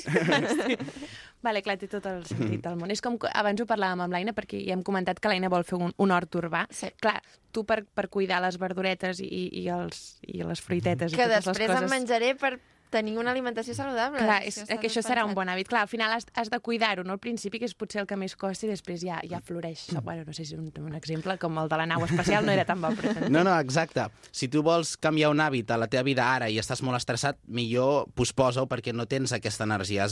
[1.41, 2.91] Vale, clar, té tot el sentit del món.
[2.91, 5.77] És com abans ho parlàvem amb l'Aina, perquè ja hem comentat que l'Aina vol fer
[5.79, 6.65] un, un hort urbà.
[6.73, 6.89] Sí.
[6.99, 7.19] Clar,
[7.55, 9.29] tu per, per cuidar les verduretes i,
[9.61, 11.93] i, els, i les fruitetes Que i totes després les em coses...
[11.95, 12.57] menjaré per
[12.89, 14.21] tenir una alimentació saludable.
[14.23, 15.69] Clar, és, està que això serà un bon hàbit.
[15.69, 17.15] Clar, al final has, has de cuidar-ho, no?
[17.15, 19.87] Al principi, que és potser el que més costa, i després ja, ja floreix.
[20.03, 22.53] Bueno, no sé si és un, un exemple, com el de la nau espacial no
[22.55, 23.29] era tan bo, però...
[23.29, 24.07] No, no, exacte.
[24.31, 27.39] Si tu vols canviar un hàbit a la teva vida ara i estàs molt estressat,
[27.45, 30.07] millor posposa-ho perquè no tens aquesta energia.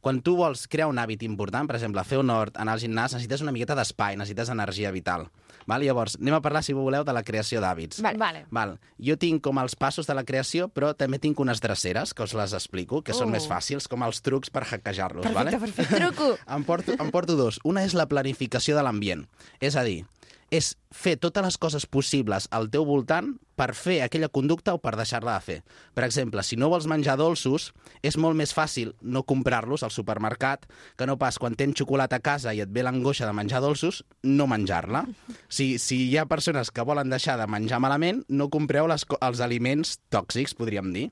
[0.00, 3.16] Quan tu vols crear un hàbit important, per exemple, fer un hort, anar al gimnàs,
[3.16, 5.28] necessites una miqueta d'espai, necessites energia vital.
[5.66, 5.82] Val?
[5.82, 8.00] Llavors, anem a parlar, si voleu, de la creació d'hàbits.
[8.02, 8.18] Vale.
[8.18, 8.44] vale.
[8.50, 8.78] Val.
[8.98, 12.34] Jo tinc com els passos de la creació, però també tinc unes dreceres, que us
[12.34, 13.32] les explico, que són Oh.
[13.32, 15.22] més fàcils, com els trucs per hackejar-los.
[15.22, 15.58] Perfecte, vale?
[15.58, 15.96] perfecte.
[16.00, 16.36] Truco!
[16.56, 17.60] Em porto, em porto dos.
[17.64, 19.26] Una és la planificació de l'ambient.
[19.60, 20.04] És a dir,
[20.50, 24.94] és fer totes les coses possibles al teu voltant per fer aquella conducta o per
[24.96, 25.58] deixar-la de fer.
[25.94, 27.70] Per exemple, si no vols menjar dolços,
[28.02, 32.24] és molt més fàcil no comprar-los al supermercat que no pas quan tens xocolata a
[32.24, 35.04] casa i et ve l'angoixa de menjar dolços, no menjar-la.
[35.48, 39.44] Si, si hi ha persones que volen deixar de menjar malament, no compreu les, els
[39.44, 41.08] aliments tòxics, podríem dir.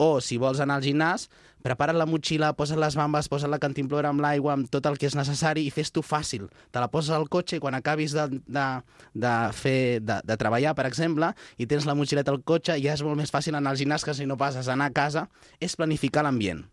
[0.00, 1.28] O, si vols anar al gimnàs,
[1.60, 5.08] prepara't la motxilla, posa't les bambes, posa't la cantimplora amb l'aigua, amb tot el que
[5.10, 6.46] és necessari i fes-t'ho fàcil.
[6.72, 8.66] Te la poses al cotxe i quan acabis de, de,
[9.12, 13.04] de, fer, de, de treballar, per exemple, i tens la motxileta al cotxe, ja és
[13.06, 15.28] molt més fàcil anar al gimnàs que si no passes a anar a casa,
[15.60, 16.64] és planificar l'ambient.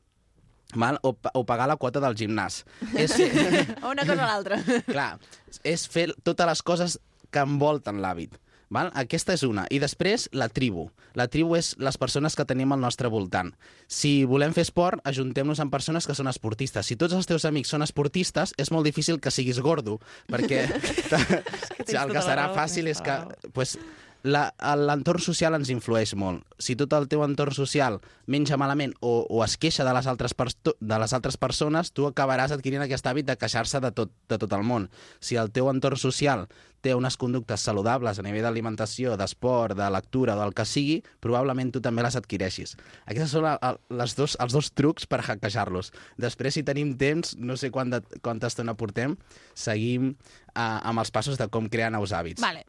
[0.76, 0.99] Val?
[1.03, 2.64] O, o pagar la quota del gimnàs.
[2.95, 3.16] És,
[3.86, 4.60] O una cosa o l'altra.
[4.89, 5.14] clar,
[5.64, 6.99] és fer totes les coses
[7.32, 8.36] que envolten l'hàbit.
[8.74, 8.89] Val?
[8.99, 9.64] Aquesta és una.
[9.72, 10.89] I després, la tribu.
[11.16, 13.53] La tribu és les persones que tenim al nostre voltant.
[13.88, 16.89] Si volem fer esport, ajuntem-nos amb persones que són esportistes.
[16.89, 21.95] Si tots els teus amics són esportistes, és molt difícil que siguis gordo, perquè tens
[21.95, 23.78] el que tota serà fàcil tens és que tota la pues,
[24.24, 26.45] l'entorn social ens influeix molt.
[26.59, 30.34] Si tot el teu entorn social menja malament o, o es queixa de les, altres
[30.34, 34.53] de les altres persones, tu acabaràs adquirint aquest hàbit de queixar-se de tot, de tot
[34.57, 34.89] el món.
[35.20, 36.47] Si el teu entorn social
[36.82, 41.82] té unes conductes saludables a nivell d'alimentació, d'esport, de lectura del que sigui, probablement tu
[41.84, 42.76] també les adquireixis.
[43.09, 43.47] Aquests són
[43.99, 45.91] les dos, els dos trucs per hackejar-los.
[46.22, 49.18] Després, si tenim temps, no sé quant de, quanta estona portem,
[49.57, 52.43] seguim uh, amb els passos de com crear nous hàbits.
[52.43, 52.63] Vale.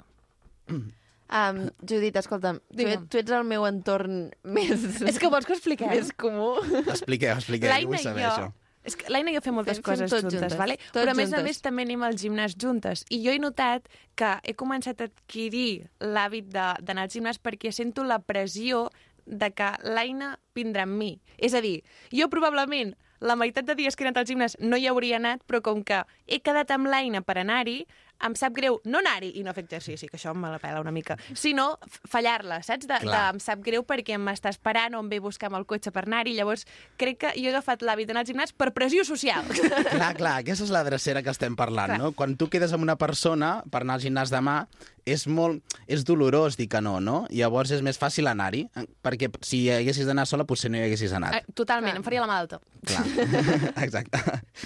[1.29, 4.87] Um, Judit, escolta'm, tu, tu ets el meu entorn més...
[5.05, 5.91] És que vols que ho expliquem?
[5.93, 6.55] Més comú.
[6.87, 8.31] Expliqueu, expliqueu, jo vull saber jo...
[8.33, 8.49] això.
[8.89, 10.79] És que l'Aina i jo fem moltes Fem- fem coses tot juntes, juntes, vale?
[10.95, 13.03] tot però a més a més també anem al gimnàs juntes.
[13.13, 17.75] I jo he notat que he començat a adquirir l'hàbit de- d'anar al gimnàs perquè
[17.77, 18.87] sento la pressió
[19.27, 21.11] de que l'Aina vindrà amb mi.
[21.37, 21.83] És a dir,
[22.17, 25.43] jo probablement la meitat de dies que he anat al gimnàs no hi hauria anat,
[25.45, 26.01] però com que
[26.31, 27.83] he quedat amb l'Aina per anar-hi,
[28.27, 30.91] em sap greu no anar-hi i no fer exercici, que això me la pela una
[30.95, 32.87] mica, sinó fallar-la, saps?
[32.89, 33.35] De, de, Clar.
[33.35, 36.05] em sap greu perquè m'està esperant o em ve a buscar amb el cotxe per
[36.07, 36.67] anar-hi, llavors
[36.99, 39.45] crec que jo he agafat l'hàbit d'anar al gimnàs per pressió social.
[39.99, 41.99] Clar, clar, aquesta és la drecera que estem parlant, Clar.
[42.03, 42.13] no?
[42.19, 44.63] Quan tu quedes amb una persona per anar al gimnàs demà,
[45.09, 45.63] és molt...
[45.89, 47.23] és dolorós dir que no, no?
[47.33, 50.85] Llavors és més fàcil anar-hi, eh, perquè si hi haguessis d'anar sola potser no hi
[50.85, 51.47] haguessis Eh, anat.
[51.57, 52.59] Totalment, em faria la mà d'alta.
[52.85, 53.05] Clar,
[53.87, 54.21] exacte.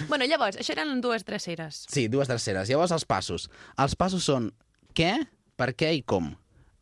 [0.09, 1.85] Bueno, llavors, això eren dues dreceres.
[1.89, 2.67] Sí, dues dreceres.
[2.69, 3.42] Llavors els passos.
[3.43, 3.73] Passos.
[3.77, 4.51] Els passos són
[4.95, 5.27] què,
[5.57, 6.33] per què i com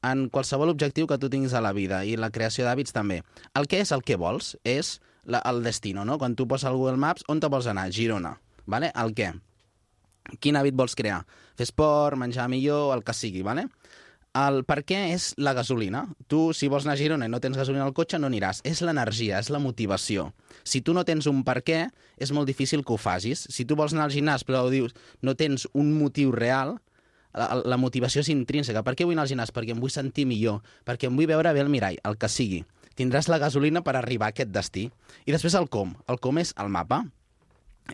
[0.02, 3.22] en qualsevol objectiu que tu tinguis a la vida i la creació d'hàbits també.
[3.54, 6.18] El què és el que vols, és la, el destino, no?
[6.18, 7.92] Quan tu poses al Google Maps, on te vols anar?
[7.92, 8.40] Girona.
[8.66, 8.92] Vale?
[8.96, 9.32] El què?
[10.40, 11.22] Quin hàbit vols crear?
[11.58, 13.68] Fer esport, menjar millor, el que sigui, vale?
[14.38, 16.06] El per què és la gasolina.
[16.32, 18.62] Tu, si vols anar a Girona i no tens gasolina al cotxe, no aniràs.
[18.64, 20.32] És l'energia, és la motivació.
[20.64, 21.86] Si tu no tens un per què,
[22.22, 23.48] és molt difícil que ho facis.
[23.50, 26.78] Si tu vols anar al gimnàs però dius no tens un motiu real,
[27.34, 28.84] la, la motivació és intrínseca.
[28.84, 29.54] Per què vull anar al gimnàs?
[29.56, 32.62] Perquè em vull sentir millor, perquè em vull veure bé el mirall, el que sigui.
[33.00, 34.90] Tindràs la gasolina per arribar a aquest destí.
[35.26, 35.96] I després el com.
[36.12, 37.06] El com és el mapa.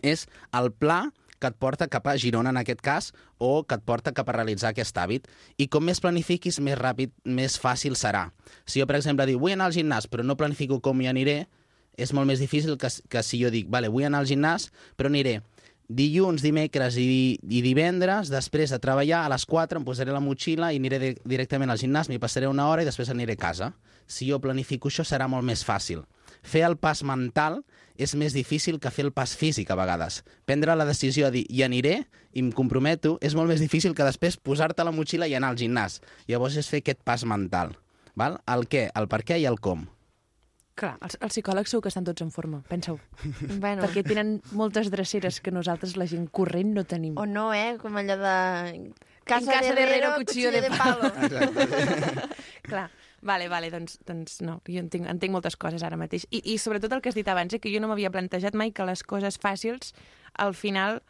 [0.02, 1.06] És el pla
[1.38, 4.34] que et porta cap a Girona, en aquest cas, o que et porta cap a
[4.34, 5.28] realitzar aquest hàbit.
[5.56, 8.28] I com més planifiquis, més ràpid, més fàcil serà.
[8.66, 11.44] Si jo, per exemple, dic, vull anar al gimnàs, però no planifico com hi aniré,
[11.98, 15.10] és molt més difícil que, que si jo dic, vale, vull anar al gimnàs, però
[15.10, 15.40] aniré
[15.88, 20.70] dilluns, dimecres i, i divendres, després de treballar, a les 4 em posaré la motxilla
[20.72, 23.72] i aniré de, directament al gimnàs, m'hi passaré una hora i després aniré a casa.
[24.06, 26.04] Si jo planifico això serà molt més fàcil.
[26.44, 27.62] Fer el pas mental
[27.98, 30.22] és més difícil que fer el pas físic a vegades.
[30.46, 31.96] Prendre la decisió de dir hi aniré
[32.32, 35.60] i em comprometo és molt més difícil que després posar-te la motxilla i anar al
[35.60, 36.00] gimnàs.
[36.28, 37.74] Llavors és fer aquest pas mental.
[38.14, 38.40] Val?
[38.46, 39.88] El què, el per què i el com.
[40.78, 42.98] Clar, els, els psicòlegs segur que estan tots en forma, pensa-ho.
[43.62, 43.82] Bueno.
[43.82, 47.18] Perquè tenen moltes dreceres que nosaltres, la gent corrent, no tenim.
[47.18, 47.74] O no, eh?
[47.82, 48.36] Com allò de...
[49.28, 51.10] Casa, Casa casa de de herrero, cuchillo de palo.
[52.68, 52.86] Clar,
[53.20, 56.24] vale, vale, doncs, doncs no, jo entenc, entenc moltes coses ara mateix.
[56.30, 58.72] I, I sobretot el que has dit abans, eh, que jo no m'havia plantejat mai
[58.72, 59.92] que les coses fàcils,
[60.38, 61.02] al final,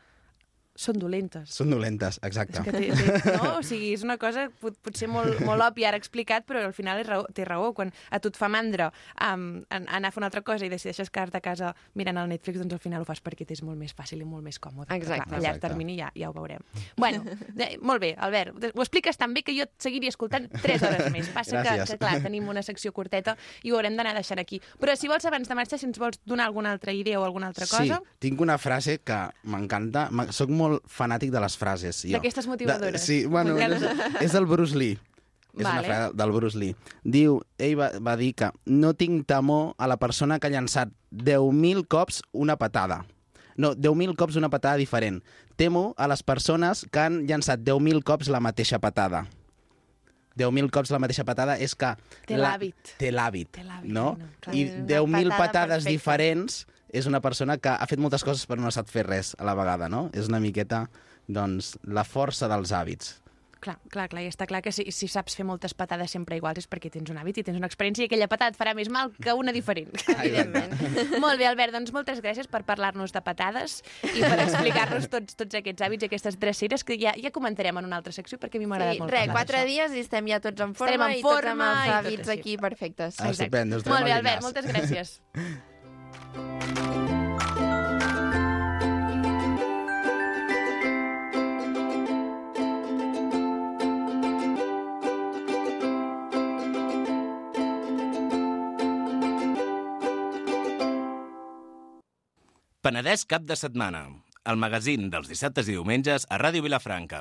[0.79, 1.51] són dolentes.
[1.51, 2.61] Són dolentes, exacte.
[2.63, 3.57] És que té, té, no?
[3.59, 7.01] O sigui, és una cosa pot, potser molt, molt òbvia ara explicat, però al final
[7.03, 7.73] és raó, té raó.
[7.75, 8.93] Quan a tu et fa mandra
[9.27, 12.61] um, anar a fer una altra cosa i decideixes quedar-te a casa mirant el Netflix,
[12.63, 14.95] doncs al final ho fas perquè t'és molt més fàcil i molt més còmode.
[14.95, 15.27] Exacte.
[15.27, 15.67] Clar, a llarg Exacte.
[15.67, 16.63] termini ja, ja ho veurem.
[16.97, 17.25] Bueno,
[17.59, 21.11] de, molt bé, Albert, ho expliques tan bé que jo et seguiria escoltant 3 hores
[21.15, 21.33] més.
[21.35, 21.91] Passa que, Gràcies.
[21.91, 23.35] que, clar, tenim una secció curteta
[23.67, 24.63] i ho haurem d'anar deixant aquí.
[24.79, 27.51] Però si vols, abans de marxar, si ens vols donar alguna altra idea o alguna
[27.51, 27.99] altra cosa...
[27.99, 29.19] Sí, tinc una frase que
[29.51, 30.07] m'encanta.
[30.35, 32.05] Soc molt fanàtic de les frases.
[32.09, 33.01] D'aquestes motivadores.
[33.01, 33.83] De, sí, bueno, és,
[34.25, 34.99] és el Bruce Lee.
[35.59, 35.87] És una Vale.
[35.89, 36.75] frase del Bruce Lee.
[37.03, 40.93] Diu, ell va, va dir que no tinc temor a la persona que ha llançat
[41.11, 43.05] 10.000 cops una patada.
[43.59, 45.23] No, 10.000 cops una patada diferent.
[45.59, 49.25] Temo a les persones que han llançat 10.000 cops la mateixa patada.
[50.39, 51.91] 10.000 cops la mateixa patada és que...
[52.29, 52.93] Té l'hàbit.
[53.01, 54.13] Té l'hàbit, no?
[54.21, 54.55] no, clar.
[54.55, 55.91] I Una 10.000 patada patades perfecta.
[55.97, 59.35] diferents és una persona que ha fet moltes coses però no ha sap fer res
[59.39, 60.09] a la vegada, no?
[60.15, 60.87] És una miqueta,
[61.29, 63.19] doncs, la força dels hàbits.
[63.59, 66.61] Clar, clar, clar, i està clar que si, si saps fer moltes patades sempre iguals
[66.61, 68.87] és perquè tens un hàbit i tens una experiència i aquella patada et farà més
[68.93, 69.91] mal que una diferent.
[70.15, 70.77] Evidentment.
[71.19, 73.81] Molt bé, Albert, doncs moltes gràcies per parlar-nos de patades
[74.13, 77.99] i per explicar-nos tots, tots aquests hàbits, aquestes dreceres que ja, ja comentarem en una
[77.99, 80.39] altra secció perquè a mi m'ha agradat Sí, molt res, quatre dies i estem ja
[80.45, 83.19] tots en forma en i tots amb forma els hàbits aquí perfectes.
[83.19, 85.19] Ah, estupendo, Molt bé, al Albert, moltes gràcies.
[102.89, 104.07] Penedès cap de setmana.
[104.49, 107.19] El magazín dels dissabtes i diumenges a Ràdio Vilafranca.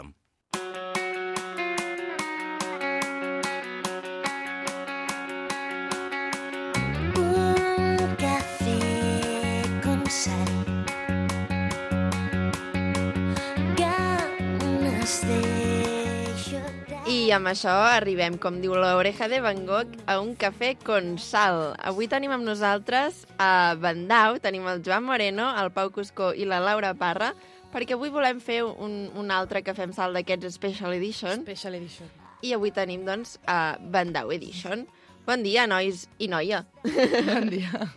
[17.28, 21.74] I amb això arribem, com diu l'oreja de Van Gogh, a un cafè con sal.
[21.84, 26.62] Avui tenim amb nosaltres a Bandau, tenim el Joan Moreno, el Pau Cuscó i la
[26.64, 27.34] Laura Parra,
[27.74, 31.44] perquè avui volem fer un, un altre cafè amb sal d'aquests Special Edition.
[31.44, 32.08] Special Edition.
[32.48, 34.88] I avui tenim, doncs, a Bandau Edition.
[35.28, 36.64] Bon dia, nois i noia.
[36.88, 37.92] Bon dia.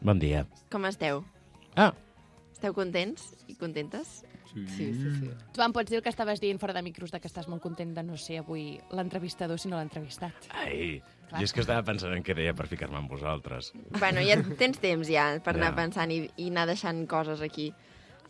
[0.00, 0.46] Bon dia.
[0.72, 1.26] Com esteu?
[1.76, 1.92] Ah.
[2.56, 4.22] Esteu contents i contentes?
[4.48, 5.28] Sí, sí, sí.
[5.52, 7.60] Tu em pots dir el que estaves dient fora de micros, de que estàs molt
[7.60, 10.46] content de no ser avui l'entrevistador, sinó l'entrevistat.
[10.56, 11.42] Ai, Clar.
[11.42, 13.74] jo és que estava pensant en què deia per ficar-me amb vosaltres.
[13.98, 15.76] Bueno, ja tens temps ja per anar Ja.
[15.82, 17.68] pensant i, i anar deixant coses aquí.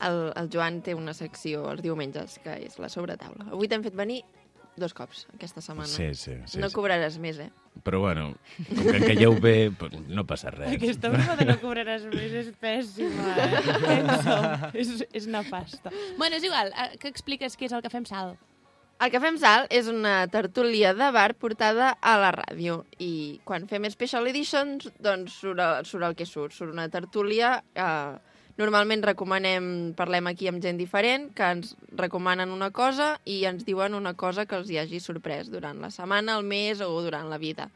[0.02, 3.46] El, el Joan té una secció els diumenges, que és la sobretaula.
[3.52, 4.24] Avui t'hem fet venir
[4.76, 5.88] dos cops aquesta setmana.
[5.88, 6.74] Sí, sí, sí, No sí.
[6.76, 7.50] cobraràs més, eh?
[7.84, 8.30] Però bueno,
[8.68, 9.70] com que calleu bé,
[10.08, 10.72] no passa res.
[10.76, 13.62] Aquesta broma de no cobraràs més és pèssima, eh?
[13.88, 14.36] Pensa,
[14.74, 15.92] és, és nefasta.
[16.18, 18.36] Bueno, és igual, eh, que expliques què és el que fem sal.
[18.96, 23.66] El que fem sal és una tertúlia de bar portada a la ràdio i quan
[23.68, 26.54] fem Special Editions doncs surt, el- surt el que surt.
[26.56, 28.16] Surt una tertúlia eh,
[28.56, 29.66] Normalment recomanem,
[29.96, 34.46] parlem aquí amb gent diferent, que ens recomanen una cosa i ens diuen una cosa
[34.48, 37.68] que els hi hagi sorprès durant la setmana, el mes o durant la vida.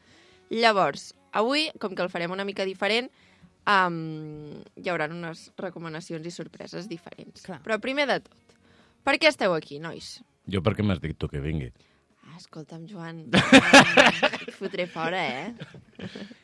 [0.48, 3.11] Llavors, avui, com que el farem una mica diferent,
[3.69, 7.44] um, hi haurà unes recomanacions i sorpreses diferents.
[7.44, 7.61] Clar.
[7.66, 8.57] Però primer de tot,
[9.05, 10.16] per què esteu aquí, nois?
[10.51, 11.69] Jo perquè m'has dit tu que vingui.
[12.24, 13.27] Ah, escolta'm, Joan,
[14.47, 16.40] et fotré fora, eh?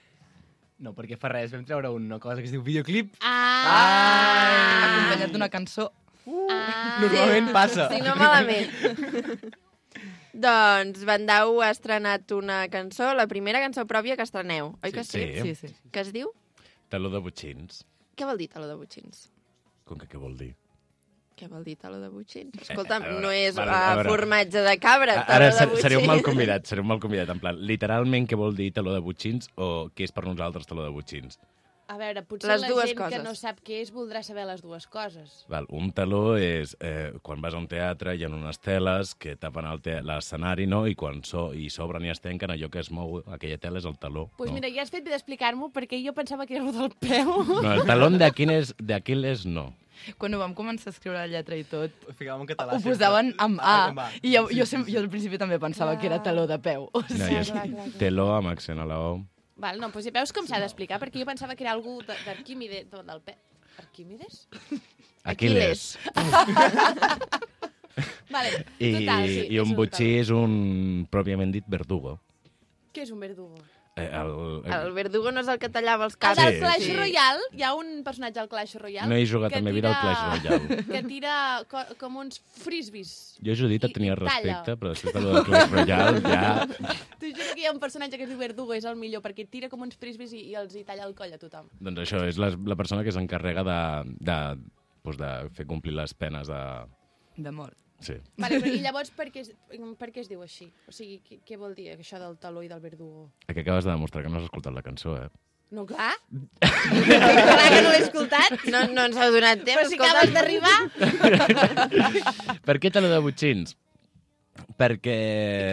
[0.78, 3.14] No, perquè fa res, vam treure una cosa que es diu videoclip.
[3.24, 4.88] Ah!
[4.88, 5.88] Acompanyat d'una cançó.
[6.26, 6.98] Ah.
[7.00, 7.86] Normalment passa.
[7.92, 9.56] Sí, no malament.
[10.46, 15.24] doncs Vandau ha estrenat una cançó, la primera cançó pròpia que estreneu, oi que sí?
[15.40, 15.54] Sí.
[15.56, 16.34] Sí, Que es diu?
[16.92, 17.86] Taló de botxins.
[18.16, 19.30] Què vol dir taló de butxins?
[19.88, 20.52] Com que què vol dir?
[21.36, 22.54] Què vol dir taló de butxins?
[22.64, 24.08] Escolta'm, a veure, no és uh, a veure.
[24.08, 25.82] formatge de cabra, taló Ara de butxins.
[25.84, 27.28] seré un mal convidat, seré un mal convidat.
[27.34, 30.86] En plan, literalment què vol dir taló de butxins o què és per nosaltres taló
[30.86, 31.36] de butxins?
[31.88, 33.22] A veure, potser Les la dues gent que coses.
[33.22, 35.44] no sap què és voldrà saber les dues coses.
[35.48, 39.36] Val, un taló és eh, quan vas a un teatre hi ha unes teles que
[39.36, 40.86] tapen el te- l'escenari, no?
[40.90, 43.84] I quan so, i s'obren i es tanquen, allò que es mou, aquella tela és
[43.86, 44.26] el taló.
[44.26, 44.54] Doncs pues no?
[44.58, 47.44] mira, ja has fet bé d'explicar-m'ho perquè jo pensava que era el del peu.
[47.62, 49.72] no, el talón d'Aquiles no.
[50.18, 52.74] Quan ho vam començar a escriure la lletra i tot, Ho ficàvem en català.
[52.74, 52.92] ho sempre.
[52.98, 53.76] posaven amb A.
[53.88, 54.10] Amb A.
[54.22, 56.90] I jo, jo, sem- jo al principi també pensava que era taló de peu.
[56.92, 59.22] O No, sigui, i és teló amb accent a la O.
[59.56, 62.90] Val, no, doncs veus com s'ha d'explicar, perquè jo pensava que era algú de- d'Arquímedes,
[62.92, 63.36] de, del peu.
[63.80, 64.42] Arquímedes?
[65.32, 65.96] Aquiles.
[68.30, 69.46] vale, I, total, sí.
[69.50, 72.18] I un butxí és un, pròpiament dit, verdugo.
[72.92, 73.56] Què és un verdugo?
[73.96, 76.36] Eh, el, El verdugo no és el que tallava els El caps.
[76.42, 79.08] del Clash Royale, hi ha un personatge al Clash Royale...
[79.08, 80.76] No he jugat a la meva vida al Clash Royale.
[80.90, 81.36] Que tira
[81.70, 83.14] co com uns frisbees.
[83.40, 84.26] Jo, Judit, et tenia talla.
[84.28, 86.42] respecte, però després de lo del Clash Royale ja...
[87.22, 89.48] T'ho juro que hi ha un personatge que es diu Verdugo, és el millor, perquè
[89.48, 91.72] tira com uns frisbees i, i els hi talla el coll a tothom.
[91.80, 93.80] Doncs això, és la, la persona que s'encarrega de,
[94.28, 94.38] de,
[95.08, 96.60] doncs de fer complir les penes de...
[97.40, 97.80] De mort.
[98.06, 98.14] Sí.
[98.38, 99.50] Vale, però, I llavors per què, es,
[99.98, 100.68] per què es diu així?
[100.86, 103.30] O sigui, què, què vol dir això del taló i del verdugo?
[103.48, 105.28] Que acabes de demostrar que no has escoltat la cançó, eh?
[105.74, 106.12] No, clar.
[106.62, 108.52] clar que no l'he escoltat.
[108.70, 109.80] No, no ens ha donat temps.
[109.80, 110.12] Però si escolta.
[110.12, 110.78] acabes d'arribar...
[112.68, 113.74] per què taló de butxins?
[114.78, 115.16] Perquè...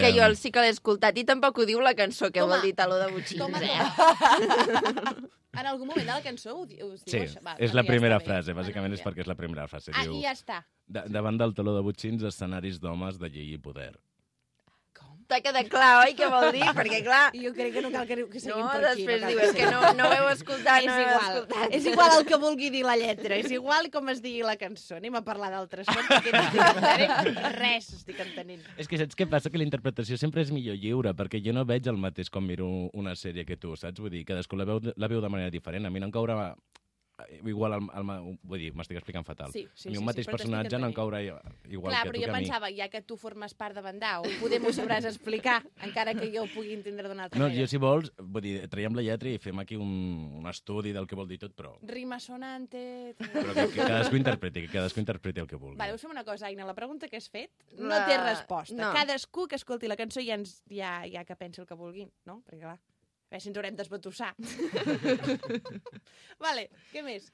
[0.02, 2.56] Que jo sí que l'he escoltat i tampoc ho diu la cançó, que Toma.
[2.56, 3.40] vol dir taló de butxins.
[3.44, 3.80] Toma, eh?
[5.54, 7.42] En algun moment de la cançó ho, di- us diu Sí, això?
[7.46, 8.26] Va, és doncs la ja primera està bé.
[8.32, 9.92] frase, bàsicament és perquè és la primera frase.
[9.94, 10.64] Ah, Diu, i ja està.
[10.88, 13.94] "Da- davant del taló de butxins, escenaris d'homes de llei i poder.
[15.28, 16.64] T'ha quedat clar, oi, què vol dir?
[16.76, 17.22] Perquè, clar...
[17.38, 19.06] Jo crec que no cal que, que seguim No, per aquí.
[19.06, 21.28] després cal diu, és que no, no heu escoltat, és no ho heu igual.
[21.30, 21.76] escoltat.
[21.80, 24.98] És igual el que vulgui dir la lletra, és igual com es digui la cançó.
[25.00, 28.68] Anem a parlar d'altres coses, perquè no estic entenent res, estic entenent.
[28.78, 29.50] És que saps què passa?
[29.54, 32.68] Que la interpretació sempre és millor lliure, perquè jo no veig el mateix quan miro
[32.94, 34.00] una sèrie que tu, saps?
[34.04, 35.86] Vull dir, cadascú la veu, la veu de manera diferent.
[35.88, 36.54] A mi no em caurà
[37.44, 39.52] igual el, el, vull dir, m'estic explicant fatal.
[39.52, 41.92] Sí, sí, a mi sí, un mateix sí, però t'estic personatge no em caurà igual
[41.94, 42.40] Clar, que però tu jo que a mi.
[42.46, 46.44] pensava, ja que tu formes part de Bandau, poder m'ho sabràs explicar, encara que jo
[46.44, 47.62] ho pugui entendre d'una altra No, manera.
[47.62, 49.90] jo si vols, vull dir, traiem la lletra i fem aquí un,
[50.40, 53.16] un estudi del que vol dir tot, però, Rima sonante...
[53.18, 55.78] però que, que cadascú interpreti, que cadascú interpreti el que vulgui.
[55.80, 58.76] Vale, us fem una cosa, Aina, la pregunta que has fet no La- té resposta.
[58.76, 58.92] no.
[58.94, 62.42] Cadascú que escolti la cançó ja, ens, ja, ja que pensi el que vulgui, no?
[62.46, 62.80] Perquè, clar,
[63.34, 64.34] veure si ens haurem d'esbatussar.
[66.44, 67.32] vale, què més?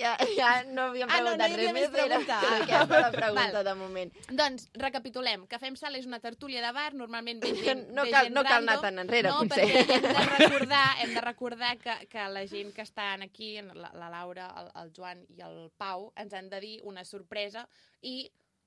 [0.00, 2.38] Ja, ja no havíem Ah, no, no preguntat hi havia res més pregunta.
[2.40, 3.66] aquesta la pregunta Val.
[3.68, 4.10] de moment.
[4.40, 5.44] Doncs, recapitulem.
[5.46, 8.34] Cafè amb sal és una tertúlia de bar, normalment ve gent, No ve cal- gent
[8.34, 9.68] no cal anar tan enrere, no, potser.
[9.68, 13.92] perquè hem de recordar, hem de recordar que, que la gent que estan aquí, la,
[13.94, 17.68] la Laura, el, el Joan i el Pau, ens han de dir una sorpresa
[18.00, 18.24] i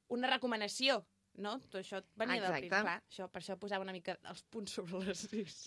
[0.08, 1.02] una recomanació
[1.42, 1.58] no?
[1.68, 2.62] Tot això venia del Exacte.
[2.68, 2.96] primer, clar.
[3.12, 5.58] Això, per això posava una mica els punts sobre les sis.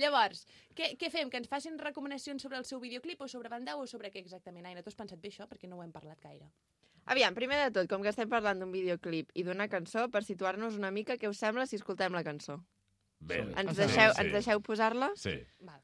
[0.00, 0.44] Llavors,
[0.74, 1.30] què, què fem?
[1.30, 4.66] Que ens facin recomanacions sobre el seu videoclip o sobre Bandau o sobre què exactament?
[4.66, 5.48] Aina, tu has pensat bé això?
[5.50, 6.50] Perquè no ho hem parlat gaire.
[7.10, 10.76] Aviam, primer de tot, com que estem parlant d'un videoclip i d'una cançó, per situar-nos
[10.78, 12.60] una mica, què us sembla si escoltem la cançó?
[13.22, 14.22] Bé, Ens sí, deixeu, sí.
[14.22, 15.12] ens deixeu posar-la?
[15.18, 15.34] Sí.
[15.62, 15.82] Val.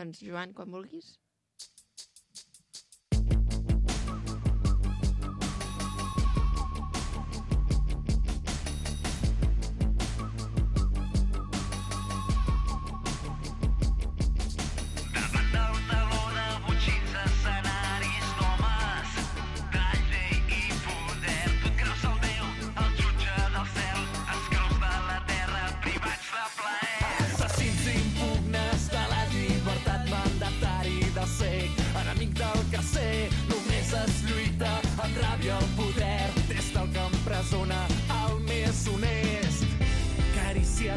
[0.00, 1.18] Doncs, Joan, quan vulguis.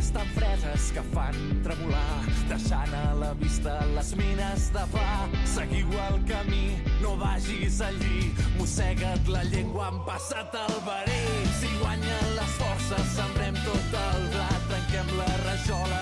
[0.03, 5.29] Línies tan freses que fan tremolar, deixant a la vista les mines de pla.
[5.45, 11.47] Seguiu el camí, no vagis allí, mossega't la llengua, han passat el verí.
[11.59, 15.92] Si guanyen les forces, sembrem tot el blat, trenquem les rajoles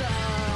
[0.00, 0.49] sun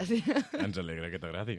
[0.00, 0.24] Gràcies.
[0.64, 1.58] Ens alegra que t'agradi.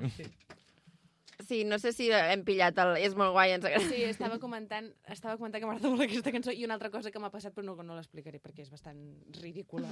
[1.41, 2.95] Sí, no sé si hem pillat el...
[3.01, 3.87] És molt guai, ens agrada.
[3.89, 7.19] Sí, estava comentant, estava comentant que m'agrada molt aquesta cançó i una altra cosa que
[7.19, 8.99] m'ha passat, però no, no l'explicaré perquè és bastant
[9.41, 9.89] ridícula.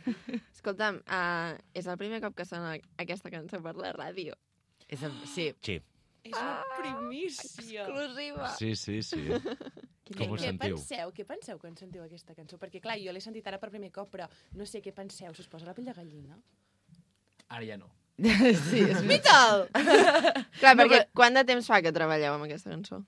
[0.54, 4.38] Escolta'm, uh, és el primer cop que sona aquesta cançó per la ràdio.
[4.86, 5.16] És el...
[5.34, 5.50] Sí.
[5.66, 5.80] Sí.
[6.22, 7.82] És una primícia.
[7.88, 8.52] Exclusiva.
[8.60, 9.26] Sí, sí, sí.
[10.12, 10.76] Què, Com ho què sentiu?
[10.76, 11.12] penseu?
[11.16, 12.58] Què penseu quan sentiu aquesta cançó?
[12.60, 14.26] Perquè, clar, jo l'he sentit ara per primer cop, però
[14.58, 15.32] no sé què penseu.
[15.34, 16.36] Se us posa la pell de gallina?
[17.52, 17.90] Ara ja no.
[18.22, 19.66] sí, és Vital!
[20.60, 23.02] Clar, No, perquè però- quant de temps fa que treballeu amb aquesta cançó?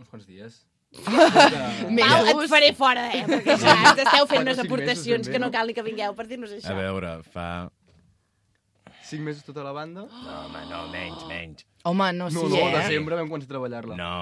[0.00, 0.60] Uns quants dies.
[1.06, 3.22] Pau, et faré fora, eh?
[3.28, 5.52] Perquè ens esteu fent unes aportacions que no no?
[5.54, 6.74] cal ni que vingueu per dir-nos això.
[6.74, 7.46] A veure, fa...
[9.08, 10.04] Cinc mesos tota la banda?
[10.08, 11.64] No, home, no, menys, menys.
[11.88, 12.76] Home, no, sí, no, no, eh?
[12.78, 13.96] desembre vam començar a treballar-la.
[13.98, 14.12] No,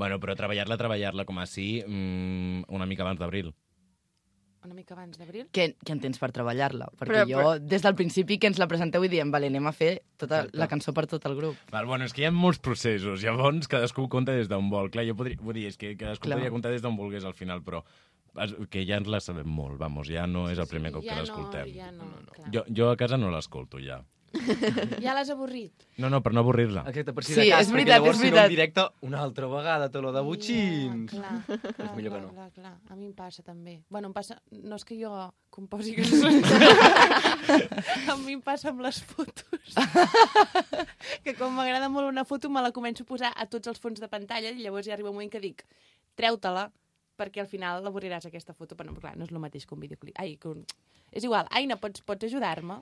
[0.00, 3.52] bueno, però treballar-la, treballar-la com així, mm, una mica abans d'abril.
[4.64, 5.46] Una mica abans d'abril?
[5.52, 6.86] Què, què en tens per treballar-la?
[6.96, 9.72] Perquè Però- jo, des del principi que ens la presenteu i diem, vale, anem a
[9.72, 10.58] fer tota Exacte.
[10.58, 11.56] la cançó per tot el grup.
[11.70, 14.90] Val, bueno, és que hi ha molts processos, llavors cadascú compta des d'on vol.
[14.90, 16.38] Clar, jo podria, vull dir, és que cadascú Clar.
[16.38, 17.84] podria comptar des d'on volgués al final, però
[18.70, 21.14] que ja ens la sabem molt, vamos, ja no és el primer cop ja que
[21.14, 21.68] no, l'escoltem.
[21.74, 22.50] ja no, clar.
[22.50, 24.00] jo, jo a casa no l'escolto, ja.
[25.04, 25.84] Ja l'has avorrit?
[26.02, 26.82] No, no, per no avorrir-la.
[26.90, 28.44] Exacte, per si Sí, de cas, és veritat, perquè llavors, és si no veritat.
[28.50, 31.10] en directe, una altra vegada, tot lo de butxins.
[31.14, 32.32] Clar, clar, És millor que clar, no.
[32.34, 32.74] clar, clar.
[32.90, 33.76] A mi em passa també.
[33.88, 34.38] Bueno, em passa...
[34.50, 35.12] No és que jo
[35.54, 36.50] composi cançons.
[38.10, 39.74] a mi em passa amb les fotos.
[41.24, 44.00] que com m'agrada molt una foto, me la començo a posar a tots els fons
[44.02, 45.62] de pantalla i llavors ja arriba un moment que dic
[46.18, 46.68] treu-te-la
[47.18, 49.82] perquè al final l'avorriràs aquesta foto, però no, clar, no és el mateix que un
[49.84, 50.16] videoclip.
[50.20, 50.64] Ai, que un...
[51.14, 51.46] És igual.
[51.54, 52.80] Aina, pots, pots ajudar-me?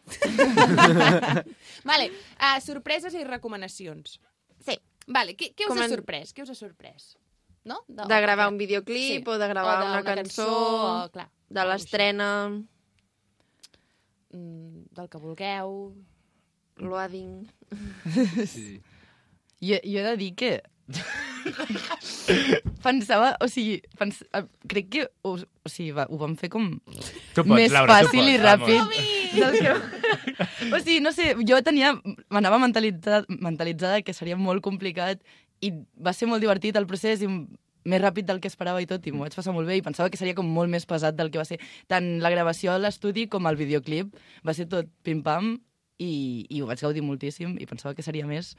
[1.90, 4.16] vale, uh, sorpreses i recomanacions.
[4.64, 4.78] Sí.
[5.06, 6.32] Vale, què, què us Comen- ha sorprès?
[6.32, 7.12] Què us ha sorprès?
[7.68, 7.82] No?
[7.86, 12.28] De gravar un videoclip o de gravar o una d'una cançó, o, clar, de l'estrena,
[14.32, 15.76] mm, del que vulgueu.
[16.82, 17.44] loading...
[18.48, 18.80] Sí.
[19.62, 20.50] Jo, jo he de dir que...
[22.82, 24.22] Pensava, o sigui, pens...
[24.34, 26.68] eh, crec que o, o sigui, va, ho vam fer com
[27.34, 28.78] Tu pots, més Laura, fàcil i pots, ràpid.
[28.82, 28.96] vamos.
[29.32, 29.72] del que...
[30.74, 31.94] o sigui, no sé, jo tenia,
[32.32, 35.22] m'anava mentalitzada, mentalitzada que seria molt complicat
[35.62, 35.72] i
[36.02, 39.12] va ser molt divertit el procés i més ràpid del que esperava i tot, i
[39.14, 41.40] m'ho vaig passar molt bé i pensava que seria com molt més pesat del que
[41.40, 41.58] va ser.
[41.90, 44.14] Tant la gravació a l'estudi com el videoclip
[44.46, 45.56] va ser tot pim-pam
[46.02, 46.12] i,
[46.50, 48.54] i ho vaig gaudir moltíssim i pensava que seria més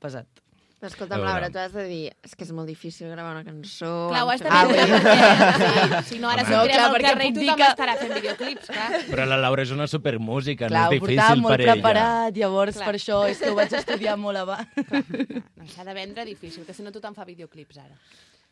[0.00, 0.41] pesat.
[0.82, 1.30] Escolta'm, A veure.
[1.30, 2.00] Laura, tu has de dir...
[2.26, 3.90] És que és molt difícil gravar una cançó...
[4.10, 6.00] Clar, ho has de veure perquè...
[6.08, 8.88] Si no, ara No, sortirem clar, al carrer i tothom que- estarà fent videoclips, clar.
[9.12, 11.76] Però la Laura és una supermúsica, Clar, no ho és difícil molt per ella.
[11.78, 12.88] preparat, llavors Clar.
[12.90, 14.66] per això és que ho vaig estudiar molt abans.
[14.82, 17.94] No, S'ha de vendre difícil, que si no tothom fa videoclips ara.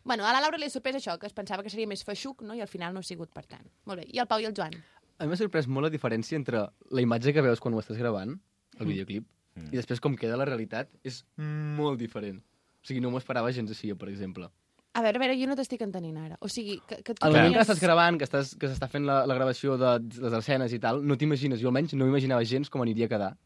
[0.05, 2.41] Bueno, a la Laura li ha sorprès això, que es pensava que seria més feixuc,
[2.47, 2.55] no?
[2.55, 3.67] i al final no ha sigut per tant.
[3.91, 4.07] Molt bé.
[4.15, 4.79] I el Pau i el Joan?
[5.19, 6.63] A mi m'ha sorprès molt la diferència entre
[6.95, 8.39] la imatge que veus quan ho estàs gravant,
[8.81, 12.39] el videoclip, i després com queda la realitat, és molt diferent.
[12.81, 14.49] O sigui, no m'ho esperava gens així, jo, per exemple.
[14.95, 16.37] A veure, a veure, jo no t'estic entenint ara.
[16.41, 19.05] O sigui, que, que tu El moment que estàs gravant, que estàs- que s'està fent
[19.07, 22.71] la, la gravació de les escenes i tal, no t'imagines, jo almenys no m'imaginava gens
[22.71, 23.37] com aniria a quedar.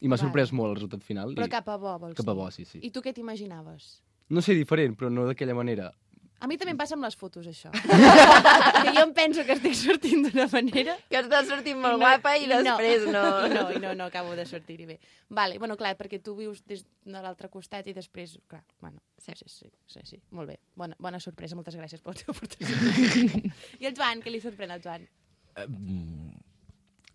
[0.00, 1.34] I m'ha sorprès molt el resultat final.
[1.34, 1.50] Però i...
[1.50, 2.78] cap a bo, vols Cap a bo, sí, sí.
[2.84, 4.02] I tu què t'imaginaves?
[4.30, 5.90] No sé, diferent, però no d'aquella manera.
[6.44, 7.70] A mi també em passa amb les fotos, això.
[8.84, 10.96] que jo em penso que estic sortint d'una manera...
[11.08, 13.22] Que estàs sortint molt I guapa i després no.
[13.46, 14.98] I no, i no, no acabo de sortir-hi bé.
[15.32, 19.32] Vale, bueno, clar, perquè tu vius des de l'altre costat i després, clar, bueno, sí,
[19.40, 20.20] sí, sí, sí, sí.
[20.36, 20.58] molt bé.
[20.76, 22.76] Bona, bona sorpresa, moltes gràcies per la teva aportació.
[23.80, 25.08] I el Joan, què li sorprèn al Joan?
[25.56, 26.44] Eh, mm,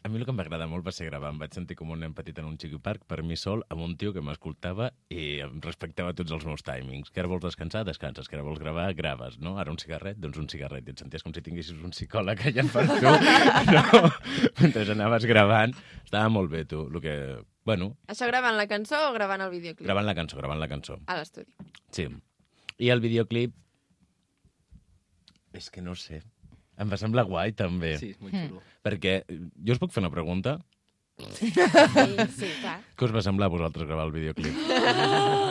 [0.02, 1.30] A mi el que em va agradar molt va ser gravar.
[1.34, 3.82] Em vaig sentir com un nen petit en un xiqui parc, per mi sol, amb
[3.84, 7.12] un tio que m'escoltava i em respectava tots els meus timings.
[7.12, 8.30] Que ara vols descansar, descanses.
[8.32, 9.58] Que ara vols gravar, graves, no?
[9.60, 10.88] Ara un cigarret, doncs un cigarret.
[10.88, 13.12] I et senties com si tinguessis un psicòleg allà per tu,
[13.76, 14.02] no?
[14.62, 15.76] Mentre anaves gravant.
[16.06, 16.86] Estava molt bé, tu.
[16.88, 17.16] El que...
[17.68, 19.86] Bueno, Això gravant la cançó o gravant el videoclip?
[19.86, 20.96] gravant la cançó, gravant la cançó.
[21.12, 21.52] A l'estudi.
[21.94, 22.08] Sí.
[22.80, 23.52] I el videoclip...
[25.54, 26.22] És que no sé.
[26.80, 27.96] Em va semblar guai, també.
[28.00, 28.62] Sí, és molt xulo.
[28.88, 30.58] Perquè, eh, jo us puc fer una pregunta?
[31.36, 32.78] Sí, sí, clar.
[32.96, 34.56] Què us va semblar a vosaltres gravar el videoclip?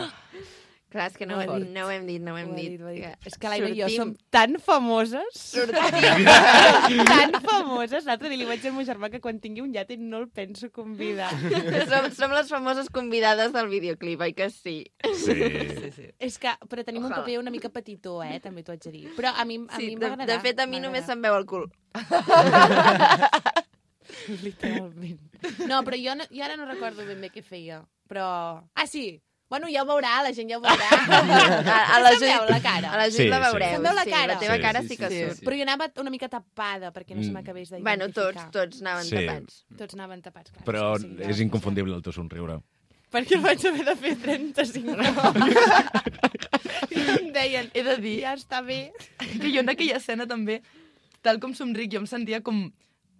[0.89, 1.67] Clar, és que no, dit.
[1.69, 2.71] no ho hem dit, no ho hem Ho he dit.
[2.73, 3.03] dit, ho he dit.
[3.05, 5.35] Que És que l'Aina i jo som tan famoses.
[5.37, 6.25] Sortim.
[7.11, 8.07] tan famoses.
[8.09, 10.27] L'altre dia li vaig dir al meu germà que quan tingui un llate no el
[10.33, 11.29] penso convidar.
[11.91, 14.79] som, som les famoses convidades del videoclip, oi que sí?
[15.13, 15.35] Sí.
[15.37, 16.09] sí, sí.
[16.17, 17.21] És que, però tenim un Ojalà.
[17.21, 18.39] paper una mica petitó, eh?
[18.41, 19.05] També t'ho haig de dir.
[19.19, 20.33] Però a mi, a sí mi de, m'ha agradat.
[20.33, 21.69] de fet, a mi només se'm veu el cul.
[24.43, 25.19] Literalment.
[25.69, 27.83] No, però jo, no, jo ara no recordo ben bé què feia.
[28.09, 28.25] Però...
[28.73, 29.21] Ah, sí!
[29.49, 30.89] Bueno, ja ho veurà, la gent ja ho veurà.
[31.73, 32.91] A- a la gent- veu la cara.
[32.93, 33.45] a la gent Sí, la sí.
[33.49, 34.33] veureu, Se'm veu la sí, cara.
[34.33, 35.39] la teva Sí, cara sí, sí que sí, surt.
[35.39, 35.45] sí.
[35.47, 37.33] Però jo anava una mica tapada perquè no se Mm.
[37.33, 37.97] m'acabés d'identificar.
[37.97, 39.15] Bueno, tots, tots anaven Sí.
[39.15, 39.65] tapats.
[39.77, 40.65] Tots anaven tapats, clar.
[40.65, 42.59] Però Sí, sí, és inconfundible el teu somriure.
[43.11, 44.93] Perquè vaig haver de fer 35
[46.91, 48.91] I em deien, He de dir ja està bé.
[49.17, 50.61] que jo en aquella escena també,
[51.21, 52.71] tal com somric, jo em sentia com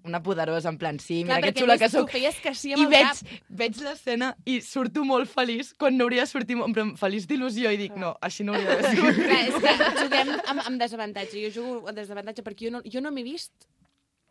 [0.03, 2.85] una poderosa, en plan, sí, mira Clar, que xula que feies que sí amb I
[2.85, 3.49] el veig, cap.
[3.61, 7.73] veig l'escena i surto molt feliç quan no hauria de sortir, en plan, feliç d'il·lusió,
[7.75, 9.19] i dic, no, així no hauria d'haver sigut.
[9.27, 11.43] Clar, és que juguem amb, amb desavantatge.
[11.47, 13.67] Jo jugo amb desavantatge perquè jo no, jo no m'he vist.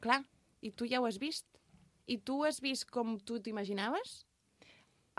[0.05, 0.23] Clar,
[0.65, 1.47] i tu ja ho has vist.
[2.09, 4.23] I tu has vist com tu t'imaginaves?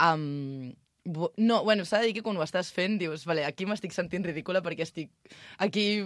[0.02, 0.74] Um,
[1.06, 4.26] no, bueno, s'ha de dir que quan ho estàs fent dius, vale, aquí m'estic sentint
[4.26, 5.12] ridícula perquè estic
[5.58, 6.06] aquí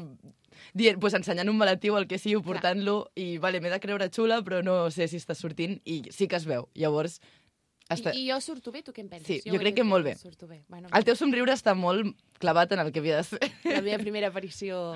[0.74, 4.42] dient, pues, ensenyant un malatiu el que sigui, portant-lo, i vale, m'he de creure xula,
[4.46, 6.70] però no sé si està sortint, i sí que es veu.
[6.78, 7.20] Llavors,
[7.92, 8.14] està...
[8.16, 8.82] I, I jo surto bé?
[8.84, 9.28] Tu què en penses?
[9.28, 10.14] Sí, jo ho crec que fet molt bé.
[10.16, 10.62] Surto bé.
[10.72, 13.40] Bueno, El teu somriure està molt clavat en el que havia de ser.
[13.68, 14.96] La meva primera aparició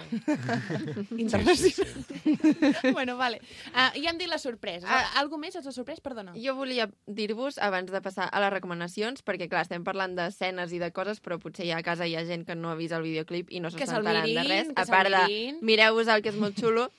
[1.17, 2.05] internacional.
[2.97, 3.41] bueno, vale.
[3.73, 4.87] Uh, ja hem dit la sorpresa.
[4.87, 5.55] Uh, Algo més?
[5.59, 6.01] Els ha sorprès?
[6.03, 6.35] Perdona.
[6.39, 10.81] Jo volia dir-vos, abans de passar a les recomanacions, perquè, clar, estem parlant d'escenes i
[10.81, 13.05] de coses, però potser ja a casa hi ha gent que no ha vist el
[13.05, 14.73] videoclip i no Que s'assentaran de res.
[14.73, 16.89] que A part de, mireu-vos el que és molt xulo.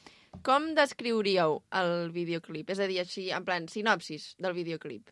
[0.44, 2.68] Com descriuríeu el videoclip?
[2.70, 5.08] És a dir, així, en plan, sinopsis del videoclip.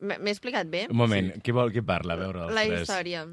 [0.00, 0.86] M'he explicat bé?
[0.90, 2.14] Un moment, qui vol qui parla?
[2.14, 2.82] A veure, els La tres.
[2.86, 3.24] història.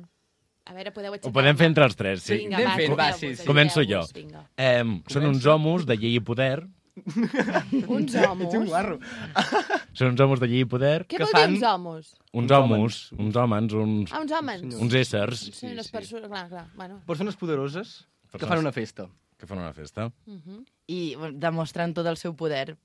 [0.65, 2.37] A veure, podeu Ho aixecar podem fer entre els tres, sí.
[2.41, 3.45] Vinga, va, Com- va, sí, sí.
[3.45, 3.99] Començo jo.
[4.15, 4.47] Vinga.
[4.57, 4.81] Eh,
[5.13, 6.63] són uns homos de llei i poder.
[7.91, 8.45] Uns homos?
[8.47, 8.97] Ets un guarro.
[9.99, 11.05] Són uns homos de llei i poder.
[11.11, 12.09] Què vol dir uns homos?
[12.33, 14.11] Uns homos, uns homes, uns...
[14.15, 14.63] Ah, uns homes?
[14.79, 15.43] Uns éssers.
[15.59, 16.29] Sí, unes persones...
[16.31, 17.01] Clar, clar, bueno.
[17.05, 19.07] Persones poderoses que Persones- fan una festa.
[19.37, 20.09] Que fan una festa.
[20.87, 22.77] I bueno, demostren tot el seu poder.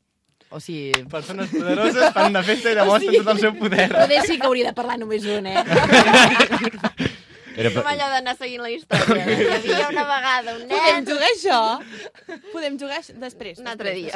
[0.51, 1.05] O sigui...
[1.11, 3.87] Persones poderoses fan una festa i demostren tot el seu poder.
[3.93, 5.63] Poder sí que hauria de parlar només un, eh?
[7.61, 9.27] Era Com allò d'anar seguint la història.
[9.27, 10.75] Hi havia una vegada un nen...
[10.75, 11.61] Podem jugar això?
[12.55, 13.61] Podem jugar això després.
[13.63, 14.15] Un altre dia.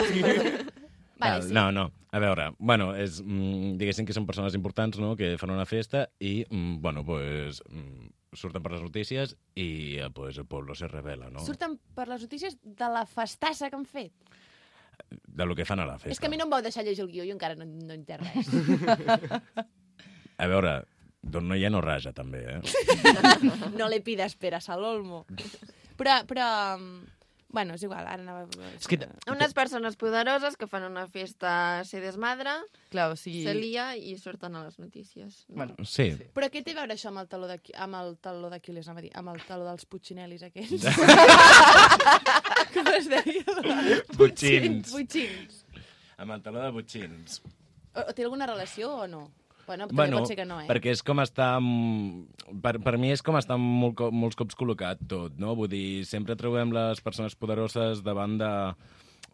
[1.20, 1.54] Vale, sí.
[1.54, 1.88] No, no.
[2.14, 6.06] A veure, bueno, és, mm, diguéssim que són persones importants, no?, que fan una festa
[6.22, 10.86] i, mm, bueno, pues, mm, surten per les notícies i, eh, pues, el pueblo se
[10.90, 11.42] revela, no?
[11.42, 14.12] Surten per les notícies de la festassa que han fet.
[15.34, 16.20] De lo que fan a la És festa.
[16.22, 18.20] que a mi no em vau deixar llegir el guió, jo encara no, no entenc
[18.22, 18.48] res.
[20.38, 20.72] A veure,
[21.22, 22.60] d'on no hi ha no raja, també, eh?
[23.78, 25.24] no le pidas peras al olmo.
[25.96, 26.48] Però, però...
[27.54, 28.44] Bueno, és igual, ara anava...
[28.74, 28.98] És que...
[29.30, 32.50] Unes persones poderoses que fan una festa a ser desmadre,
[32.90, 33.44] Clar, o sigui...
[33.46, 35.44] se lia i surten a les notícies.
[35.48, 35.60] No?
[35.62, 36.08] Bueno, Sí.
[36.34, 39.04] Però què té a veure això amb el taló d'Aqui- amb el taló d'Aquiles, anava
[39.04, 40.82] a dir, amb el taló dels Puccinellis aquells?
[42.74, 43.44] Com es deia?
[44.18, 44.90] Butxins.
[44.92, 45.62] Butxins.
[46.18, 47.40] Amb el taló de butxins.
[47.94, 49.24] O, o té alguna relació o no?
[49.66, 50.68] Bueno, també Bueno, pot ser que no, eh?
[50.70, 51.54] perquè és com està...
[52.62, 55.54] Per, per mi és com està molt, molts cops col·locat tot, no?
[55.58, 58.52] Vull dir, sempre trobem les persones poderoses davant de...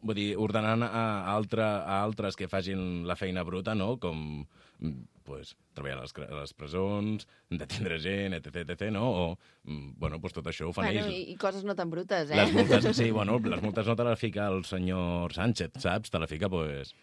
[0.01, 3.99] Vull dir, ordenant a, altre, a altres que facin la feina bruta, no?
[4.01, 4.47] Com,
[4.81, 9.05] mm, pues, treballar a les, a les presons, detindre gent, etc, etc, no?
[9.11, 9.27] O,
[9.69, 11.13] mm, bueno, pues tot això ho fan Bueno, ells.
[11.19, 12.39] i, I coses no tan brutes, eh?
[12.41, 16.11] Les multes, sí, bueno, les multes no te les fica el senyor Sánchez, saps?
[16.11, 16.95] Te la fica, pues,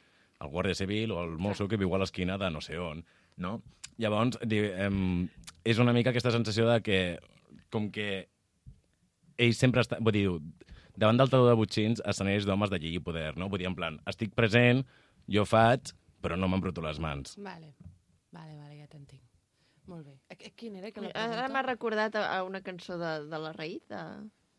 [0.42, 3.06] el Guàrdia Civil o el mosso que viu a l'esquina de no sé on,
[3.38, 3.62] no?
[3.98, 5.28] Llavors, di, em,
[5.66, 7.00] és una mica aquesta sensació de que,
[7.74, 8.28] com que
[9.38, 10.00] ell sempre està...
[10.02, 10.26] Vull dir,
[10.98, 13.50] davant del taló de butxins escenaris d'homes de llei i poder, no?
[13.50, 14.84] Vull dir, en plan, estic present,
[15.30, 17.36] jo faig, però no m'embruto les mans.
[17.38, 17.74] Vale,
[18.34, 19.22] vale, vale, ja t'entenc.
[19.88, 20.18] Molt bé.
[20.34, 21.52] A, a quin era que la Ara pregunta?
[21.54, 24.02] m'ha recordat a, una cançó de, de la Raïd, de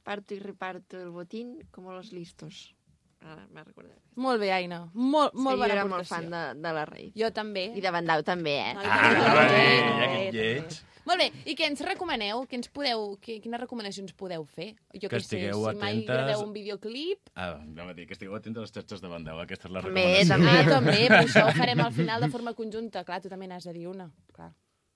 [0.09, 2.75] Parto y reparto el botín como los listos.
[3.21, 3.99] Ara m'ha recordat.
[4.17, 4.85] Molt bé, Aina.
[4.95, 6.17] Molt, Sí, molt jo bona era molt aportació.
[6.17, 7.13] fan de, de la Raïd.
[7.19, 7.65] Jo també.
[7.75, 8.75] I de Bandau també, eh?
[8.75, 8.95] No, també.
[8.95, 10.79] Ah, també, ja també, que lleig.
[11.09, 12.43] Molt bé, i què ens recomaneu?
[12.47, 14.75] Què ens podeu, què, quines recomanacions podeu fer?
[14.93, 17.31] Jo Que què sé, estigueu si mai atentes- graveu un videoclip...
[17.35, 19.81] Ah, anem a dir que estigueu atents a les xarxes de Bandeu, aquesta és la
[19.83, 20.35] També, recomanació.
[20.37, 20.53] també.
[20.53, 23.05] Ah, també, però això ho farem al final de forma conjunta.
[23.09, 24.11] Clar, tu també n'has de dir una.
[24.37, 24.53] Clar,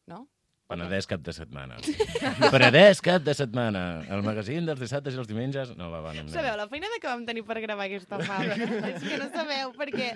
[0.06, 0.28] no?
[0.72, 1.76] Penedès cap de setmana.
[2.52, 3.82] Penedès cap de setmana.
[4.12, 5.74] El magazín dels dissabtes i els diumenges...
[5.78, 6.34] No, va, va, anem, anem.
[6.34, 8.56] Sabeu la feina de que vam tenir per gravar aquesta fava?
[8.92, 10.08] és que no sabeu, perquè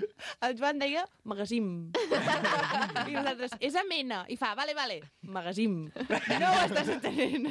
[0.48, 1.68] el Joan deia magazín.
[1.92, 4.22] I nosaltres, és amena.
[4.32, 5.78] I fa, vale, vale, magazín.
[5.92, 7.50] No ho estàs entenent.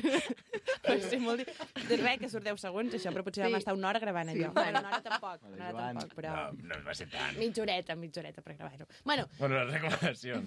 [0.86, 1.46] Va ser molt...
[1.86, 3.50] De res, que surt 10 segons, això, però potser Sí.
[3.52, 4.50] vam estar una hora gravant allò.
[4.50, 4.56] Sí.
[4.56, 6.32] Bueno, una hora tampoc, una hora tampoc, però...
[6.56, 7.36] No, no va ser tant.
[7.38, 8.88] Mitja horeta, mitja horeta per gravar-ho.
[9.06, 10.46] Bueno, Bueno, les recomanacions.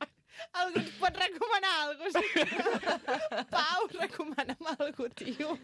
[0.40, 0.48] que...
[0.62, 2.22] Algú ens pot recomanar alguna cosa?
[3.56, 5.58] Pau, recomana'm alguna cosa, tio.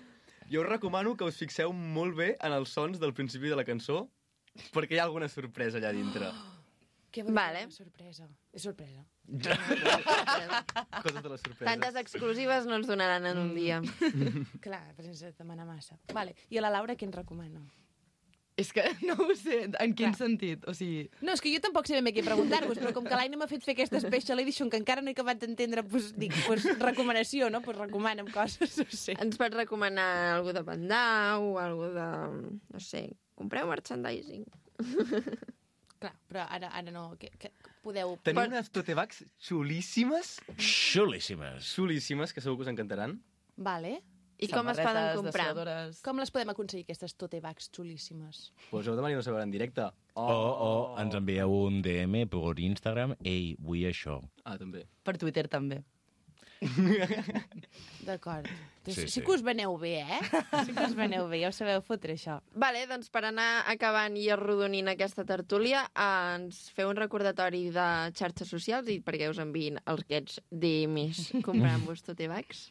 [0.51, 3.65] Jo us recomano que us fixeu molt bé en els sons del principi de la
[3.67, 4.05] cançó,
[4.75, 6.31] perquè hi ha alguna sorpresa allà dintre.
[7.17, 7.63] Que vol Vale.
[7.65, 8.27] dir sorpresa.
[8.53, 9.01] És sorpresa.
[11.01, 11.65] Coses de la sorpresa.
[11.65, 13.79] Tantes exclusives no ens donaran en un dia.
[14.67, 15.97] Clar, però sense demanar massa.
[16.13, 16.35] Vale.
[16.53, 17.63] I a la Laura què ens recomana?
[18.57, 20.65] És que no ho sé, en quin sentit?
[20.69, 21.05] O sigui...
[21.21, 23.49] No, és que jo tampoc sé ben bé què preguntar-vos, però com que l'Aina m'ha
[23.51, 27.51] fet fer aquesta special edition que encara no he acabat d'entendre, doncs dic, doncs recomanació,
[27.53, 27.61] no?
[27.67, 29.19] Doncs recomana'm coses, no sé.
[29.21, 30.09] Ens pots recomanar
[30.39, 32.09] algú de Bandau, algú de...
[32.73, 33.05] no sé,
[33.37, 34.49] compreu merchandising.
[36.01, 37.11] Clar, però ara, ara no...
[37.21, 37.53] Que, que
[37.85, 38.17] podeu...
[38.25, 40.37] Tenim unes tote bags xulíssimes.
[40.57, 41.73] Xulíssimes.
[41.77, 43.19] Xulíssimes, que segur que us encantaran.
[43.57, 43.99] Vale.
[44.39, 45.49] I com es poden comprar?
[46.05, 48.51] Com les podem aconseguir, aquestes tote bags xulíssimes?
[48.71, 49.89] Pues heu de venir a saber en directe.
[50.15, 53.17] O, o ens envieu un DM per Instagram.
[53.25, 54.21] Ei, vull això.
[54.45, 54.85] Ah, també.
[55.05, 55.83] Per Twitter també.
[58.07, 58.47] D'acord.
[58.87, 60.21] Sí, Sí, sí, que us veneu bé, eh?
[60.65, 62.39] Sí que us veneu bé, ja ho sabeu fotre, això.
[62.55, 67.87] Vale, doncs per anar acabant i arrodonint aquesta tertúlia, eh, ens feu un recordatori de
[68.15, 72.69] xarxes socials i perquè us enviïn els aquests DMs comprant-vos tote bags.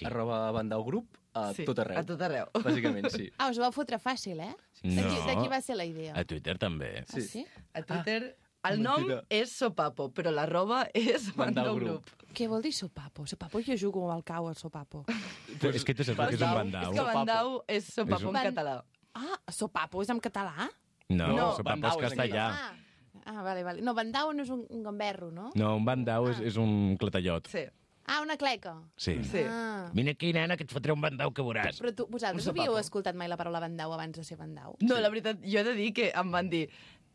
[0.00, 0.08] Sí.
[0.08, 2.00] Arroba Bandau Grup a Sí, tot arreu.
[2.00, 2.48] a tot arreu.
[2.56, 3.28] Bàsicament, sí.
[3.38, 4.54] Ah, us ho vau fotre fàcil, eh?
[4.82, 6.14] De qui, de qui va ser la idea?
[6.16, 7.04] A Twitter també.
[7.04, 7.44] Ah, sí?
[7.74, 8.36] A Twitter...
[8.62, 9.22] El nom Mentida.
[9.32, 12.10] és Sopapo, però l'arroba és Bandau Grup.
[12.10, 12.26] Grup.
[12.36, 13.24] Què vol dir sopapo?
[13.24, 15.00] Sopapo jo jugo al cau al sopapo.
[15.62, 16.90] Però és que tu saps que és un bandau.
[16.92, 18.74] És que Bandau és Sopapo És un- en català.
[19.16, 20.68] Ah, sopapo és en català?
[21.08, 22.50] No, No, no sopapo és castellà.
[22.52, 23.80] Ah, ah vale, vale.
[23.80, 25.48] No, bandau no és un, un gamberro, no?
[25.56, 27.48] No, un bandau és, és un clatallot.
[27.48, 27.64] Sí.
[28.06, 28.74] Ah, una cleca.
[28.96, 29.18] Sí.
[29.24, 29.42] Sí.
[29.46, 29.90] Ah.
[29.94, 31.78] Vine aquí, nena, que et fotré un bandau que veuràs.
[31.82, 34.76] Però tu, vosaltres havíeu escoltat mai la paraula bandau abans de ser bandau?
[34.80, 36.66] No, la veritat, jo he de dir que em van dir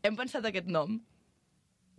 [0.06, 1.00] hem pensat aquest nom,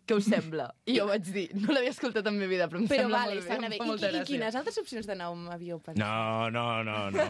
[0.06, 0.68] què us sembla?
[0.86, 3.40] I jo vaig dir, no l'havia escoltat en meva vida, però em Però sembla vale,
[3.80, 5.98] molt bé, I, i, I quines altres opcions de nom havíeu pensat?
[5.98, 7.26] No, no, no, no.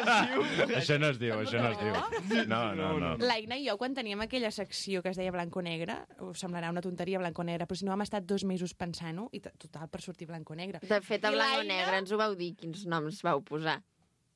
[0.78, 2.46] això no es diu, això no es diu.
[2.46, 3.12] No, no, no.
[3.22, 7.18] L'Aina i jo, quan teníem aquella secció que es deia blanco-negre, us semblarà una tonteria
[7.22, 10.80] blanco-negre, però si no hem estat dos mesos pensant-ho, i total, per sortir blanco-negre.
[10.86, 13.80] De fet, a I Blanco l'Aina- Negre ens ho vau dir, quins noms vau posar.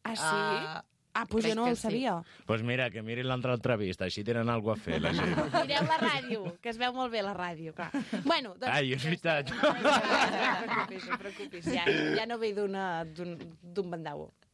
[0.02, 0.24] Ah, sí?
[0.24, 0.82] Ah,
[1.14, 1.80] ah doncs crec jo no sí.
[1.82, 2.12] sabia.
[2.20, 5.34] Doncs pues mira, que mirin l'altra entrevista, així tenen alguna a fer, la gent.
[5.54, 7.90] Mireu la ràdio, que es veu molt bé la ràdio, clar.
[8.24, 8.70] Bueno, doncs...
[8.72, 9.50] Ai, és veritat.
[9.50, 9.82] No et
[10.66, 11.64] preocupis, no et preocupis.
[11.74, 11.84] Ja,
[12.18, 14.28] ja no ve d'una- d'un d'un bandau.
[14.28, 14.49] No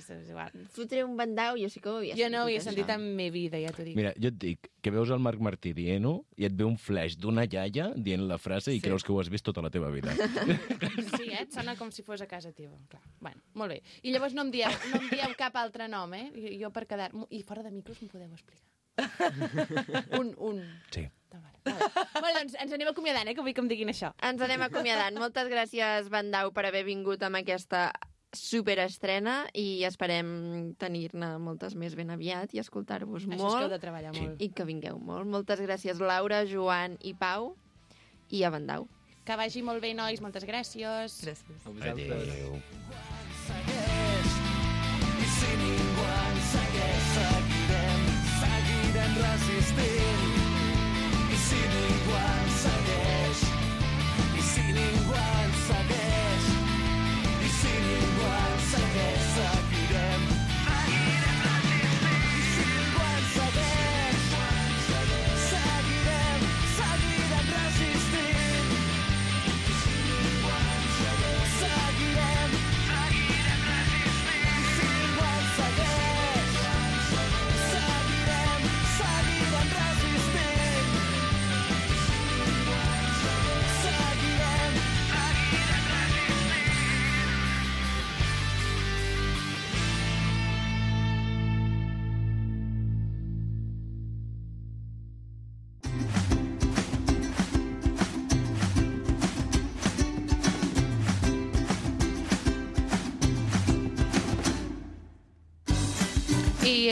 [0.00, 0.50] sé, és igual.
[0.74, 2.70] Fotré un bandau, jo sí que ho havia Jo no ho havia això.
[2.70, 3.96] sentit en mi vida, ja t'ho dic.
[3.96, 7.16] Mira, jo et dic que veus el Marc Martí dient-ho i et ve un flash
[7.16, 8.86] d'una iaia dient la frase i Sí.
[8.86, 10.12] creus que ho has vist tota la teva vida.
[11.16, 11.42] Sí, eh?
[11.42, 12.76] Et sona com si fos a casa teva.
[12.88, 13.02] Clar.
[13.20, 13.82] Bueno, molt bé.
[14.02, 16.30] I llavors no em dieu, no em dieu cap altre nom, eh?
[16.34, 17.10] I- Jo per quedar...
[17.30, 18.66] I fora de micros m'ho podeu explicar.
[20.20, 20.62] un, un.
[20.90, 21.06] Sí.
[21.64, 23.34] Bueno, doncs ens anem acomiadant, eh?
[23.34, 24.10] Que vull que em diguin això.
[24.22, 25.16] Ens anem acomiadant.
[25.18, 27.86] Moltes gràcies, Bandau, per haver vingut amb aquesta
[28.32, 33.58] superestrena i esperem tenir-ne moltes més ben aviat i escoltar-vos Això és molt.
[33.58, 34.40] que heu de treballar molt.
[34.42, 35.26] I que vingueu molt.
[35.28, 37.54] Moltes gràcies, Laura, Joan i Pau.
[38.32, 38.88] I a Bandau.
[39.24, 40.20] Que vagi molt bé, nois.
[40.20, 41.20] Moltes gràcies.
[41.22, 41.68] Gràcies.
[41.82, 42.56] Adéu.
[45.22, 48.10] I si ningú ens segueix, seguirem,
[48.40, 50.21] seguirem resistint.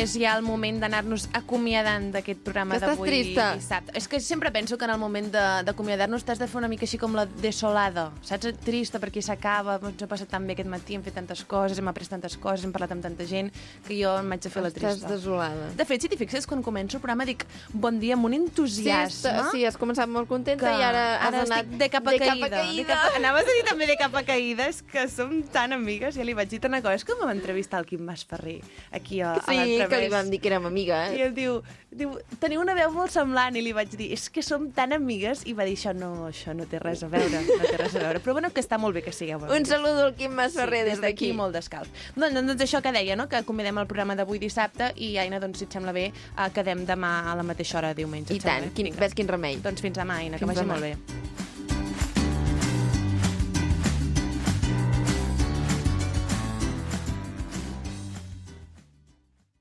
[0.00, 3.54] És ja el moment d'anar-nos acomiadant d'aquest programa Que estàs d'avui trista.
[3.56, 3.92] dissabte.
[3.96, 6.98] És que sempre penso que en el moment d'acomiadar-nos t'has de fer una mica així
[6.98, 8.48] com la desolada, saps?
[8.64, 11.88] Trista perquè s'acaba, ens ha passat tan bé aquest matí, hem fet tantes coses, hem
[11.88, 13.50] après tantes coses, hem parlat amb tanta gent,
[13.86, 15.08] que jo em vaig a fer la Estàs trista.
[15.08, 15.70] desolada.
[15.76, 18.36] De fet, si t'hi fixes, quan començo el programa dic bon dia amb un Sí,
[18.40, 19.30] entusiasme.
[19.30, 22.34] has- sí, has començat molt contenta i ara has ara anat de capa de caïda.
[22.34, 22.76] capa caïda.
[22.76, 23.16] De capa...
[23.16, 26.48] Anaves a dir també de capa caïda, és que som tan amigues, ja li vaig
[26.48, 26.94] dir tant una cosa.
[26.94, 28.60] És com vam entrevistar el Quim Masferrer
[28.92, 31.14] aquí a, a Sí, que li vam dir que érem amigues.
[31.16, 31.60] I ell diu,
[31.90, 35.44] diu, teniu una veu molt semblant, i li vaig dir, és que som tan amigues,
[35.46, 38.04] i va dir, això no, això no té res a veure, no té res a
[38.06, 38.20] veure.
[38.24, 39.56] Però bueno, que està molt bé que sigueu amigues.
[39.60, 41.32] Un saludo al Quim Masferrer sí, des d'aquí.
[41.32, 41.88] molt descalç.
[42.16, 43.28] Doncs, doncs això que deia, no?
[43.28, 46.84] que acomiadem el programa d'avui dissabte i, Aina, doncs, si et sembla bé, eh, quedem
[46.86, 48.34] demà a la mateixa hora diumenge.
[48.34, 49.56] I tant, quin, ves quin remei.
[49.62, 50.74] Doncs fins demà, Aina, que Fins vagi demà.
[50.74, 51.49] molt bé.